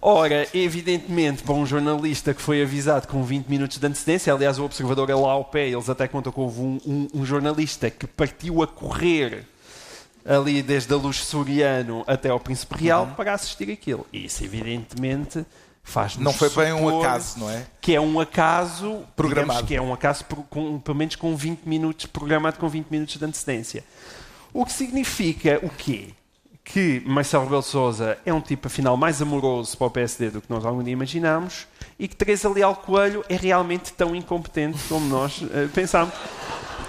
Ora, 0.00 0.46
evidentemente, 0.54 1.42
para 1.42 1.54
um 1.54 1.66
jornalista 1.66 2.32
que 2.32 2.40
foi 2.40 2.62
avisado 2.62 3.08
com 3.08 3.22
20 3.24 3.46
minutos 3.48 3.76
de 3.78 3.86
antecedência, 3.86 4.32
aliás, 4.32 4.58
o 4.58 4.64
observador 4.64 5.10
é 5.10 5.14
lá 5.14 5.32
ao 5.32 5.44
pé, 5.44 5.68
eles 5.68 5.88
até 5.90 6.06
contam 6.06 6.32
que 6.32 6.38
houve 6.40 6.60
um, 6.60 6.78
um- 6.86 7.08
um 7.14 7.24
jornalista 7.24 7.90
que 7.90 8.06
partiu 8.06 8.62
a 8.62 8.66
correr 8.68 9.44
ali 10.24 10.62
desde 10.62 10.92
a 10.92 10.96
luz 10.96 11.16
soriano 11.24 12.04
até 12.06 12.28
ao 12.28 12.38
Príncipe 12.38 12.76
Real 12.84 13.08
para 13.16 13.34
assistir 13.34 13.70
aquilo. 13.72 14.06
Isso, 14.12 14.44
evidentemente, 14.44 15.44
faz 15.82 16.16
Não 16.16 16.32
foi 16.32 16.50
bem 16.50 16.72
um 16.72 17.00
acaso, 17.00 17.40
não 17.40 17.50
é? 17.50 17.66
Que 17.80 17.94
é 17.96 18.00
um 18.00 18.20
acaso 18.20 19.02
Programado. 19.16 19.66
que 19.66 19.74
é 19.74 19.82
um 19.82 19.92
acaso 19.92 20.24
com, 20.48 20.78
pelo 20.78 20.96
menos 20.96 21.16
com 21.16 21.34
20 21.34 21.62
minutos, 21.66 22.06
programado 22.06 22.58
com 22.58 22.68
20 22.68 22.86
minutos 22.90 23.16
de 23.16 23.24
antecedência. 23.24 23.82
O 24.52 24.64
que 24.64 24.72
significa 24.72 25.58
o 25.62 25.68
quê? 25.68 26.10
Que 26.72 27.02
Marcelo 27.04 27.44
Rebelo 27.44 27.62
Sousa 27.62 28.16
é 28.24 28.32
um 28.32 28.40
tipo, 28.40 28.68
afinal, 28.68 28.96
mais 28.96 29.20
amoroso 29.20 29.76
para 29.76 29.88
o 29.88 29.90
PSD 29.90 30.30
do 30.30 30.40
que 30.40 30.48
nós 30.48 30.64
algum 30.64 30.82
dia 30.82 30.92
imaginámos 30.92 31.66
e 31.98 32.06
que 32.06 32.14
Teresa 32.14 32.48
Leal 32.48 32.76
Coelho 32.76 33.24
é 33.28 33.34
realmente 33.34 33.92
tão 33.92 34.14
incompetente 34.14 34.78
como 34.88 35.04
nós 35.08 35.42
eh, 35.52 35.68
pensámos. 35.74 36.14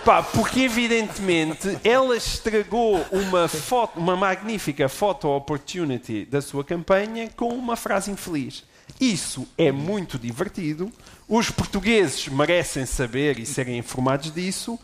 Pá, 0.06 0.22
porque 0.22 0.62
evidentemente 0.62 1.80
ela 1.84 2.16
estragou 2.16 3.04
uma 3.12 3.48
foto, 3.48 4.00
uma 4.00 4.16
magnífica 4.16 4.88
photo 4.88 5.28
opportunity 5.28 6.26
da 6.26 6.42
sua 6.42 6.64
campanha 6.64 7.30
com 7.36 7.50
uma 7.50 7.76
frase 7.76 8.12
infeliz. 8.12 8.64
Isso 9.00 9.48
é 9.58 9.72
muito 9.72 10.20
divertido. 10.20 10.92
Os 11.28 11.50
portugueses 11.50 12.28
merecem 12.28 12.86
saber 12.86 13.40
e 13.40 13.46
serem 13.46 13.78
informados 13.80 14.32
disso. 14.32 14.80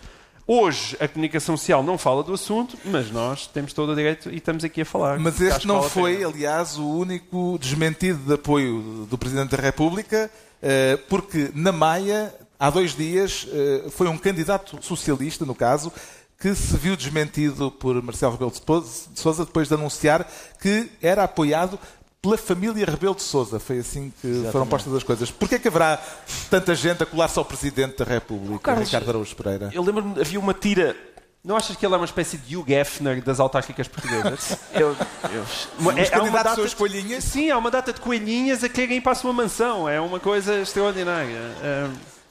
Hoje 0.49 0.95
a 1.01 1.09
comunicação 1.09 1.57
social 1.57 1.83
não 1.83 1.97
fala 1.97 2.23
do 2.23 2.33
assunto, 2.33 2.77
mas 2.85 3.11
nós 3.11 3.47
temos 3.47 3.73
todo 3.73 3.91
o 3.91 3.95
direito 3.95 4.29
e 4.29 4.37
estamos 4.37 4.63
aqui 4.63 4.79
a 4.79 4.85
falar. 4.85 5.19
Mas 5.19 5.41
este 5.41 5.67
não 5.67 5.83
foi, 5.83 6.23
aliás, 6.23 6.77
o 6.77 6.87
único 6.87 7.57
desmentido 7.59 8.19
de 8.19 8.33
apoio 8.35 9.05
do 9.09 9.17
Presidente 9.17 9.57
da 9.57 9.61
República, 9.61 10.31
eh, 10.61 10.97
porque 11.09 11.51
na 11.53 11.73
Maia, 11.73 12.33
há 12.57 12.69
dois 12.69 12.95
dias, 12.95 13.45
eh, 13.51 13.89
foi 13.89 14.07
um 14.07 14.17
candidato 14.17 14.79
socialista, 14.81 15.45
no 15.45 15.53
caso, 15.53 15.91
que 16.39 16.55
se 16.55 16.77
viu 16.77 16.95
desmentido 16.95 17.69
por 17.69 18.01
Marcelo 18.01 18.31
Rebelo 18.31 18.51
de 18.51 19.19
Sousa 19.19 19.43
depois 19.43 19.67
de 19.67 19.73
anunciar 19.73 20.25
que 20.61 20.89
era 21.01 21.23
apoiado 21.23 21.77
pela 22.21 22.37
família 22.37 22.85
Rebelo 22.85 23.15
de 23.15 23.21
Sousa. 23.23 23.59
Foi 23.59 23.79
assim 23.79 24.11
que 24.21 24.47
foram 24.51 24.65
postas 24.67 24.93
as 24.93 25.03
coisas. 25.03 25.29
Porquê 25.31 25.55
é 25.55 25.59
que 25.59 25.67
haverá 25.67 25.99
tanta 26.49 26.73
gente 26.75 27.03
a 27.03 27.05
colar-se 27.05 27.37
ao 27.39 27.45
Presidente 27.45 27.97
da 27.97 28.05
República, 28.05 28.59
Carlos, 28.59 28.85
Ricardo 28.87 29.09
Araújo 29.09 29.35
Pereira? 29.35 29.69
Eu 29.73 29.83
lembro-me, 29.83 30.19
havia 30.19 30.39
uma 30.39 30.53
tira. 30.53 30.95
Não 31.43 31.55
achas 31.55 31.77
que 31.77 31.85
ele 31.85 31.93
é 31.93 31.97
uma 31.97 32.05
espécie 32.05 32.37
de 32.37 32.57
Hugh 32.57 32.65
Hefner 32.69 33.23
das 33.23 33.39
autárquicas 33.39 33.87
portuguesas? 33.87 34.57
Eu, 34.73 34.89
eu- 35.31 35.45
Uma- 35.79 35.97
é- 35.97 36.13
há 36.13 36.21
uma 36.21 36.43
data 36.43 36.65
de- 36.67 36.75
coelhinhas? 36.75 37.23
Sim, 37.23 37.49
há 37.51 37.57
uma 37.57 37.71
data 37.71 37.93
de 37.93 38.01
coelhinhas 38.01 38.63
a 38.65 38.69
querem 38.69 38.97
ir 38.97 39.01
para 39.01 39.13
a 39.13 39.15
sua 39.15 39.31
mansão. 39.31 39.87
É 39.87 40.01
uma 40.01 40.19
coisa 40.19 40.59
extraordinária. 40.59 41.39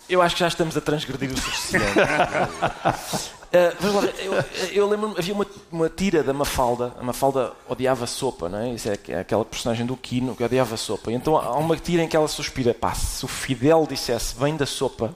Eu 0.08 0.20
acho 0.20 0.34
que 0.36 0.40
já 0.40 0.48
estamos 0.48 0.76
a 0.76 0.80
transgredir 0.82 1.32
o 1.32 1.36
suficiente. 1.40 1.86
Eh, 3.52 3.72
vamos 3.80 4.02
lá 4.04 4.10
eu, 4.18 4.32
eu 4.72 4.88
lembro-me, 4.88 5.14
havia 5.18 5.32
uma, 5.34 5.46
uma 5.70 5.88
tira 5.88 6.22
da 6.22 6.32
Mafalda. 6.32 6.92
A 6.98 7.02
Mafalda 7.02 7.52
odiava 7.68 8.06
sopa, 8.06 8.48
não 8.48 8.58
é? 8.58 8.70
Isso 8.70 8.88
é, 8.88 8.98
é 9.08 9.20
aquela 9.20 9.44
personagem 9.44 9.86
do 9.86 9.96
Quino 9.96 10.34
que 10.34 10.42
odiava 10.44 10.76
sopa. 10.76 11.10
E 11.10 11.14
então 11.14 11.36
há 11.36 11.56
uma 11.56 11.76
tira 11.76 12.02
em 12.02 12.08
que 12.08 12.16
ela 12.16 12.28
suspira: 12.28 12.74
pá, 12.74 12.94
se 12.94 13.24
o 13.24 13.28
Fidel 13.28 13.86
dissesse 13.88 14.34
vem 14.38 14.56
da 14.56 14.66
sopa, 14.66 15.14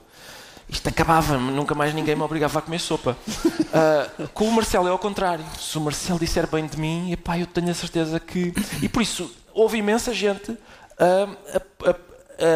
isto 0.69 0.87
acabava, 0.87 1.37
nunca 1.37 1.75
mais 1.75 1.93
ninguém 1.93 2.15
me 2.15 2.21
obrigava 2.23 2.59
a 2.59 2.61
comer 2.61 2.79
sopa. 2.79 3.17
Ah, 3.73 4.07
com 4.33 4.45
o 4.45 4.51
Marcelo 4.51 4.87
é 4.87 4.91
ao 4.91 4.99
contrário. 4.99 5.45
Se 5.59 5.77
o 5.77 5.81
Marcelo 5.81 6.17
disser 6.19 6.47
bem 6.47 6.65
de 6.65 6.79
mim, 6.79 7.11
epá, 7.11 7.37
eu 7.37 7.45
tenho 7.47 7.69
a 7.69 7.73
certeza 7.73 8.19
que. 8.19 8.53
E 8.81 8.87
por 8.87 9.01
isso 9.01 9.29
houve 9.53 9.77
imensa 9.77 10.13
gente 10.13 10.57
a, 10.97 11.89
a- 11.89 11.95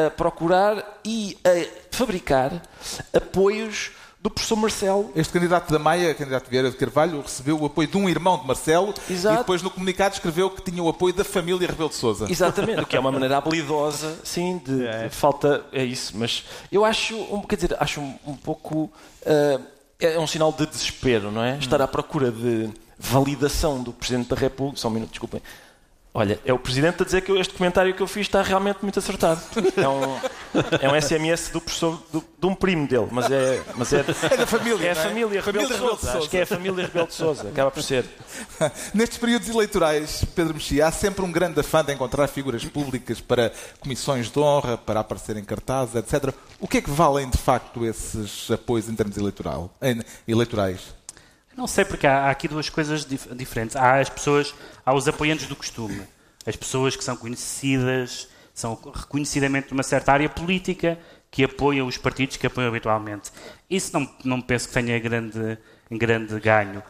a 0.07 0.09
procurar 0.11 0.99
e 1.05 1.37
a 1.45 1.95
fabricar 1.95 2.51
apoios 3.13 3.91
do 4.25 4.29
professor 4.31 4.55
Marcelo. 4.55 5.11
Este 5.15 5.31
candidato 5.31 5.71
da 5.71 5.77
Maia, 5.77 6.11
candidato 6.15 6.49
Vieira 6.49 6.71
de 6.71 6.75
Carvalho, 6.75 7.21
recebeu 7.21 7.61
o 7.61 7.65
apoio 7.67 7.87
de 7.87 7.95
um 7.95 8.09
irmão 8.09 8.39
de 8.39 8.47
Marcelo 8.47 8.91
Exato. 9.07 9.35
e 9.35 9.37
depois 9.37 9.61
no 9.61 9.69
comunicado 9.69 10.15
escreveu 10.15 10.49
que 10.49 10.63
tinha 10.63 10.81
o 10.81 10.89
apoio 10.89 11.13
da 11.13 11.23
família 11.23 11.67
Rebelo 11.67 11.89
de 11.89 11.95
Sousa. 11.95 12.25
Exatamente, 12.27 12.81
o 12.81 12.87
que 12.87 12.97
é 12.97 12.99
uma 12.99 13.11
maneira 13.11 13.37
habilidosa, 13.37 14.17
sim, 14.23 14.59
de, 14.65 14.79
de 14.79 15.09
falta. 15.11 15.63
É 15.71 15.83
isso, 15.85 16.13
mas 16.15 16.43
eu 16.71 16.83
acho, 16.83 17.15
um, 17.15 17.39
quer 17.41 17.55
dizer, 17.55 17.77
acho 17.79 18.01
um, 18.01 18.15
um 18.25 18.35
pouco. 18.35 18.91
ah, 19.27 19.61
é 19.99 20.19
um 20.19 20.27
sinal 20.27 20.51
de 20.51 20.65
desespero, 20.65 21.31
não 21.31 21.43
é? 21.43 21.57
Estar 21.57 21.81
à 21.81 21.87
procura 21.87 22.31
de 22.31 22.69
validação 22.97 23.81
do 23.81 23.93
Presidente 23.93 24.29
da 24.29 24.35
República. 24.35 24.79
Só 24.79 24.87
um 24.87 24.91
minuto, 24.91 25.11
desculpem. 25.11 25.41
Olha, 26.17 26.39
é 26.45 26.53
o 26.53 26.57
Presidente 26.57 27.01
a 27.01 27.05
dizer 27.05 27.19
que 27.19 27.31
este 27.33 27.53
comentário 27.55 27.93
que 27.93 28.01
eu 28.01 28.07
fiz 28.07 28.21
está 28.21 28.41
realmente 28.41 28.79
muito 28.81 28.97
acertado. 28.97 29.41
É 29.75 29.85
um, 29.85 30.17
é 30.79 30.89
um 30.89 31.01
SMS 31.01 31.49
do 31.49 31.59
professor, 31.59 32.01
do, 32.09 32.23
de 32.39 32.47
um 32.47 32.55
primo 32.55 32.87
dele, 32.87 33.09
mas 33.11 33.29
é... 33.29 33.61
Mas 33.75 33.91
é, 33.91 33.97
É 34.31 34.37
da 34.37 34.47
família, 34.47 34.85
é 34.85 34.87
a 34.87 34.91
é? 34.91 34.95
família 34.95 35.41
Rebelo 35.41 35.67
de 35.67 35.73
Família 35.73 35.75
Rebelo 35.75 35.95
de 35.97 36.01
Sousa. 36.01 36.11
Sousa. 36.13 36.17
Acho 36.19 36.29
que 36.29 36.37
é 36.37 36.41
a 36.43 36.45
família 36.45 36.85
Rebelo 36.85 37.07
de 37.07 37.13
Sousa. 37.13 37.49
Acaba 37.49 37.69
por 37.69 37.83
ser. 37.83 38.05
Nestes 38.95 39.17
períodos 39.17 39.49
eleitorais, 39.49 40.23
Pedro 40.33 40.53
Mexia, 40.53 40.87
há 40.87 40.91
sempre 40.93 41.25
um 41.25 41.31
grande 41.33 41.59
afã 41.59 41.83
de 41.83 41.91
encontrar 41.91 42.29
figuras 42.29 42.63
públicas 42.63 43.19
para 43.19 43.51
comissões 43.81 44.31
de 44.31 44.39
honra, 44.39 44.77
para 44.77 45.01
aparecer 45.01 45.35
em 45.35 45.43
cartazes, 45.43 45.95
etc. 45.95 46.33
O 46.61 46.67
que 46.67 46.77
é 46.77 46.81
que 46.81 46.89
valem, 46.89 47.29
de 47.29 47.37
facto, 47.37 47.85
esses 47.85 48.49
apoios 48.49 48.87
em 48.87 48.95
termos 48.95 49.17
eleitoral, 49.17 49.69
em- 49.81 50.01
eleitorais? 50.25 50.95
Não 51.55 51.67
sei, 51.67 51.85
porque 51.85 52.05
há, 52.05 52.25
há 52.25 52.29
aqui 52.31 52.47
duas 52.47 52.69
coisas 52.69 53.05
dif- 53.05 53.33
diferentes. 53.33 53.75
Há 53.75 53.99
as 53.99 54.09
pessoas, 54.09 54.53
há 54.85 54.93
os 54.93 55.07
apoiantes 55.07 55.47
do 55.47 55.55
costume. 55.55 56.01
As 56.45 56.55
pessoas 56.55 56.95
que 56.95 57.03
são 57.03 57.15
conhecidas, 57.15 58.27
são 58.53 58.75
reconhecidamente 58.93 59.67
de 59.67 59.73
uma 59.73 59.83
certa 59.83 60.11
área 60.11 60.29
política, 60.29 60.99
que 61.31 61.43
apoiam 61.43 61.85
os 61.87 61.97
partidos 61.97 62.37
que 62.37 62.47
apoiam 62.47 62.69
habitualmente. 62.69 63.31
Isso 63.69 63.91
não, 63.93 64.09
não 64.23 64.41
penso 64.41 64.67
que 64.69 64.73
tenha 64.73 64.97
grande, 64.99 65.57
grande 65.91 66.39
ganho. 66.39 66.81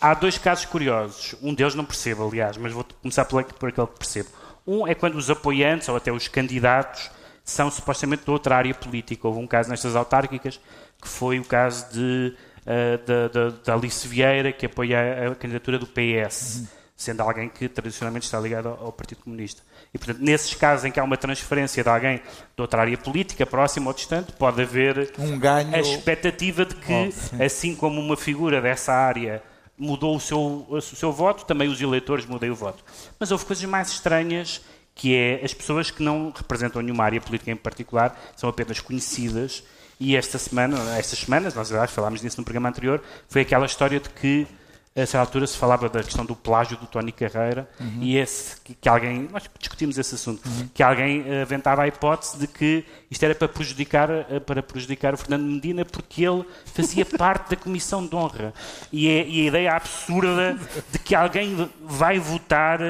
Há 0.00 0.14
dois 0.14 0.38
casos 0.38 0.64
curiosos. 0.66 1.34
Um 1.42 1.52
deles 1.52 1.74
não 1.74 1.84
percebo, 1.84 2.28
aliás, 2.28 2.56
mas 2.56 2.72
vou 2.72 2.86
começar 3.02 3.24
por, 3.24 3.42
por 3.44 3.68
aquele 3.70 3.86
que 3.88 3.98
percebo. 3.98 4.28
Um 4.64 4.86
é 4.86 4.94
quando 4.94 5.16
os 5.16 5.28
apoiantes, 5.30 5.88
ou 5.88 5.96
até 5.96 6.12
os 6.12 6.28
candidatos, 6.28 7.10
são 7.44 7.70
supostamente 7.70 8.24
de 8.24 8.30
outra 8.30 8.56
área 8.56 8.74
política. 8.74 9.26
Houve 9.26 9.40
um 9.40 9.46
caso 9.46 9.70
nestas 9.70 9.96
autárquicas, 9.96 10.60
que 11.02 11.08
foi 11.08 11.40
o 11.40 11.44
caso 11.44 11.92
de, 11.92 12.36
da, 13.06 13.28
da- 13.28 13.56
da 13.64 13.74
Alice 13.74 14.06
Vieira, 14.06 14.52
que 14.52 14.66
apoia 14.66 15.30
a 15.30 15.34
candidatura 15.34 15.78
do 15.78 15.86
PS, 15.86 16.64
sendo 16.96 17.20
alguém 17.22 17.48
que 17.48 17.68
tradicionalmente 17.68 18.26
está 18.26 18.38
ligado 18.40 18.68
ao, 18.68 18.86
ao 18.86 18.92
Partido 18.92 19.22
Comunista. 19.22 19.62
E, 19.94 19.98
portanto, 19.98 20.18
nesses 20.20 20.52
casos 20.54 20.84
em 20.84 20.90
que 20.90 20.98
há 21.00 21.04
uma 21.04 21.16
transferência 21.16 21.82
de 21.82 21.88
alguém 21.88 22.16
de 22.18 22.22
outra 22.60 22.80
área 22.82 22.98
política, 22.98 23.46
próxima 23.46 23.86
ou 23.88 23.94
distante, 23.94 24.32
pode 24.32 24.60
haver 24.60 25.12
Um 25.18 25.38
ganho... 25.38 25.74
a 25.74 25.78
expectativa 25.80 26.64
de 26.66 26.74
que, 26.74 27.12
assim 27.42 27.74
como 27.74 28.00
uma 28.00 28.16
figura 28.16 28.60
dessa 28.60 28.92
área 28.92 29.42
mudou 29.78 30.16
o 30.16 30.20
seu, 30.20 30.66
o 30.68 30.80
seu 30.80 31.12
voto, 31.12 31.44
também 31.44 31.68
os 31.68 31.80
eleitores 31.80 32.26
mudem 32.26 32.50
o 32.50 32.54
voto. 32.54 32.84
Mas 33.18 33.30
houve 33.30 33.44
coisas 33.44 33.64
mais 33.64 33.88
estranhas, 33.90 34.60
que 34.92 35.14
é 35.14 35.40
as 35.44 35.54
pessoas 35.54 35.90
que 35.92 36.02
não 36.02 36.32
representam 36.36 36.82
nenhuma 36.82 37.04
área 37.04 37.20
política 37.20 37.52
em 37.52 37.56
particular, 37.56 38.18
são 38.34 38.50
apenas 38.50 38.80
conhecidas, 38.80 39.62
e 40.00 40.16
esta 40.16 40.38
semana, 40.38 40.96
estas 40.98 41.18
semanas, 41.20 41.54
nós 41.54 41.70
aliás 41.72 41.90
falámos 41.90 42.20
disso 42.20 42.38
no 42.40 42.44
programa 42.44 42.68
anterior, 42.68 43.02
foi 43.28 43.42
aquela 43.42 43.66
história 43.66 43.98
de 44.00 44.08
que 44.10 44.46
a 44.96 45.00
essa 45.00 45.18
altura 45.20 45.46
se 45.46 45.56
falava 45.56 45.88
da 45.88 46.02
questão 46.02 46.24
do 46.24 46.34
plágio 46.34 46.76
do 46.76 46.86
Tony 46.86 47.12
Carreira 47.12 47.68
e 48.00 48.16
esse, 48.16 48.60
que, 48.62 48.74
que 48.74 48.88
alguém, 48.88 49.28
nós 49.30 49.44
discutimos 49.56 49.96
esse 49.96 50.14
assunto, 50.16 50.42
que 50.74 50.82
alguém 50.82 51.22
eh, 51.24 51.42
aventava 51.42 51.82
a 51.82 51.86
hipótese 51.88 52.36
de 52.36 52.48
que 52.48 52.84
isto 53.08 53.22
era 53.22 53.32
para 53.32 53.46
prejudicar, 53.46 54.10
eh, 54.10 54.40
para 54.40 54.60
prejudicar 54.60 55.14
o 55.14 55.16
Fernando 55.16 55.44
Medina 55.44 55.84
porque 55.84 56.24
ele 56.24 56.44
fazia 56.64 57.04
parte 57.16 57.50
da 57.50 57.56
Comissão 57.56 58.04
de 58.04 58.14
Honra. 58.16 58.52
E, 58.92 59.06
é- 59.08 59.28
e 59.28 59.42
a 59.42 59.46
ideia 59.46 59.72
absurda 59.76 60.58
de 60.90 60.98
que 60.98 61.14
alguém 61.14 61.70
vai 61.80 62.18
votar 62.18 62.80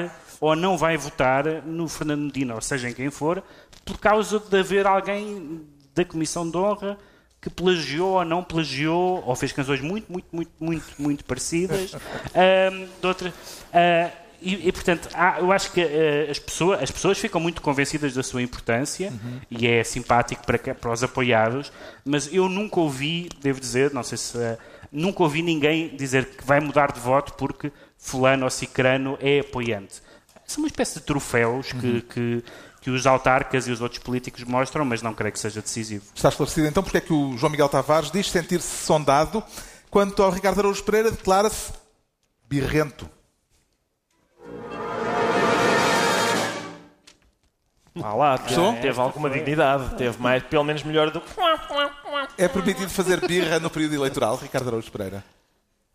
ou 0.41 0.55
não 0.55 0.77
vai 0.79 0.97
votar 0.97 1.43
no 1.63 1.87
Fernando 1.87 2.21
Medina, 2.23 2.55
ou 2.55 2.61
seja, 2.61 2.89
em 2.89 2.93
quem 2.93 3.11
for, 3.11 3.43
por 3.85 3.99
causa 3.99 4.39
de 4.39 4.59
haver 4.59 4.87
alguém 4.87 5.61
da 6.03 6.05
Comissão 6.05 6.49
de 6.49 6.57
Honra 6.57 6.97
que 7.41 7.49
plagiou 7.49 8.15
ou 8.15 8.25
não 8.25 8.43
plagiou, 8.43 9.23
ou 9.25 9.33
fez 9.35 9.51
canções 9.53 9.79
muito, 9.79 10.11
muito, 10.11 10.27
muito, 10.31 10.51
muito, 10.59 10.85
muito 10.97 11.23
parecidas. 11.25 11.93
ahm, 12.35 12.85
de 12.99 13.07
outra, 13.07 13.33
ah, 13.73 14.09
e, 14.41 14.67
e, 14.67 14.71
portanto, 14.71 15.07
há- 15.13 15.39
eu 15.39 15.49
acho 15.51 15.71
que 15.71 15.81
ah, 15.81 16.29
as, 16.31 16.37
pessoas, 16.39 16.83
as 16.83 16.91
pessoas 16.91 17.17
ficam 17.17 17.39
muito 17.39 17.61
convencidas 17.61 18.13
da 18.13 18.23
sua 18.23 18.41
importância 18.41 19.13
e 19.49 19.67
é 19.67 19.83
simpático 19.85 20.45
para, 20.45 20.57
para 20.57 20.91
os 20.91 21.01
apoiados, 21.03 21.71
mas 22.03 22.27
eu 22.33 22.49
nunca 22.49 22.79
ouvi, 22.81 23.29
devo 23.41 23.59
dizer, 23.59 23.93
não 23.93 24.03
sei 24.03 24.17
se. 24.17 24.37
ah, 24.37 24.57
nunca 24.91 25.23
ouvi 25.23 25.41
ninguém 25.41 25.95
dizer 25.95 26.25
que 26.25 26.43
vai 26.45 26.59
mudar 26.59 26.91
de 26.91 26.99
voto 26.99 27.33
porque 27.35 27.71
fulano 27.97 28.43
ou 28.43 28.49
cicrano 28.49 29.17
é 29.21 29.39
apoiante. 29.39 30.01
São 30.45 30.63
uma 30.63 30.67
espécie 30.67 30.95
de 30.99 31.05
troféus 31.05 31.71
que, 31.73 32.01
que, 32.01 32.43
que 32.81 32.89
os 32.89 33.05
autarcas 33.05 33.67
e 33.67 33.71
os 33.71 33.81
outros 33.81 34.01
políticos 34.01 34.43
mostram, 34.43 34.85
mas 34.85 35.01
não 35.01 35.13
creio 35.13 35.33
que 35.33 35.39
seja 35.39 35.61
decisivo. 35.61 36.05
Está 36.15 36.29
esclarecido 36.29 36.67
então 36.67 36.83
porque 36.83 36.97
é 36.97 37.01
que 37.01 37.13
o 37.13 37.37
João 37.37 37.51
Miguel 37.51 37.69
Tavares 37.69 38.11
diz 38.11 38.29
sentir-se 38.29 38.85
sondado, 38.85 39.43
quanto 39.89 40.23
ao 40.23 40.31
Ricardo 40.31 40.59
Araújo 40.59 40.83
Pereira 40.83 41.11
declara-se 41.11 41.73
birrento. 42.47 43.09
Ah 48.01 48.13
lá, 48.13 48.37
teve, 48.37 48.81
teve 48.81 48.99
alguma 48.99 49.29
dignidade. 49.29 49.95
Teve 49.95 50.21
mais, 50.21 50.43
pelo 50.43 50.63
menos 50.63 50.83
melhor 50.83 51.11
do 51.11 51.19
que. 51.19 51.29
É 52.37 52.47
permitido 52.47 52.89
fazer 52.89 53.19
birra 53.27 53.59
no 53.59 53.69
período 53.69 53.95
eleitoral, 53.95 54.37
Ricardo 54.37 54.69
Araújo 54.69 54.91
Pereira? 54.91 55.23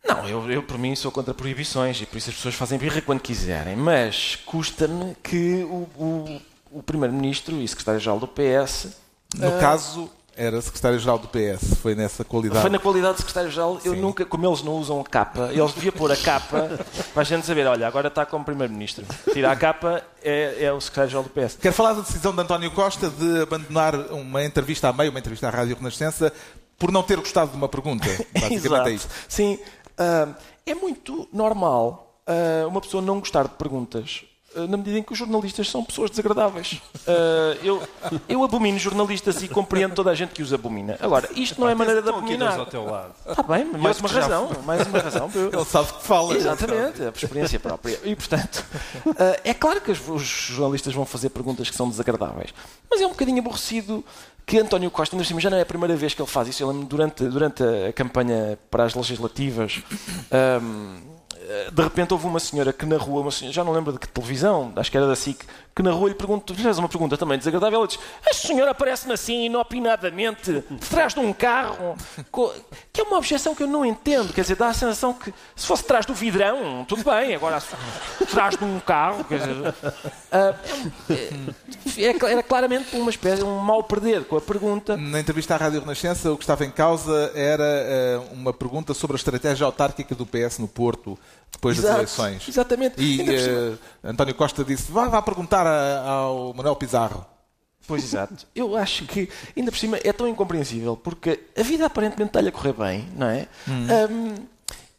Não, 0.07 0.27
eu, 0.29 0.51
eu 0.51 0.61
por 0.61 0.77
mim 0.77 0.95
sou 0.95 1.11
contra 1.11 1.33
proibições 1.33 1.99
e 1.99 2.05
por 2.05 2.17
isso 2.17 2.29
as 2.29 2.35
pessoas 2.35 2.53
fazem 2.53 2.77
birra 2.77 3.01
quando 3.01 3.21
quiserem. 3.21 3.75
Mas 3.75 4.35
custa-me 4.45 5.15
que 5.23 5.63
o, 5.63 5.89
o, 5.97 6.41
o 6.75 6.83
Primeiro-Ministro 6.83 7.55
e 7.61 7.67
Secretário-Geral 7.67 8.19
do 8.19 8.27
PS. 8.27 8.87
No 9.37 9.59
caso, 9.59 10.09
era 10.35 10.61
secretário-geral 10.61 11.17
do 11.17 11.29
PS, 11.29 11.75
foi 11.81 11.95
nessa 11.95 12.25
qualidade. 12.25 12.61
Foi 12.61 12.69
na 12.69 12.79
qualidade 12.79 13.13
de 13.13 13.19
secretário-geral, 13.21 13.79
eu 13.85 13.95
nunca, 13.95 14.25
como 14.25 14.45
eles 14.45 14.61
não 14.61 14.73
usam 14.73 14.99
a 14.99 15.03
capa, 15.05 15.49
eles 15.53 15.73
deviam 15.73 15.93
pôr 15.93 16.11
a 16.11 16.17
capa 16.17 16.69
para 17.13 17.21
a 17.21 17.23
gente 17.23 17.45
saber, 17.45 17.65
olha, 17.65 17.87
agora 17.87 18.09
está 18.09 18.25
como 18.25 18.43
primeiro-ministro. 18.43 19.05
Tira 19.31 19.51
a 19.51 19.55
capa, 19.55 20.03
é, 20.21 20.65
é 20.65 20.73
o 20.73 20.81
secretário-geral 20.81 21.23
do 21.23 21.29
PS. 21.29 21.57
Quero 21.61 21.73
falar 21.73 21.93
da 21.93 22.01
decisão 22.01 22.35
de 22.35 22.41
António 22.41 22.69
Costa 22.71 23.09
de 23.09 23.41
abandonar 23.41 23.95
uma 24.11 24.43
entrevista 24.43 24.89
a 24.89 24.93
meio, 24.93 25.09
uma 25.09 25.19
entrevista 25.19 25.47
à 25.47 25.51
Rádio 25.51 25.77
Renascença, 25.77 26.31
por 26.77 26.91
não 26.91 27.01
ter 27.01 27.17
gostado 27.17 27.51
de 27.51 27.57
uma 27.57 27.69
pergunta. 27.69 28.05
Basicamente 28.37 28.89
é 28.89 28.91
isto. 28.91 29.09
Sim, 29.29 29.57
ah, 29.97 30.27
é 30.65 30.75
muito 30.75 31.29
normal 31.31 32.19
ah, 32.27 32.67
uma 32.67 32.81
pessoa 32.81 33.01
não 33.01 33.19
gostar 33.19 33.43
de 33.43 33.55
perguntas. 33.55 34.25
Ah, 34.55 34.67
Na 34.67 34.77
medida 34.77 34.99
em 34.99 35.03
que 35.03 35.11
os 35.13 35.17
jornalistas 35.19 35.69
são 35.69 35.83
pessoas 35.83 36.09
desagradáveis. 36.09 36.81
Ah, 37.07 37.57
eu, 37.63 37.81
eu 38.27 38.43
abomino 38.43 38.77
jornalistas 38.79 39.41
e 39.43 39.47
compreendo 39.47 39.93
toda 39.95 40.11
a 40.11 40.15
gente 40.15 40.29
que 40.33 40.41
os 40.41 40.53
abomina. 40.53 40.97
Agora, 41.01 41.29
isto 41.35 41.59
não 41.61 41.69
é 41.69 41.75
maneira 41.75 42.01
de 42.01 42.05
dois 42.05 42.15
ao 42.15 42.21
abominar. 42.21 42.65
teu 42.67 42.85
lado. 42.85 43.13
Está 43.27 43.43
bem, 43.43 43.65
mais 43.65 43.99
uma 43.99 44.09
razão. 44.09 44.49
Mais 44.65 44.87
uma 44.87 44.99
razão. 44.99 45.29
Ele 45.33 45.65
sabe 45.65 45.93
que 45.93 46.03
fala. 46.03 46.35
Exatamente, 46.35 47.03
é 47.03 47.11
por 47.11 47.17
experiência 47.23 47.59
própria. 47.59 47.99
E, 48.03 48.15
portanto, 48.15 48.63
eh, 49.17 49.41
é 49.45 49.53
claro 49.53 49.81
que 49.81 49.91
os- 49.91 50.21
jornalistas 50.25 50.93
vão 50.93 51.05
fazer 51.05 51.29
perguntas 51.29 51.69
que 51.69 51.75
são 51.75 51.89
desagradáveis, 51.89 52.53
mas 52.89 53.01
é 53.01 53.05
um 53.05 53.09
bocadinho 53.09 53.39
aborrecido 53.39 54.03
que 54.45 54.59
António 54.59 54.91
Costa, 54.91 55.15
ainda 55.15 55.39
já 55.39 55.49
não 55.49 55.57
é 55.57 55.61
a 55.61 55.65
primeira 55.65 55.95
vez 55.95 56.13
que 56.13 56.21
ele 56.21 56.29
faz 56.29 56.47
isso. 56.47 56.61
Eu 56.61 56.67
lembro 56.69 56.85
durante, 56.85 57.23
durante 57.27 57.63
a 57.63 57.91
campanha 57.93 58.57
para 58.69 58.83
as 58.83 58.93
legislativas. 58.93 59.81
ahm, 60.31 60.97
eh, 60.97 61.14
de 61.71 61.81
repente 61.83 62.13
houve 62.13 62.25
uma 62.27 62.39
senhora 62.39 62.71
que 62.73 62.85
na 62.85 62.97
rua, 62.97 63.29
senhora, 63.31 63.53
já 63.53 63.63
não 63.63 63.71
lembro 63.73 63.93
de 63.93 63.99
que 63.99 64.07
televisão, 64.07 64.71
acho 64.75 64.89
que 64.91 64.97
era 64.97 65.07
da 65.07 65.15
SIC, 65.15 65.43
que 65.75 65.83
na 65.83 65.91
rua 65.91 66.09
lhe 66.09 66.15
fez 66.55 66.77
uma 66.77 66.87
pergunta 66.87 67.17
também 67.17 67.37
desagradável, 67.37 67.79
ela 67.79 67.87
diz, 67.87 67.99
a 68.29 68.33
senhora 68.33 68.71
aparece-me 68.71 69.13
assim, 69.13 69.45
inopinadamente, 69.45 70.63
de 70.69 70.87
trás 70.89 71.13
de 71.13 71.19
um 71.19 71.33
carro, 71.33 71.95
que 72.93 73.01
é 73.01 73.03
uma 73.03 73.17
objeção 73.17 73.53
que 73.53 73.63
eu 73.63 73.67
não 73.67 73.85
entendo, 73.85 74.31
quer 74.33 74.41
dizer, 74.41 74.55
dá 74.55 74.67
a 74.67 74.73
sensação 74.73 75.13
que 75.13 75.33
se 75.55 75.67
fosse 75.67 75.83
atrás 75.83 76.05
do 76.05 76.13
vidrão, 76.13 76.85
tudo 76.87 77.03
bem, 77.03 77.35
agora 77.35 77.61
atrás 78.21 78.55
de 78.57 78.63
um 78.63 78.79
carro, 78.79 79.25
quer 79.25 79.39
dizer, 79.39 79.75
é- 81.97 82.31
era 82.31 82.43
claramente 82.43 82.95
uma 82.95 83.09
espécie, 83.09 83.43
um 83.43 83.59
mal 83.59 83.83
perder 83.83 84.23
com 84.25 84.37
a 84.37 84.41
pergunta. 84.41 84.95
Na 84.97 85.19
entrevista 85.19 85.55
à 85.55 85.57
Rádio 85.57 85.81
Renascença, 85.81 86.31
o 86.31 86.37
que 86.37 86.43
estava 86.43 86.65
em 86.65 86.71
causa 86.71 87.31
era 87.35 87.63
eh, 87.63 88.19
uma 88.31 88.53
pergunta 88.53 88.93
sobre 88.93 89.15
a 89.15 89.17
estratégia 89.17 89.65
autárquica 89.65 90.15
do 90.15 90.25
PS 90.25 90.59
no 90.59 90.67
Porto, 90.67 91.17
depois 91.51 91.77
das 91.77 91.85
Exato, 91.85 91.99
eleições. 91.99 92.47
exatamente. 92.47 93.01
E 93.01 93.21
eh, 93.21 93.73
António 94.03 94.35
Costa 94.35 94.63
disse: 94.63 94.91
vá, 94.91 95.07
vá 95.07 95.21
perguntar 95.21 95.65
a- 95.65 96.01
ao 96.09 96.53
Manuel 96.53 96.75
Pizarro. 96.75 97.25
Pois 97.87 98.03
exato. 98.03 98.47
Eu 98.55 98.75
acho 98.75 99.05
que, 99.05 99.29
ainda 99.55 99.71
por 99.71 99.77
cima, 99.77 99.97
é 100.03 100.11
tão 100.11 100.27
incompreensível 100.27 100.97
porque 100.97 101.39
a 101.57 101.61
vida 101.61 101.85
aparentemente 101.85 102.29
está-lhe 102.29 102.49
a 102.49 102.51
correr 102.51 102.73
bem, 102.73 103.07
não 103.15 103.27
é? 103.27 103.47
Ahm, 103.67 104.35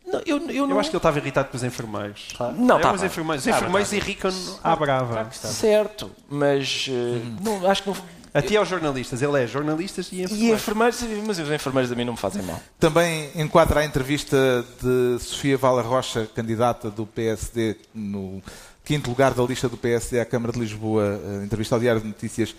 não, 0.07 0.21
eu, 0.25 0.39
eu, 0.51 0.67
não... 0.69 0.71
Eu 0.77 0.79
acho 0.79 0.91
que 0.91 0.95
ele 0.95 0.99
estava 1.01 1.19
irritado 1.19 1.49
com 1.49 1.57
os 1.57 1.65
enfermeiros. 1.65 2.29
Não, 2.57 2.79
é, 2.79 2.83
tá 2.83 2.93
os 2.93 3.03
enfermeiros, 3.03 3.45
os 3.45 3.49
enfermeiros 3.53 3.91
bem, 3.91 3.99
irritam-no 3.99 4.59
à 4.63 4.77
brava. 4.77 5.29
Certo, 5.33 6.13
mas 6.31 6.87
eh, 6.89 7.23
não, 7.43 7.69
acho 7.69 7.83
que 7.83 7.89
não. 7.91 7.97
Até 8.39 8.57
aos 8.57 8.69
jornalistas. 8.69 9.23
Ele 9.23 9.43
é 9.43 9.47
jornalistas 9.47 10.11
e 10.13 10.17
E 10.17 10.23
enfermeiros. 10.25 10.61
enfermeiros, 11.03 11.27
mas 11.27 11.39
os 11.39 11.51
enfermeiros 11.51 11.93
a 11.93 11.95
mim 11.95 12.05
não 12.05 12.13
me 12.13 12.19
fazem 12.19 12.43
mal. 12.43 12.61
Também 12.79 13.31
enquadra 13.35 13.81
a 13.81 13.85
entrevista 13.85 14.65
de 14.83 15.19
Sofia 15.23 15.57
Vala 15.57 15.83
Rocha, 15.83 16.29
candidata 16.35 16.91
do 16.91 17.07
PSD 17.07 17.77
no 17.95 18.43
quinto 18.85 19.11
lugar 19.11 19.33
da 19.35 19.43
lista 19.43 19.69
do 19.69 19.77
PSD 19.77 20.21
à 20.21 20.25
Câmara 20.25 20.53
de 20.53 20.61
Lisboa, 20.61 21.21
eh, 21.25 21.45
entrevista 21.45 21.75
ao 21.75 21.81
Diário 21.81 22.01
de 22.01 22.07
Notícias, 22.07 22.55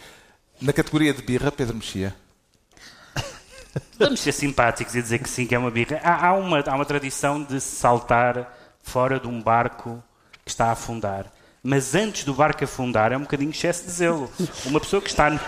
na 0.61 0.73
categoria 0.73 1.13
de 1.13 1.21
birra, 1.21 1.51
Pedro 1.51 1.75
Mexia. 1.75 2.13
Vamos 3.99 4.19
ser 4.21 4.32
simpáticos 4.32 4.95
e 4.95 5.01
dizer 5.01 5.19
que 5.19 5.30
sim, 5.30 5.45
que 5.45 5.53
é 5.53 5.59
uma 5.59 5.69
birra. 5.69 5.99
Há, 6.03 6.28
há 6.28 6.34
uma, 6.34 6.59
há 6.65 6.75
uma 6.75 6.86
tradição 6.86 7.43
de 7.43 7.61
se 7.61 7.75
saltar 7.75 8.51
fora 8.82 9.19
de 9.19 9.28
um 9.28 9.41
barco 9.41 10.03
que 10.43 10.49
está 10.51 10.65
a 10.67 10.71
afundar. 10.71 11.32
Mas 11.64 11.95
antes 11.95 12.24
do 12.24 12.34
barco 12.34 12.64
afundar 12.64 13.12
é 13.12 13.18
um 13.18 13.22
bocadinho 13.22 13.49
excesso 13.49 13.86
de 13.86 13.91
zelo. 13.91 14.32
Uma 14.66 14.80
pessoa 14.80 15.01
que 15.01 15.10
está, 15.10 15.39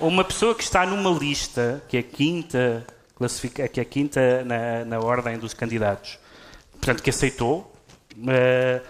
uma 0.00 0.24
pessoa 0.24 0.54
que 0.54 0.62
está 0.62 0.86
numa 0.86 1.10
lista, 1.10 1.82
que 1.88 1.96
é 1.96 2.02
quinta, 2.02 2.86
classifica, 3.16 3.68
que 3.68 3.80
é 3.80 3.84
quinta 3.84 4.44
na, 4.44 4.84
na 4.84 5.00
ordem 5.00 5.38
dos 5.38 5.52
candidatos, 5.52 6.18
portanto, 6.72 7.02
que 7.02 7.10
aceitou, 7.10 7.70
uh, 8.16 8.80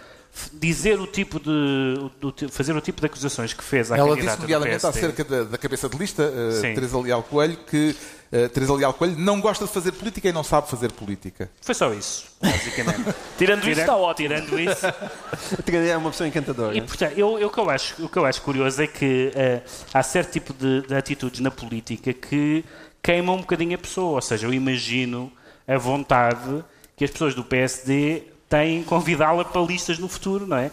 dizer 0.53 0.99
o 0.99 1.07
tipo 1.07 1.39
de, 1.39 2.09
do, 2.19 2.33
fazer 2.49 2.73
o 2.73 2.79
tipo 2.79 3.01
de 3.01 3.07
acusações 3.07 3.53
que 3.53 3.63
fez 3.63 3.91
à 3.91 3.97
Ela 3.97 4.15
disse, 4.15 4.39
nomeadamente, 4.39 4.85
acerca 4.85 5.23
da, 5.23 5.43
da, 5.43 5.57
cabeça 5.57 5.89
de 5.89 5.97
lista, 5.97 6.23
uh, 6.23 6.61
Teresa 6.61 6.97
Leal 6.99 7.23
Coelho, 7.23 7.57
que 7.57 7.95
uh, 8.31 8.49
Teresa 8.49 8.73
Leal 8.73 8.93
Coelho 8.93 9.17
não 9.17 9.39
gosta 9.41 9.65
de 9.65 9.71
fazer 9.71 9.91
política 9.91 10.29
e 10.29 10.31
não 10.31 10.43
sabe 10.43 10.69
fazer 10.69 10.91
política. 10.91 11.49
Foi 11.61 11.75
só 11.75 11.93
isso, 11.93 12.25
basicamente. 12.41 13.13
tirando 13.37 13.69
isso, 13.69 13.81
está 13.81 13.95
ótimo. 13.95 14.29
Tirando 14.29 14.59
isso. 14.59 14.85
é 15.89 15.97
uma 15.97 16.11
pessoa 16.11 16.27
encantadora. 16.27 16.75
E, 16.75 16.81
portanto, 16.81 17.17
eu, 17.17 17.39
eu, 17.39 17.47
o, 17.47 17.51
que 17.51 17.59
eu 17.59 17.69
acho, 17.69 18.05
o 18.05 18.09
que 18.09 18.17
eu 18.17 18.25
acho 18.25 18.41
curioso 18.41 18.81
é 18.81 18.87
que 18.87 19.31
uh, 19.35 19.69
há 19.93 20.03
certo 20.03 20.31
tipo 20.31 20.53
de, 20.53 20.81
de 20.81 20.95
atitudes 20.95 21.39
na 21.39 21.51
política 21.51 22.13
que 22.13 22.63
queimam 23.01 23.35
um 23.35 23.41
bocadinho 23.41 23.75
a 23.75 23.77
pessoa. 23.77 24.15
Ou 24.15 24.21
seja, 24.21 24.47
eu 24.47 24.53
imagino 24.53 25.31
a 25.67 25.77
vontade 25.77 26.63
que 26.95 27.05
as 27.05 27.11
pessoas 27.11 27.33
do 27.33 27.43
PSD 27.43 28.23
têm 28.49 28.83
convidá-la 28.83 29.45
para 29.45 29.61
listas 29.61 29.97
no 29.97 30.09
futuro, 30.09 30.45
não 30.45 30.57
é? 30.57 30.69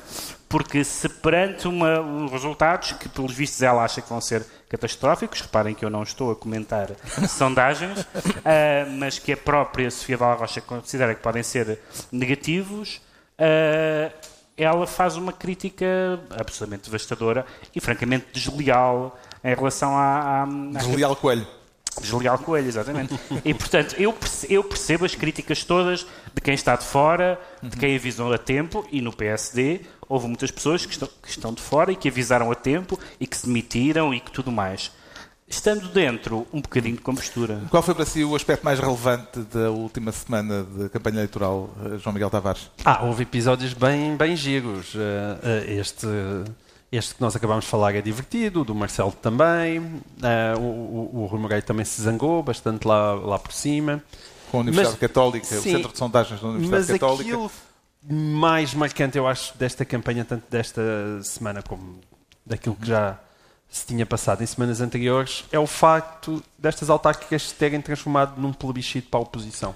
Porque 0.49 0.83
se 0.83 1.09
perante 1.09 1.69
uma, 1.69 2.29
resultados 2.31 2.93
que, 2.93 3.09
pelos 3.09 3.33
vistos, 3.33 3.61
ela 3.61 3.85
acha 3.85 4.01
que 4.01 4.09
vão 4.09 4.21
ser 4.21 4.47
catastróficos, 4.69 5.43
reparem 5.43 5.75
que 5.75 5.85
eu 5.85 5.91
não 5.91 6.03
estou 6.03 6.31
a 6.31 6.37
comentar 6.37 6.89
sondagens, 7.29 8.01
uh, 8.01 8.91
mas 8.99 9.19
que 9.19 9.33
a 9.33 9.37
própria 9.37 9.91
Sofia 9.91 10.17
Vala 10.17 10.35
Rocha 10.37 10.61
considera 10.61 11.15
que 11.15 11.23
podem 11.23 11.43
ser 11.43 11.79
negativos, 12.11 13.01
uh, 13.39 14.13
ela 14.57 14.87
faz 14.87 15.17
uma 15.17 15.33
crítica 15.33 15.87
absolutamente 16.31 16.85
devastadora 16.85 17.47
e, 17.75 17.81
francamente, 17.81 18.27
desleal 18.33 19.19
em 19.45 19.55
relação 19.55 19.97
à... 19.97 20.43
à 20.43 20.47
desleal 20.47 21.15
Coelho. 21.15 21.58
Desleal 22.01 22.39
Coelho, 22.39 22.69
exatamente. 22.69 23.19
E, 23.45 23.55
portanto, 23.55 23.95
eu 23.99 24.13
percebo, 24.13 24.53
eu 24.53 24.65
percebo 24.65 25.05
as 25.05 25.15
críticas 25.15 25.65
todas 25.65 26.07
de 26.35 26.41
quem 26.43 26.55
está 26.55 26.77
de 26.77 26.85
fora, 26.85 27.41
de 27.63 27.77
quem 27.77 27.97
avisou 27.97 28.33
a 28.33 28.39
tempo, 28.39 28.87
e 28.91 29.01
no 29.01 29.13
PSD 29.13 29.81
houve 30.09 30.27
muitas 30.27 30.51
pessoas 30.51 30.87
que 30.87 30.93
estão, 30.93 31.09
que 31.23 31.29
estão 31.29 31.53
de 31.53 31.61
fora 31.61 31.93
e 31.93 31.97
que 31.97 32.09
avisaram 32.09 32.51
a 32.51 32.55
tempo 32.55 32.99
e 33.21 33.27
que 33.27 33.37
se 33.37 33.47
demitiram 33.47 34.15
e 34.15 34.21
que 34.21 34.31
tudo 34.31 34.51
mais. 34.51 34.91
Estando 35.51 35.89
dentro, 35.89 36.47
um 36.53 36.61
bocadinho 36.61 36.97
de 36.97 37.01
compostura. 37.01 37.63
Qual 37.71 37.83
foi 37.83 37.95
para 37.95 38.05
si 38.05 38.23
o 38.23 38.37
aspecto 38.37 38.63
mais 38.63 38.79
relevante 38.79 39.41
da 39.41 39.71
última 39.71 40.13
semana 40.13 40.63
de 40.63 40.91
campanha 40.91 41.17
eleitoral, 41.17 41.71
eh, 41.87 41.99
João 41.99 42.13
Miguel 42.13 42.29
Tavares? 42.29 42.71
Ah, 42.85 43.03
houve 43.05 43.23
episódios 43.23 43.73
bem, 43.73 44.15
bem 44.15 44.37
giros. 44.37 44.95
Eh, 44.95 45.39
eh, 45.43 45.75
este 45.81 46.07
este 46.91 47.15
que 47.15 47.21
nós 47.21 47.37
acabámos 47.37 47.65
de 47.65 47.71
falar 47.71 47.95
é 47.95 48.01
divertido, 48.01 48.63
o 48.63 48.65
do 48.65 48.75
Marcelo 48.75 49.13
também, 49.13 49.79
uh, 49.79 50.59
o, 50.59 50.63
o, 50.63 51.23
o 51.23 51.27
Rui 51.27 51.41
Moreira 51.41 51.63
também 51.63 51.85
se 51.85 52.01
zangou 52.01 52.43
bastante 52.43 52.87
lá, 52.87 53.15
lá 53.15 53.39
por 53.39 53.53
cima. 53.53 54.03
Com 54.51 54.59
a 54.59 54.61
Universidade 54.61 54.97
mas, 55.01 55.01
Católica, 55.01 55.47
sim, 55.47 55.57
o 55.59 55.63
Centro 55.63 55.93
de 55.93 55.99
Sondagens 55.99 56.41
da 56.41 56.49
Universidade 56.49 56.93
mas 56.93 57.01
Católica. 57.01 57.23
Aquilo 57.23 57.51
mais 58.11 58.73
marcante, 58.73 59.19
eu 59.19 59.27
acho, 59.27 59.57
desta 59.59 59.85
campanha, 59.85 60.25
tanto 60.25 60.45
desta 60.51 60.83
semana 61.23 61.63
como 61.63 62.01
daquilo 62.47 62.75
que 62.75 62.87
já 62.87 63.19
se 63.69 63.85
tinha 63.85 64.07
passado 64.07 64.43
em 64.43 64.47
semanas 64.47 64.81
anteriores, 64.81 65.45
é 65.53 65.59
o 65.59 65.67
facto 65.67 66.43
destas 66.59 66.89
autárquicas 66.89 67.51
se 67.51 67.55
terem 67.55 67.81
transformado 67.83 68.41
num 68.41 68.53
plebiscito 68.53 69.11
para 69.11 69.21
a 69.21 69.23
oposição. 69.23 69.75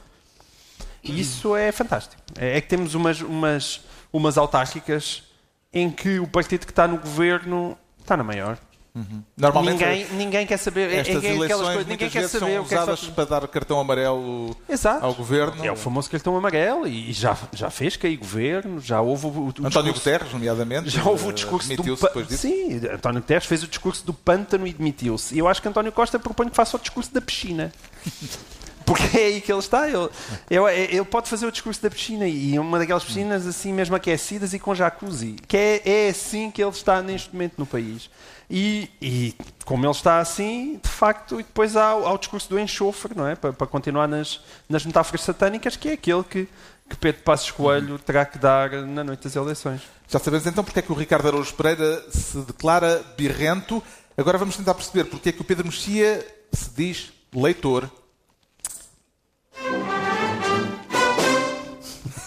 E 1.03 1.21
isso 1.21 1.55
é 1.55 1.71
fantástico. 1.73 2.23
É, 2.39 2.57
é 2.57 2.61
que 2.61 2.69
temos 2.69 2.95
umas, 2.95 3.21
umas, 3.21 3.81
umas 4.13 4.39
autárquicas 4.39 5.25
em 5.73 5.91
que 5.91 6.19
o 6.19 6.27
partido 6.27 6.67
que 6.67 6.73
está 6.73 6.87
no 6.87 6.99
governo 6.99 7.77
está 8.01 8.17
na 8.17 8.25
maior. 8.25 8.59
Uhum. 8.95 9.23
Normalmente 9.39 9.83
ninguém, 9.83 10.07
ninguém 10.13 10.47
quer 10.47 10.59
saber 10.59 10.93
estas 10.93 11.15
ninguém, 11.15 11.37
eleições 11.37 11.63
coisas, 11.63 11.87
ninguém 11.87 12.11
quer 12.11 12.29
saber 12.29 12.55
são 12.55 12.63
usadas 12.63 13.01
que 13.01 13.09
é 13.09 13.11
para 13.13 13.25
dar 13.25 13.49
cartão 13.49 13.81
amarelo 13.81 14.55
Exato. 14.69 15.07
ao 15.07 15.15
governo. 15.15 15.65
É 15.65 15.73
o 15.73 15.77
famoso 15.77 16.11
cartão 16.11 16.37
amarelo 16.37 16.87
e 16.87 17.11
já, 17.11 17.35
já 17.55 17.71
fez 17.71 17.97
cair 17.97 18.19
governo, 18.19 18.81
já 18.81 19.01
houve 19.01 19.27
o, 19.27 19.31
o 19.31 19.49
António 19.49 19.71
discurso, 19.71 19.93
Guterres, 19.95 20.33
nomeadamente, 20.35 20.91
já 20.91 21.03
houve 21.05 21.27
o 21.27 21.33
discurso 21.33 21.75
do 21.75 21.83
depois 21.83 22.29
disso. 22.29 22.43
Sim, 22.43 22.83
António 22.93 23.23
Guterres 23.23 23.47
fez 23.47 23.63
o 23.63 23.67
discurso 23.67 24.05
do 24.05 24.13
pântano 24.13 24.67
e 24.67 24.73
demitiu-se. 24.75 25.35
E 25.35 25.39
eu 25.39 25.49
acho 25.49 25.63
que 25.63 25.69
António 25.69 25.91
Costa 25.91 26.19
propõe 26.19 26.51
que 26.51 26.57
faça 26.57 26.77
o 26.77 26.81
discurso 26.81 27.15
da 27.15 27.21
piscina. 27.23 27.73
Porque 28.85 29.19
é 29.19 29.27
aí 29.27 29.41
que 29.41 29.53
ele 29.53 29.59
está. 29.59 29.89
Ele, 29.89 30.09
ele, 30.51 30.97
ele, 30.97 31.05
pode 31.05 31.29
fazer 31.29 31.47
o 31.47 31.53
discurso 31.53 31.83
da 31.83 31.91
piscina 31.91 32.27
e 32.27 32.59
uma 32.59 32.79
daquelas 32.79 33.05
piscinas 33.05 33.47
assim 33.47 33.73
mesmo 33.73 33.95
aquecidas 33.97 34.53
e 34.53 34.59
com 34.59 34.75
jacuzzi. 34.75 35.37
Que 35.47 35.57
é, 35.57 35.83
é 35.85 36.09
assim 36.09 36.51
que 36.51 36.63
ele 36.63 36.71
está 36.71 37.03
neste 37.03 37.33
momento 37.33 37.55
no 37.59 37.67
país. 37.67 38.11
E, 38.51 38.91
e 39.01 39.35
como 39.65 39.87
ele 39.87 39.93
está 39.93 40.19
assim, 40.19 40.79
de 40.83 40.89
facto, 40.89 41.41
e 41.41 41.43
depois 41.43 41.75
há, 41.75 41.89
há 41.89 42.13
o 42.13 42.19
discurso 42.19 42.51
do 42.51 42.59
enxofre, 42.59 43.15
não 43.17 43.27
é? 43.27 43.35
Para, 43.35 43.53
para, 43.53 43.67
continuar 43.67 44.07
nas, 44.07 44.41
nas 44.69 44.85
metáforas 44.85 45.23
satânicas, 45.23 45.75
que 45.75 45.89
é 45.89 45.93
aquele 45.95 46.23
que, 46.23 46.49
que 46.89 46.97
Pedro 46.97 47.23
Passos 47.23 47.51
Coelho 47.51 47.99
terá 47.99 48.27
que 48.27 48.39
dar 48.39 48.71
na 48.71 49.03
noite 49.03 49.25
das 49.25 49.37
eleições. 49.37 49.81
Já 50.07 50.19
sabemos 50.19 50.47
então 50.47 50.63
porque 50.63 50.81
é 50.81 50.83
que 50.83 50.93
o 50.93 50.95
Ricardo 50.95 51.29
Araújo 51.29 51.55
Pereira 51.55 52.05
se 52.11 52.37
declara 52.41 53.03
birrento. 53.17 53.83
Agora 54.19 54.37
vamos 54.37 54.55
tentar 54.55 54.75
perceber 54.75 55.05
porque 55.05 55.31
é 55.31 55.33
que 55.33 55.41
o 55.41 55.45
Pedro 55.45 55.65
Mexia 55.65 56.23
se 56.53 56.69
diz 56.77 57.11
leitor 57.35 57.91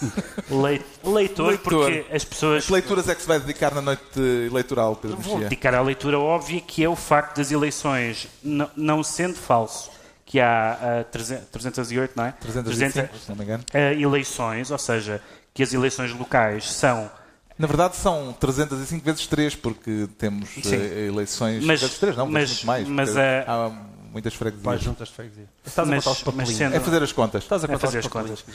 leitor, 0.49 1.13
leitor, 1.13 1.57
porque 1.59 2.05
as 2.11 2.23
pessoas. 2.23 2.65
Que 2.65 2.73
leituras 2.73 3.09
é 3.09 3.15
que 3.15 3.21
se 3.21 3.27
vai 3.27 3.39
dedicar 3.39 3.73
na 3.73 3.81
noite 3.81 4.19
eleitoral, 4.19 4.95
Pedro 4.95 5.17
Vou 5.17 5.39
dedicar 5.39 5.73
à 5.73 5.81
leitura 5.81 6.19
óbvia, 6.19 6.61
que 6.61 6.83
é 6.83 6.89
o 6.89 6.95
facto 6.95 7.37
das 7.37 7.51
eleições 7.51 8.27
não, 8.43 8.69
não 8.75 9.03
sendo 9.03 9.35
falso 9.35 9.91
que 10.25 10.39
há 10.39 11.05
uh, 11.07 11.51
308, 11.51 12.13
não 12.15 12.25
é? 12.25 12.31
305, 12.31 12.93
300, 12.93 13.21
se 13.21 13.29
não 13.29 13.35
me 13.35 13.43
engano. 13.43 13.63
Uh, 13.73 14.01
eleições, 14.01 14.71
ou 14.71 14.77
seja, 14.77 15.21
que 15.53 15.61
as 15.61 15.73
eleições 15.73 16.11
locais 16.13 16.71
são. 16.71 17.09
Na 17.57 17.67
verdade 17.67 17.95
são 17.95 18.33
305 18.33 19.05
vezes 19.05 19.27
3, 19.27 19.55
porque 19.55 20.09
temos 20.17 20.49
uh, 20.57 20.73
eleições 21.07 21.63
mas, 21.63 21.79
vezes 21.79 21.99
3, 21.99 22.17
não, 22.17 22.27
mas, 22.27 22.49
muito 22.49 22.65
mais. 22.65 22.87
Mas, 22.87 23.15
há 23.15 23.71
muitas 24.15 24.33
freguesias. 24.33 24.63
Vai 24.63 25.07
freguesias. 25.07 25.47
Estás 25.65 25.87
mas, 25.89 26.07
a 26.07 26.15
contar 26.15 26.43
os 26.43 26.49
Sendo, 26.55 26.75
é 26.75 26.79
fazer 26.79 27.03
as 27.03 27.11
contas. 27.11 27.43
Estás 27.43 27.63
a 27.65 27.67
contar 27.67 27.75
é 27.75 27.79
fazer 27.79 27.99
as 27.99 28.07
contas. 28.07 28.45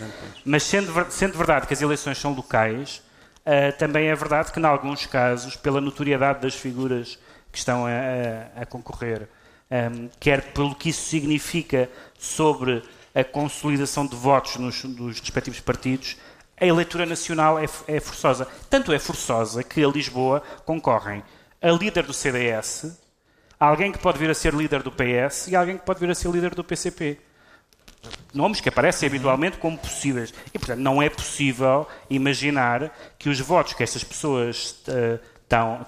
Mas 0.43 0.63
sendo, 0.63 1.07
sendo 1.11 1.37
verdade 1.37 1.67
que 1.67 1.75
as 1.75 1.83
eleições 1.83 2.17
são 2.17 2.33
locais, 2.33 3.03
uh, 3.45 3.77
também 3.79 4.09
é 4.09 4.15
verdade 4.15 4.51
que, 4.53 4.59
em 4.59 4.65
alguns 4.65 5.05
casos, 5.05 5.57
pela 5.57 5.79
notoriedade 5.79 6.41
das 6.41 6.55
figuras 6.55 7.19
que 7.53 7.59
estão 7.59 7.85
a, 7.85 7.91
a, 7.91 8.63
a 8.63 8.67
concorrer, 8.67 9.29
um, 9.71 9.75
ehm, 9.75 10.09
quer 10.19 10.53
pelo 10.53 10.75
que 10.75 10.89
isso 10.89 11.03
significa 11.11 11.91
sobre 12.19 12.83
a 13.15 13.23
consolidação 13.23 14.07
de 14.07 14.17
votos 14.17 14.57
nos, 14.57 14.83
nos 14.85 15.21
respectivos 15.21 15.61
partidos, 15.61 16.17
a 16.59 16.65
eleitura 16.65 17.05
nacional 17.05 17.59
é, 17.59 17.67
é 17.87 18.01
forçosa. 18.01 18.49
Tanto 18.71 18.93
é 18.93 18.99
forçosa 18.99 19.63
que 19.63 19.85
a 19.85 19.89
Lisboa 19.89 20.43
concorrem 20.65 21.23
a 21.61 21.71
líder 21.71 22.05
do 22.05 22.15
CDS, 22.15 22.97
alguém 23.61 23.93
que 23.93 23.99
pode 23.99 24.19
vir 24.19 24.31
a 24.31 24.35
ser 24.35 24.55
líder 24.55 24.83
do 24.83 24.91
PS 24.91 25.49
e 25.49 25.55
alguém 25.55 25.77
que 25.77 25.85
pode 25.85 26.01
vir 26.01 26.11
a 26.11 26.15
ser 26.15 26.31
líder 26.31 26.55
do 26.55 26.65
PCP. 26.65 27.19
Nomes 28.33 28.61
que 28.63 28.71
aparecem 28.71 29.07
habitualmente 29.07 29.59
como 29.59 29.77
possíveis. 29.77 30.33
E, 30.55 30.59
portanto, 30.59 30.81
não 30.81 31.03
é 31.03 31.11
possível 31.11 31.87
imaginar 32.09 32.91
que 33.19 33.29
os 33.29 33.39
votos 33.39 33.75
que 33.75 33.83
estas 33.83 34.03
pessoas 34.03 34.83
uh, 34.89 35.21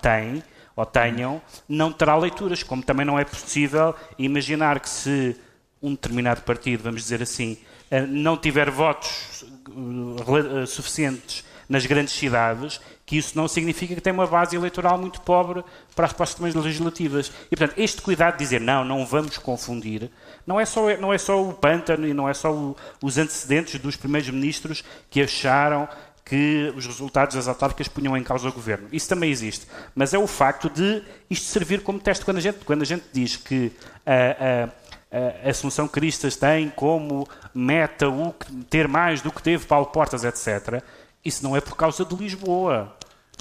têm 0.03 0.43
ou 0.77 0.85
tenham 0.85 1.41
não 1.67 1.91
terá 1.91 2.15
leituras, 2.17 2.63
como 2.63 2.83
também 2.83 3.07
não 3.07 3.19
é 3.19 3.25
possível 3.25 3.95
imaginar 4.19 4.79
que 4.79 4.91
se 4.91 5.37
um 5.83 5.93
determinado 5.93 6.43
partido, 6.43 6.83
vamos 6.83 7.03
dizer 7.03 7.23
assim, 7.23 7.57
uh, 7.91 8.07
não 8.07 8.37
tiver 8.37 8.71
votos 8.71 9.45
uh, 9.71 10.67
suficientes 10.67 11.45
nas 11.69 11.87
grandes 11.87 12.13
cidades, 12.13 12.81
que 13.13 13.19
isso 13.19 13.37
não 13.37 13.47
significa 13.47 13.95
que 13.95 14.01
tem 14.01 14.11
uma 14.11 14.27
base 14.27 14.57
eleitoral 14.57 14.97
muito 14.97 15.21
pobre 15.21 15.63
para 15.95 16.07
as 16.07 16.15
próximas 16.15 16.55
legislativas. 16.55 17.31
E, 17.51 17.55
portanto, 17.55 17.79
este 17.79 18.01
cuidado 18.01 18.33
de 18.33 18.39
dizer 18.39 18.59
não, 18.59 18.87
não 18.87 19.05
vamos 19.05 19.37
confundir, 19.37 20.11
não 20.47 20.59
é 20.59 20.65
só, 20.65 20.97
não 20.97 21.13
é 21.13 21.19
só 21.19 21.47
o 21.47 21.53
pântano 21.53 22.09
e 22.09 22.15
não 22.15 22.27
é 22.27 22.33
só 22.33 22.51
o, 22.51 22.75
os 23.03 23.19
antecedentes 23.19 23.79
dos 23.79 23.97
primeiros 23.97 24.31
ministros 24.31 24.83
que 25.11 25.21
acharam 25.21 25.87
que 26.25 26.73
os 26.75 26.87
resultados 26.87 27.37
das 27.37 27.47
autárquicas 27.49 27.87
punham 27.87 28.17
em 28.17 28.23
causa 28.25 28.49
o 28.49 28.53
governo. 28.53 28.89
Isso 28.91 29.11
também 29.11 29.31
existe. 29.31 29.67
Mas 29.95 30.15
é 30.15 30.19
o 30.19 30.27
facto 30.27 30.71
de 30.71 31.03
isto 31.29 31.45
servir 31.45 31.83
como 31.83 31.99
teste. 31.99 32.25
Quando 32.25 32.39
a 32.39 32.41
gente, 32.41 32.65
quando 32.65 32.81
a 32.81 32.87
gente 32.87 33.05
diz 33.13 33.37
que 33.37 33.73
a, 34.07 34.71
a, 35.13 35.47
a 35.47 35.51
Assunção 35.51 35.87
Cristas 35.87 36.35
tem 36.35 36.71
como 36.71 37.29
meta 37.55 38.09
o 38.09 38.35
ter 38.71 38.89
mais 38.89 39.21
do 39.21 39.31
que 39.31 39.43
teve 39.43 39.67
Paulo 39.67 39.89
Portas, 39.89 40.25
etc., 40.25 40.83
isso 41.23 41.45
não 41.45 41.55
é 41.55 41.61
por 41.61 41.77
causa 41.77 42.07
de 42.07 42.17
Lisboa 42.17 42.97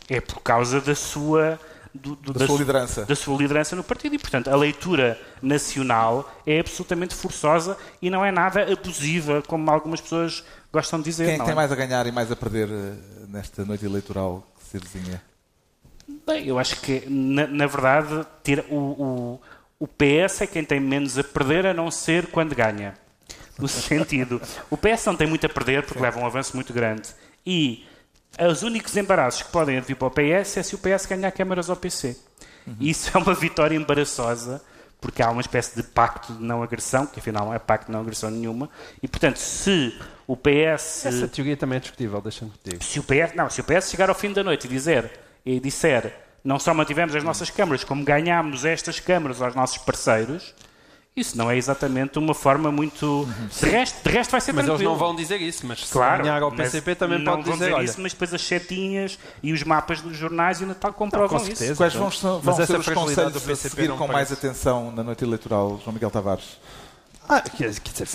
é 0.09 0.19
por 0.19 0.41
causa 0.41 0.81
da 0.81 0.95
sua 0.95 1.59
do, 1.93 2.15
do, 2.15 2.33
da, 2.33 2.39
da, 2.39 2.47
sua 2.47 2.57
liderança. 2.57 3.05
da 3.05 3.15
sua 3.15 3.37
liderança 3.37 3.75
no 3.75 3.83
partido. 3.83 4.15
E, 4.15 4.19
portanto, 4.19 4.49
a 4.49 4.55
leitura 4.55 5.19
nacional 5.41 6.31
é 6.45 6.59
absolutamente 6.59 7.13
forçosa 7.13 7.77
e 8.01 8.09
não 8.09 8.23
é 8.23 8.31
nada 8.31 8.71
abusiva, 8.71 9.41
como 9.41 9.69
algumas 9.69 9.99
pessoas 9.99 10.43
gostam 10.71 10.99
de 10.99 11.05
dizer. 11.05 11.25
Quem 11.25 11.35
é 11.35 11.37
que 11.37 11.43
tem 11.43 11.51
é? 11.51 11.55
mais 11.55 11.71
a 11.71 11.75
ganhar 11.75 12.07
e 12.07 12.11
mais 12.11 12.31
a 12.31 12.35
perder 12.35 12.69
eh, 12.69 12.93
nesta 13.27 13.65
noite 13.65 13.85
eleitoral 13.85 14.47
que 14.57 14.65
se 14.65 14.79
desenha? 14.79 15.21
Bem, 16.25 16.47
eu 16.47 16.57
acho 16.57 16.79
que, 16.81 17.03
na, 17.07 17.47
na 17.47 17.67
verdade, 17.67 18.25
tira, 18.43 18.65
o, 18.69 18.75
o, 18.75 19.41
o 19.79 19.87
PS 19.87 20.41
é 20.41 20.47
quem 20.47 20.63
tem 20.63 20.79
menos 20.79 21.17
a 21.17 21.23
perder, 21.23 21.65
a 21.65 21.73
não 21.73 21.91
ser 21.91 22.27
quando 22.27 22.55
ganha. 22.55 22.93
No 23.57 23.67
sentido, 23.69 24.41
o 24.69 24.77
PS 24.77 25.05
não 25.05 25.15
tem 25.15 25.27
muito 25.27 25.45
a 25.45 25.49
perder 25.49 25.83
porque 25.83 26.01
leva 26.01 26.19
um 26.19 26.25
avanço 26.25 26.55
muito 26.55 26.73
grande. 26.73 27.09
E 27.45 27.85
os 28.39 28.63
únicos 28.63 28.95
embaraços 28.95 29.43
que 29.43 29.51
podem 29.51 29.79
vir 29.81 29.95
para 29.95 30.07
o 30.07 30.11
PS 30.11 30.57
é 30.57 30.63
se 30.63 30.75
o 30.75 30.77
PS 30.77 31.05
ganhar 31.05 31.31
câmaras 31.31 31.69
ao 31.69 31.75
PC. 31.75 32.17
Uhum. 32.65 32.75
Isso 32.79 33.11
é 33.13 33.19
uma 33.19 33.33
vitória 33.33 33.75
embaraçosa, 33.75 34.61
porque 34.99 35.21
há 35.21 35.29
uma 35.29 35.41
espécie 35.41 35.75
de 35.75 35.83
pacto 35.83 36.33
de 36.33 36.43
não 36.43 36.61
agressão, 36.61 37.05
que 37.05 37.19
afinal 37.19 37.45
não 37.45 37.53
é 37.53 37.59
pacto 37.59 37.87
de 37.87 37.91
não 37.91 38.01
agressão 38.01 38.29
nenhuma, 38.29 38.69
e 39.01 39.07
portanto, 39.07 39.37
se 39.37 39.99
o 40.27 40.37
PS. 40.37 41.05
Essa 41.05 41.27
teoria 41.27 41.57
também 41.57 41.77
é 41.77 41.79
discutível, 41.79 42.21
deixa-me 42.21 42.51
dizer. 42.63 42.81
Se 42.83 42.99
o 42.99 43.03
PS, 43.03 43.35
não, 43.35 43.49
se 43.49 43.61
o 43.61 43.63
PS 43.63 43.89
chegar 43.89 44.09
ao 44.09 44.15
fim 44.15 44.31
da 44.31 44.43
noite 44.43 44.65
e 44.65 44.69
dizer, 44.69 45.11
e 45.45 45.59
disser 45.59 46.13
não 46.43 46.57
só 46.57 46.73
mantivemos 46.73 47.15
as 47.15 47.23
nossas 47.23 47.49
câmaras, 47.49 47.83
como 47.83 48.03
ganhámos 48.03 48.65
estas 48.65 48.99
câmaras 48.99 49.41
aos 49.41 49.53
nossos 49.53 49.77
parceiros, 49.77 50.55
isso 51.15 51.37
não 51.37 51.51
é 51.51 51.57
exatamente 51.57 52.17
uma 52.17 52.33
forma 52.33 52.71
muito. 52.71 53.27
De, 53.59 53.69
resto, 53.69 54.01
de 54.01 54.09
resto 54.09 54.31
vai 54.31 54.39
ser 54.39 54.53
mas 54.53 54.65
tranquilo. 54.65 54.71
Mas 54.73 54.79
eles 54.79 54.81
não 54.81 54.95
vão 54.95 55.15
dizer 55.15 55.41
isso, 55.41 55.67
mas 55.67 55.85
se 55.85 55.91
claro, 55.91 56.23
ganhar 56.23 56.41
ao 56.41 56.51
PCP 56.51 56.95
também 56.95 57.19
não 57.19 57.33
pode 57.33 57.43
vão 57.43 57.53
dizer, 57.53 57.65
dizer 57.65 57.75
olha... 57.75 57.83
isso, 57.83 58.01
mas 58.01 58.13
depois 58.13 58.33
as 58.33 58.41
setinhas 58.41 59.19
e 59.43 59.51
os 59.51 59.61
mapas 59.63 59.99
dos 59.99 60.15
jornais 60.15 60.61
e 60.61 60.65
Natal 60.65 60.93
comprovam 60.93 61.37
não, 61.37 61.45
com 61.45 61.51
isso. 61.51 61.75
Quais 61.75 61.93
vão, 61.93 62.09
vão 62.09 62.41
mas 62.57 62.65
ser 62.65 62.79
os 62.79 62.87
conselhos 62.87 63.49
a 63.49 63.55
seguir 63.55 63.89
com 63.89 63.97
parece. 63.97 64.13
mais 64.13 64.31
atenção 64.31 64.91
na 64.91 65.03
noite 65.03 65.23
eleitoral, 65.23 65.81
João 65.83 65.93
Miguel 65.93 66.11
Tavares? 66.11 66.57
Ah, 67.27 67.41
quer 67.41 67.69
dizer, 67.69 68.07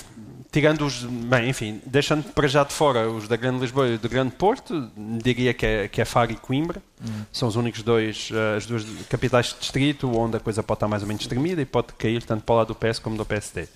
tirando 0.57 0.87
os. 0.87 1.03
Bem, 1.03 1.51
enfim, 1.51 1.83
deixando 1.85 2.25
para 2.33 2.49
já 2.49 2.65
de 2.65 2.73
fora 2.73 3.11
os 3.11 3.29
da 3.29 3.37
Grande 3.37 3.61
Lisboa 3.61 3.89
e 3.89 3.99
do 3.99 4.09
Grande 4.09 4.35
Porto, 4.35 4.91
diria 4.97 5.53
que 5.53 5.67
é, 5.67 5.89
que 5.89 6.01
é 6.01 6.05
Faro 6.07 6.33
e 6.33 6.35
Coimbra. 6.35 6.83
Hum. 6.99 7.25
São 7.31 7.47
os 7.47 7.57
únicos 7.57 7.83
dois, 7.83 8.31
uh, 8.31 8.57
as 8.57 8.65
duas 8.65 8.83
capitais 9.11 9.49
de 9.49 9.59
distrito 9.61 10.11
onde 10.11 10.39
a 10.39 10.41
coisa 10.41 10.63
pode 10.63 10.77
estar 10.77 10.89
mais 10.89 11.03
ou 11.03 11.09
menos 11.09 11.23
estremida 11.23 11.61
e 11.61 11.67
pode 11.67 11.89
cair 11.99 12.23
tanto 12.23 12.43
para 12.43 12.53
o 12.55 12.57
lado 12.57 12.69
do 12.69 12.75
PS 12.75 12.99
como 12.99 13.19
do 13.19 13.27
PSD. 13.27 13.69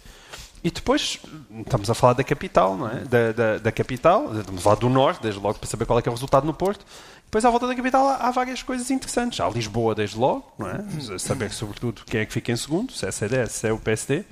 E 0.64 0.70
depois 0.70 1.18
estamos 1.58 1.90
a 1.90 1.94
falar 1.94 2.14
da 2.14 2.24
capital, 2.24 2.76
não 2.76 2.88
é? 2.88 3.00
Da, 3.00 3.32
da, 3.32 3.58
da, 3.58 3.72
capital, 3.72 4.34
estamos 4.38 4.60
a 4.60 4.64
falar 4.64 4.76
do 4.76 4.88
norte, 4.88 5.22
desde 5.22 5.40
logo 5.40 5.58
para 5.58 5.68
saber 5.68 5.84
qual 5.84 5.98
é, 5.98 6.02
é 6.04 6.08
o 6.08 6.12
resultado 6.12 6.46
no 6.46 6.54
Porto. 6.54 6.84
Depois, 7.24 7.44
à 7.44 7.50
volta 7.50 7.66
da 7.66 7.74
capital, 7.74 8.08
há, 8.08 8.16
há 8.16 8.30
várias 8.30 8.62
coisas 8.62 8.90
interessantes. 8.90 9.38
Há 9.38 9.48
Lisboa, 9.50 9.94
desde 9.94 10.16
logo, 10.16 10.50
não 10.58 10.68
é? 10.68 11.18
Saber, 11.18 11.50
sobretudo, 11.52 12.02
quem 12.06 12.20
é 12.20 12.26
que 12.26 12.32
fica 12.32 12.52
em 12.52 12.56
segundo, 12.56 12.92
se 12.92 13.04
é 13.04 13.08
a 13.08 13.12
CDS, 13.12 13.52
se 13.52 13.68
é 13.68 13.72
o 13.72 13.78
PSD. 13.78 14.24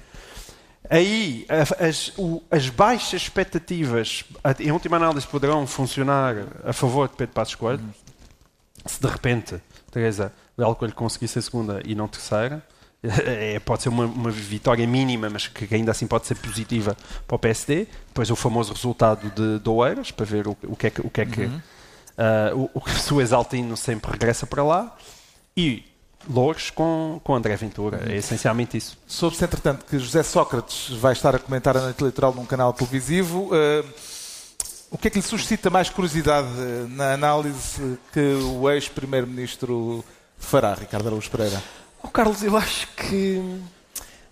Aí 0.90 1.46
as, 1.48 2.12
as, 2.50 2.68
baixas 2.70 3.22
expectativas, 3.22 4.24
em 4.58 4.70
última 4.70 4.96
análise, 4.96 5.26
poderão 5.26 5.66
funcionar 5.66 6.34
a 6.64 6.72
favor 6.72 7.08
de 7.08 7.16
Pedro 7.16 7.34
Passos 7.34 7.54
Coelho. 7.54 7.84
Se 8.86 9.00
de 9.00 9.06
repente 9.08 9.60
Teresa 9.90 10.32
Leal 10.56 10.74
Coelho 10.74 10.94
conseguir 10.94 11.28
ser 11.28 11.42
segunda 11.42 11.82
e 11.84 11.94
não 11.94 12.08
terceira, 12.08 12.62
é, 13.02 13.58
pode 13.60 13.82
ser 13.82 13.90
uma, 13.90 14.06
uma, 14.06 14.30
vitória 14.30 14.86
mínima, 14.86 15.28
mas 15.30 15.46
que 15.46 15.72
ainda 15.74 15.92
assim 15.92 16.06
pode 16.06 16.26
ser 16.26 16.36
positiva 16.36 16.96
para 17.26 17.36
o 17.36 17.38
PSD. 17.38 17.86
Depois 18.08 18.30
o 18.30 18.36
famoso 18.36 18.72
resultado 18.72 19.30
de, 19.30 19.58
de 19.58 19.68
Oeiras, 19.68 20.10
para 20.10 20.26
ver 20.26 20.48
o, 20.48 20.56
o 20.64 20.74
que 20.74 20.86
é 20.86 20.90
que, 20.90 21.00
o 21.00 21.10
que, 21.10 21.20
é 21.20 21.26
que 21.26 21.42
uhum. 21.42 21.60
uh, 22.56 22.70
o, 22.74 22.78
o, 22.78 23.14
o 23.14 23.20
Exaltino 23.20 23.76
sempre 23.76 24.10
regressa 24.10 24.46
para 24.46 24.64
lá. 24.64 24.96
E 25.56 25.84
Louros 26.28 26.70
com, 26.70 27.20
com 27.22 27.34
André 27.34 27.56
Ventura. 27.56 28.02
É 28.06 28.16
essencialmente 28.16 28.76
isso. 28.76 28.98
Soube-se, 29.06 29.44
entretanto, 29.44 29.84
que 29.84 29.98
José 29.98 30.22
Sócrates 30.22 30.90
vai 30.96 31.12
estar 31.12 31.34
a 31.34 31.38
comentar 31.38 31.76
a 31.76 31.80
noite 31.80 32.00
eleitoral 32.00 32.34
num 32.34 32.44
canal 32.44 32.72
televisivo. 32.72 33.50
Uh, 33.52 33.84
o 34.90 34.96
que 34.96 35.08
é 35.08 35.10
que 35.10 35.18
lhe 35.18 35.24
suscita 35.24 35.68
mais 35.68 35.90
curiosidade 35.90 36.48
eh, 36.48 36.86
na 36.88 37.12
análise 37.12 37.98
que 38.10 38.20
o 38.20 38.70
ex-primeiro-ministro 38.70 40.02
fará, 40.38 40.72
Ricardo 40.72 41.08
Araújo 41.08 41.30
Pereira? 41.30 41.62
Oh, 42.02 42.08
Carlos, 42.08 42.42
eu 42.42 42.56
acho 42.56 42.88
que. 42.96 43.60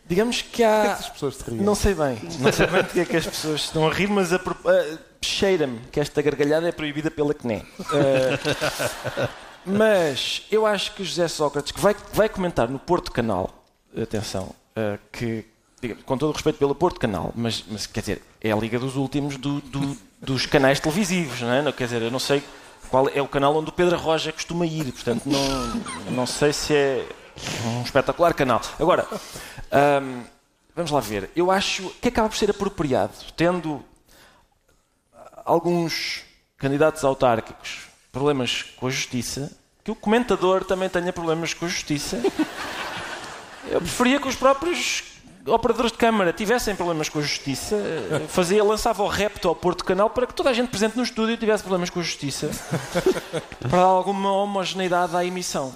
Digamos 0.08 0.40
que 0.40 0.62
há. 0.62 0.82
Que 0.82 0.88
é 0.88 0.94
que 0.94 1.00
as 1.00 1.08
pessoas 1.10 1.36
se 1.36 1.50
riem? 1.50 1.62
Não 1.62 1.74
sei 1.74 1.94
bem. 1.94 2.18
Não 2.38 2.52
sei 2.52 2.66
bem 2.68 2.84
porque 2.84 3.00
é 3.00 3.04
que 3.04 3.16
as 3.16 3.26
pessoas 3.26 3.60
estão 3.62 3.86
a 3.86 3.92
rir, 3.92 4.08
mas 4.08 4.32
a... 4.32 4.36
uh, 4.36 4.98
cheira-me 5.20 5.80
que 5.92 6.00
esta 6.00 6.22
gargalhada 6.22 6.68
é 6.68 6.72
proibida 6.72 7.10
pela 7.10 7.34
CNE. 7.34 7.56
Uh, 7.78 9.28
mas 9.66 10.42
eu 10.50 10.64
acho 10.64 10.94
que 10.94 11.04
José 11.04 11.28
Sócrates, 11.28 11.72
que 11.72 11.80
vai, 11.80 11.94
vai 12.12 12.28
comentar 12.28 12.68
no 12.68 12.78
Porto 12.78 13.10
Canal, 13.10 13.64
atenção, 14.00 14.54
uh, 14.76 14.98
que, 15.10 15.44
com 16.04 16.16
todo 16.16 16.30
o 16.30 16.32
respeito 16.32 16.58
pelo 16.58 16.74
Porto 16.74 17.00
Canal, 17.00 17.32
mas, 17.34 17.64
mas 17.68 17.86
quer 17.86 18.00
dizer, 18.00 18.22
é 18.40 18.52
a 18.52 18.56
liga 18.56 18.78
dos 18.78 18.96
últimos 18.96 19.36
do, 19.36 19.60
do, 19.60 19.96
dos 20.20 20.46
canais 20.46 20.78
televisivos, 20.80 21.40
não 21.40 21.52
é? 21.52 21.72
Quer 21.72 21.84
dizer, 21.84 22.02
eu 22.02 22.10
não 22.10 22.18
sei 22.18 22.42
qual 22.88 23.08
é 23.08 23.20
o 23.20 23.28
canal 23.28 23.56
onde 23.56 23.70
o 23.70 23.72
Pedro 23.72 23.98
Roja 23.98 24.32
costuma 24.32 24.64
ir, 24.64 24.92
portanto, 24.92 25.24
não, 25.26 26.12
não 26.12 26.26
sei 26.26 26.52
se 26.52 26.74
é 26.74 27.08
um 27.66 27.82
espetacular 27.82 28.32
canal. 28.34 28.60
Agora, 28.78 29.06
vamos 30.74 30.90
lá 30.90 31.00
ver. 31.00 31.30
Eu 31.34 31.50
acho 31.50 31.90
que 32.00 32.08
acaba 32.08 32.28
por 32.28 32.36
ser 32.36 32.50
apropriado, 32.50 33.12
tendo 33.36 33.84
alguns 35.44 36.22
candidatos 36.56 37.04
autárquicos 37.04 37.85
problemas 38.16 38.64
com 38.78 38.86
a 38.86 38.90
justiça, 38.90 39.52
que 39.84 39.90
o 39.90 39.94
comentador 39.94 40.64
também 40.64 40.88
tenha 40.88 41.12
problemas 41.12 41.52
com 41.52 41.66
a 41.66 41.68
justiça. 41.68 42.18
Eu 43.70 43.78
preferia 43.78 44.18
que 44.18 44.26
os 44.26 44.34
próprios 44.34 45.04
operadores 45.46 45.92
de 45.92 45.98
câmara 45.98 46.32
tivessem 46.32 46.74
problemas 46.74 47.10
com 47.10 47.18
a 47.18 47.22
justiça, 47.22 47.76
fazia, 48.28 48.64
lançava 48.64 49.02
o 49.02 49.06
repto 49.06 49.48
ao 49.48 49.54
Porto 49.54 49.84
Canal 49.84 50.08
para 50.08 50.26
que 50.26 50.32
toda 50.32 50.48
a 50.48 50.52
gente 50.54 50.70
presente 50.70 50.96
no 50.96 51.02
estúdio 51.02 51.36
tivesse 51.36 51.62
problemas 51.62 51.90
com 51.90 52.00
a 52.00 52.02
justiça, 52.02 52.48
para 53.60 53.68
dar 53.68 53.82
alguma 53.82 54.32
homogeneidade 54.32 55.14
à 55.14 55.22
emissão. 55.22 55.74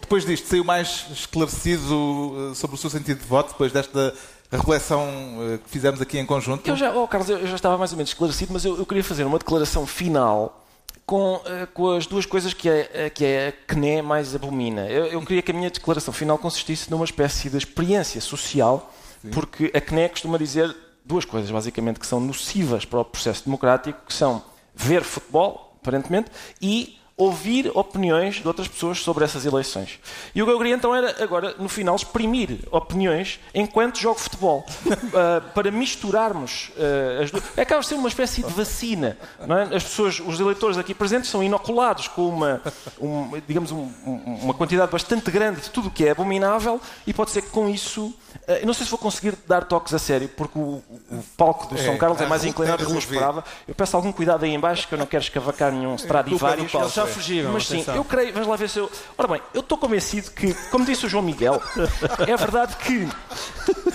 Depois 0.00 0.26
disto, 0.26 0.48
saiu 0.48 0.64
mais 0.64 1.06
esclarecido 1.12 2.50
eh, 2.50 2.54
sobre 2.54 2.74
o 2.74 2.78
seu 2.78 2.90
sentido 2.90 3.20
de 3.20 3.26
voto, 3.26 3.52
depois 3.52 3.72
desta 3.72 4.12
reflexão 4.50 5.08
eh, 5.40 5.58
que 5.58 5.70
fizemos 5.70 6.00
aqui 6.00 6.18
em 6.18 6.26
conjunto? 6.26 6.68
Eu 6.68 6.76
já, 6.76 6.92
oh 6.92 7.06
Carlos, 7.06 7.30
eu 7.30 7.46
já 7.46 7.56
estava 7.56 7.78
mais 7.78 7.92
ou 7.92 7.96
menos 7.96 8.10
esclarecido, 8.10 8.52
mas 8.52 8.64
eu, 8.64 8.76
eu 8.76 8.84
queria 8.84 9.04
fazer 9.04 9.24
uma 9.24 9.38
declaração 9.38 9.86
final 9.86 10.65
com, 11.06 11.36
uh, 11.36 11.66
com 11.72 11.92
as 11.92 12.06
duas 12.06 12.26
coisas 12.26 12.52
que 12.52 12.68
a, 12.68 13.08
que 13.08 13.24
a 13.24 13.52
CNE 13.72 14.02
mais 14.02 14.34
abomina. 14.34 14.88
Eu, 14.88 15.06
eu, 15.06 15.22
queria 15.22 15.40
que 15.40 15.52
a 15.52 15.54
minha 15.54 15.70
declaração 15.70 16.12
final 16.12 16.36
consistisse 16.36 16.90
numa 16.90 17.04
espécie 17.04 17.48
de 17.48 17.56
experiência 17.56 18.20
social, 18.20 18.92
Sim. 19.22 19.30
porque 19.30 19.70
a 19.72 19.80
CNE 19.80 20.08
costuma 20.08 20.36
dizer 20.36 20.74
duas 21.04 21.24
coisas, 21.24 21.50
basicamente, 21.50 22.00
que 22.00 22.06
são 22.06 22.18
nocivas 22.18 22.84
para 22.84 23.00
o 23.00 23.04
processo 23.04 23.44
democrático, 23.44 24.00
que 24.04 24.12
são 24.12 24.42
ver 24.74 25.02
futebol, 25.04 25.78
aparentemente, 25.80 26.30
e 26.60 26.98
ouvir 27.16 27.70
opiniões 27.74 28.36
de 28.36 28.46
outras 28.46 28.68
pessoas 28.68 28.98
sobre 29.00 29.24
essas 29.24 29.46
eleições. 29.46 29.98
E 30.34 30.42
o 30.42 30.44
que 30.44 30.52
eu 30.52 30.58
queria 30.58 30.74
então 30.74 30.94
era, 30.94 31.22
agora, 31.22 31.54
no 31.58 31.68
final, 31.68 31.96
exprimir 31.96 32.58
opiniões 32.70 33.40
enquanto 33.54 33.98
jogo 33.98 34.20
futebol, 34.20 34.66
uh, 34.86 35.40
para 35.54 35.70
misturarmos 35.70 36.70
uh, 36.76 37.22
as 37.22 37.30
duas. 37.30 37.44
É 37.56 37.62
acaba 37.62 37.80
de 37.80 37.86
ser 37.86 37.94
uma 37.94 38.08
espécie 38.08 38.42
de 38.42 38.52
vacina. 38.52 39.16
É? 39.40 39.76
As 39.76 39.82
pessoas, 39.84 40.20
os 40.20 40.38
eleitores 40.38 40.76
aqui 40.76 40.92
presentes, 40.92 41.30
são 41.30 41.42
inoculados 41.42 42.06
com 42.08 42.28
uma, 42.28 42.60
um, 43.00 43.30
digamos, 43.46 43.72
um, 43.72 43.90
uma 44.04 44.52
quantidade 44.52 44.92
bastante 44.92 45.30
grande 45.30 45.62
de 45.62 45.70
tudo 45.70 45.88
o 45.88 45.90
que 45.90 46.04
é 46.04 46.10
abominável 46.10 46.78
e 47.06 47.14
pode 47.14 47.30
ser 47.30 47.40
que 47.40 47.48
com 47.48 47.66
isso 47.66 48.14
eh, 48.46 48.62
eu 48.62 48.66
não 48.66 48.74
sei 48.74 48.84
se 48.84 48.90
vou 48.90 48.98
conseguir 48.98 49.34
dar 49.46 49.64
toques 49.64 49.92
a 49.94 49.98
sério, 49.98 50.28
porque 50.28 50.58
o, 50.58 50.82
o 51.10 51.24
palco 51.36 51.66
do 51.66 51.80
é, 51.80 51.84
São 51.84 51.96
Carlos 51.96 52.20
é, 52.20 52.24
é 52.24 52.26
mais 52.26 52.44
inclinado 52.44 52.82
do 52.82 52.88
que 52.88 52.94
eu 52.94 52.98
esperava. 52.98 53.44
Eu 53.66 53.74
peço 53.74 53.96
algum 53.96 54.12
cuidado 54.12 54.44
aí 54.44 54.54
embaixo, 54.54 54.86
que 54.86 54.94
eu 54.94 54.98
não 54.98 55.06
quero 55.06 55.22
escavacar 55.22 55.72
nenhum 55.72 55.92
é 55.92 55.96
Stradivarius. 55.96 56.72
Eles 56.74 56.98
já 57.06 57.14
fugiram. 57.14 57.52
Mas 57.52 57.66
sim, 57.66 57.84
eu 57.94 58.04
creio, 58.04 58.32
vamos 58.32 58.48
lá 58.48 58.56
ver 58.56 58.68
se 58.68 58.78
eu... 58.78 58.90
Ora 59.16 59.28
bem, 59.28 59.42
eu 59.54 59.60
estou 59.60 59.78
convencido 59.78 60.30
que, 60.30 60.54
como 60.70 60.84
disse 60.84 61.06
o 61.06 61.08
João 61.08 61.22
Miguel, 61.22 61.62
é 62.26 62.36
verdade 62.36 62.76
que, 62.76 63.06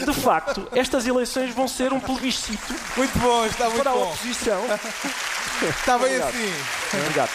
de 0.05 0.13
facto, 0.13 0.67
estas 0.73 1.05
eleições 1.05 1.53
vão 1.53 1.67
ser 1.67 1.93
um 1.93 1.99
plebiscito 1.99 2.73
muito 2.97 3.17
bom, 3.19 3.45
está 3.45 3.65
muito 3.65 3.81
para 3.83 3.91
bom. 3.91 4.03
a 4.03 4.07
oposição. 4.07 4.61
Está 5.69 5.97
bem 5.97 6.07
Obrigado. 6.07 6.29
assim. 6.29 6.53
Obrigado. 6.97 7.29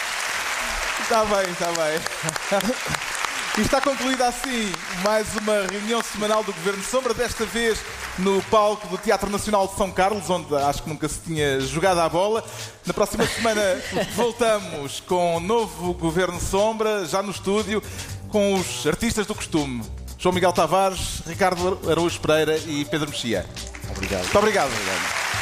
Está 1.01 1.25
bem, 1.25 1.51
está 1.51 1.71
bem. 1.71 3.16
E 3.57 3.61
está 3.61 3.81
concluída 3.81 4.27
assim 4.27 4.71
mais 5.03 5.35
uma 5.35 5.65
reunião 5.71 5.99
semanal 6.03 6.43
do 6.43 6.53
Governo 6.53 6.83
Sombra, 6.83 7.11
desta 7.11 7.43
vez 7.43 7.79
no 8.19 8.39
palco 8.43 8.87
do 8.87 8.99
Teatro 8.99 9.31
Nacional 9.31 9.67
de 9.67 9.75
São 9.75 9.89
Carlos, 9.89 10.29
onde 10.29 10.55
acho 10.55 10.83
que 10.83 10.89
nunca 10.89 11.09
se 11.09 11.19
tinha 11.21 11.59
jogado 11.61 11.99
a 11.99 12.07
bola. 12.07 12.45
Na 12.85 12.93
próxima 12.93 13.25
semana 13.25 13.61
voltamos 14.15 14.99
com 14.99 15.37
um 15.37 15.39
novo 15.39 15.95
Governo 15.95 16.39
Sombra, 16.39 17.05
já 17.07 17.23
no 17.23 17.31
estúdio, 17.31 17.81
com 18.29 18.53
os 18.53 18.85
artistas 18.85 19.25
do 19.25 19.33
costume. 19.33 19.83
João 20.19 20.35
Miguel 20.35 20.53
Tavares, 20.53 21.23
Ricardo 21.25 21.79
Araújo 21.89 22.19
Pereira 22.19 22.57
e 22.57 22.85
Pedro 22.85 23.09
Mexia. 23.09 23.43
Obrigado. 23.89 24.21
Muito 24.21 24.37
obrigado. 24.37 24.67
obrigado. 24.67 25.36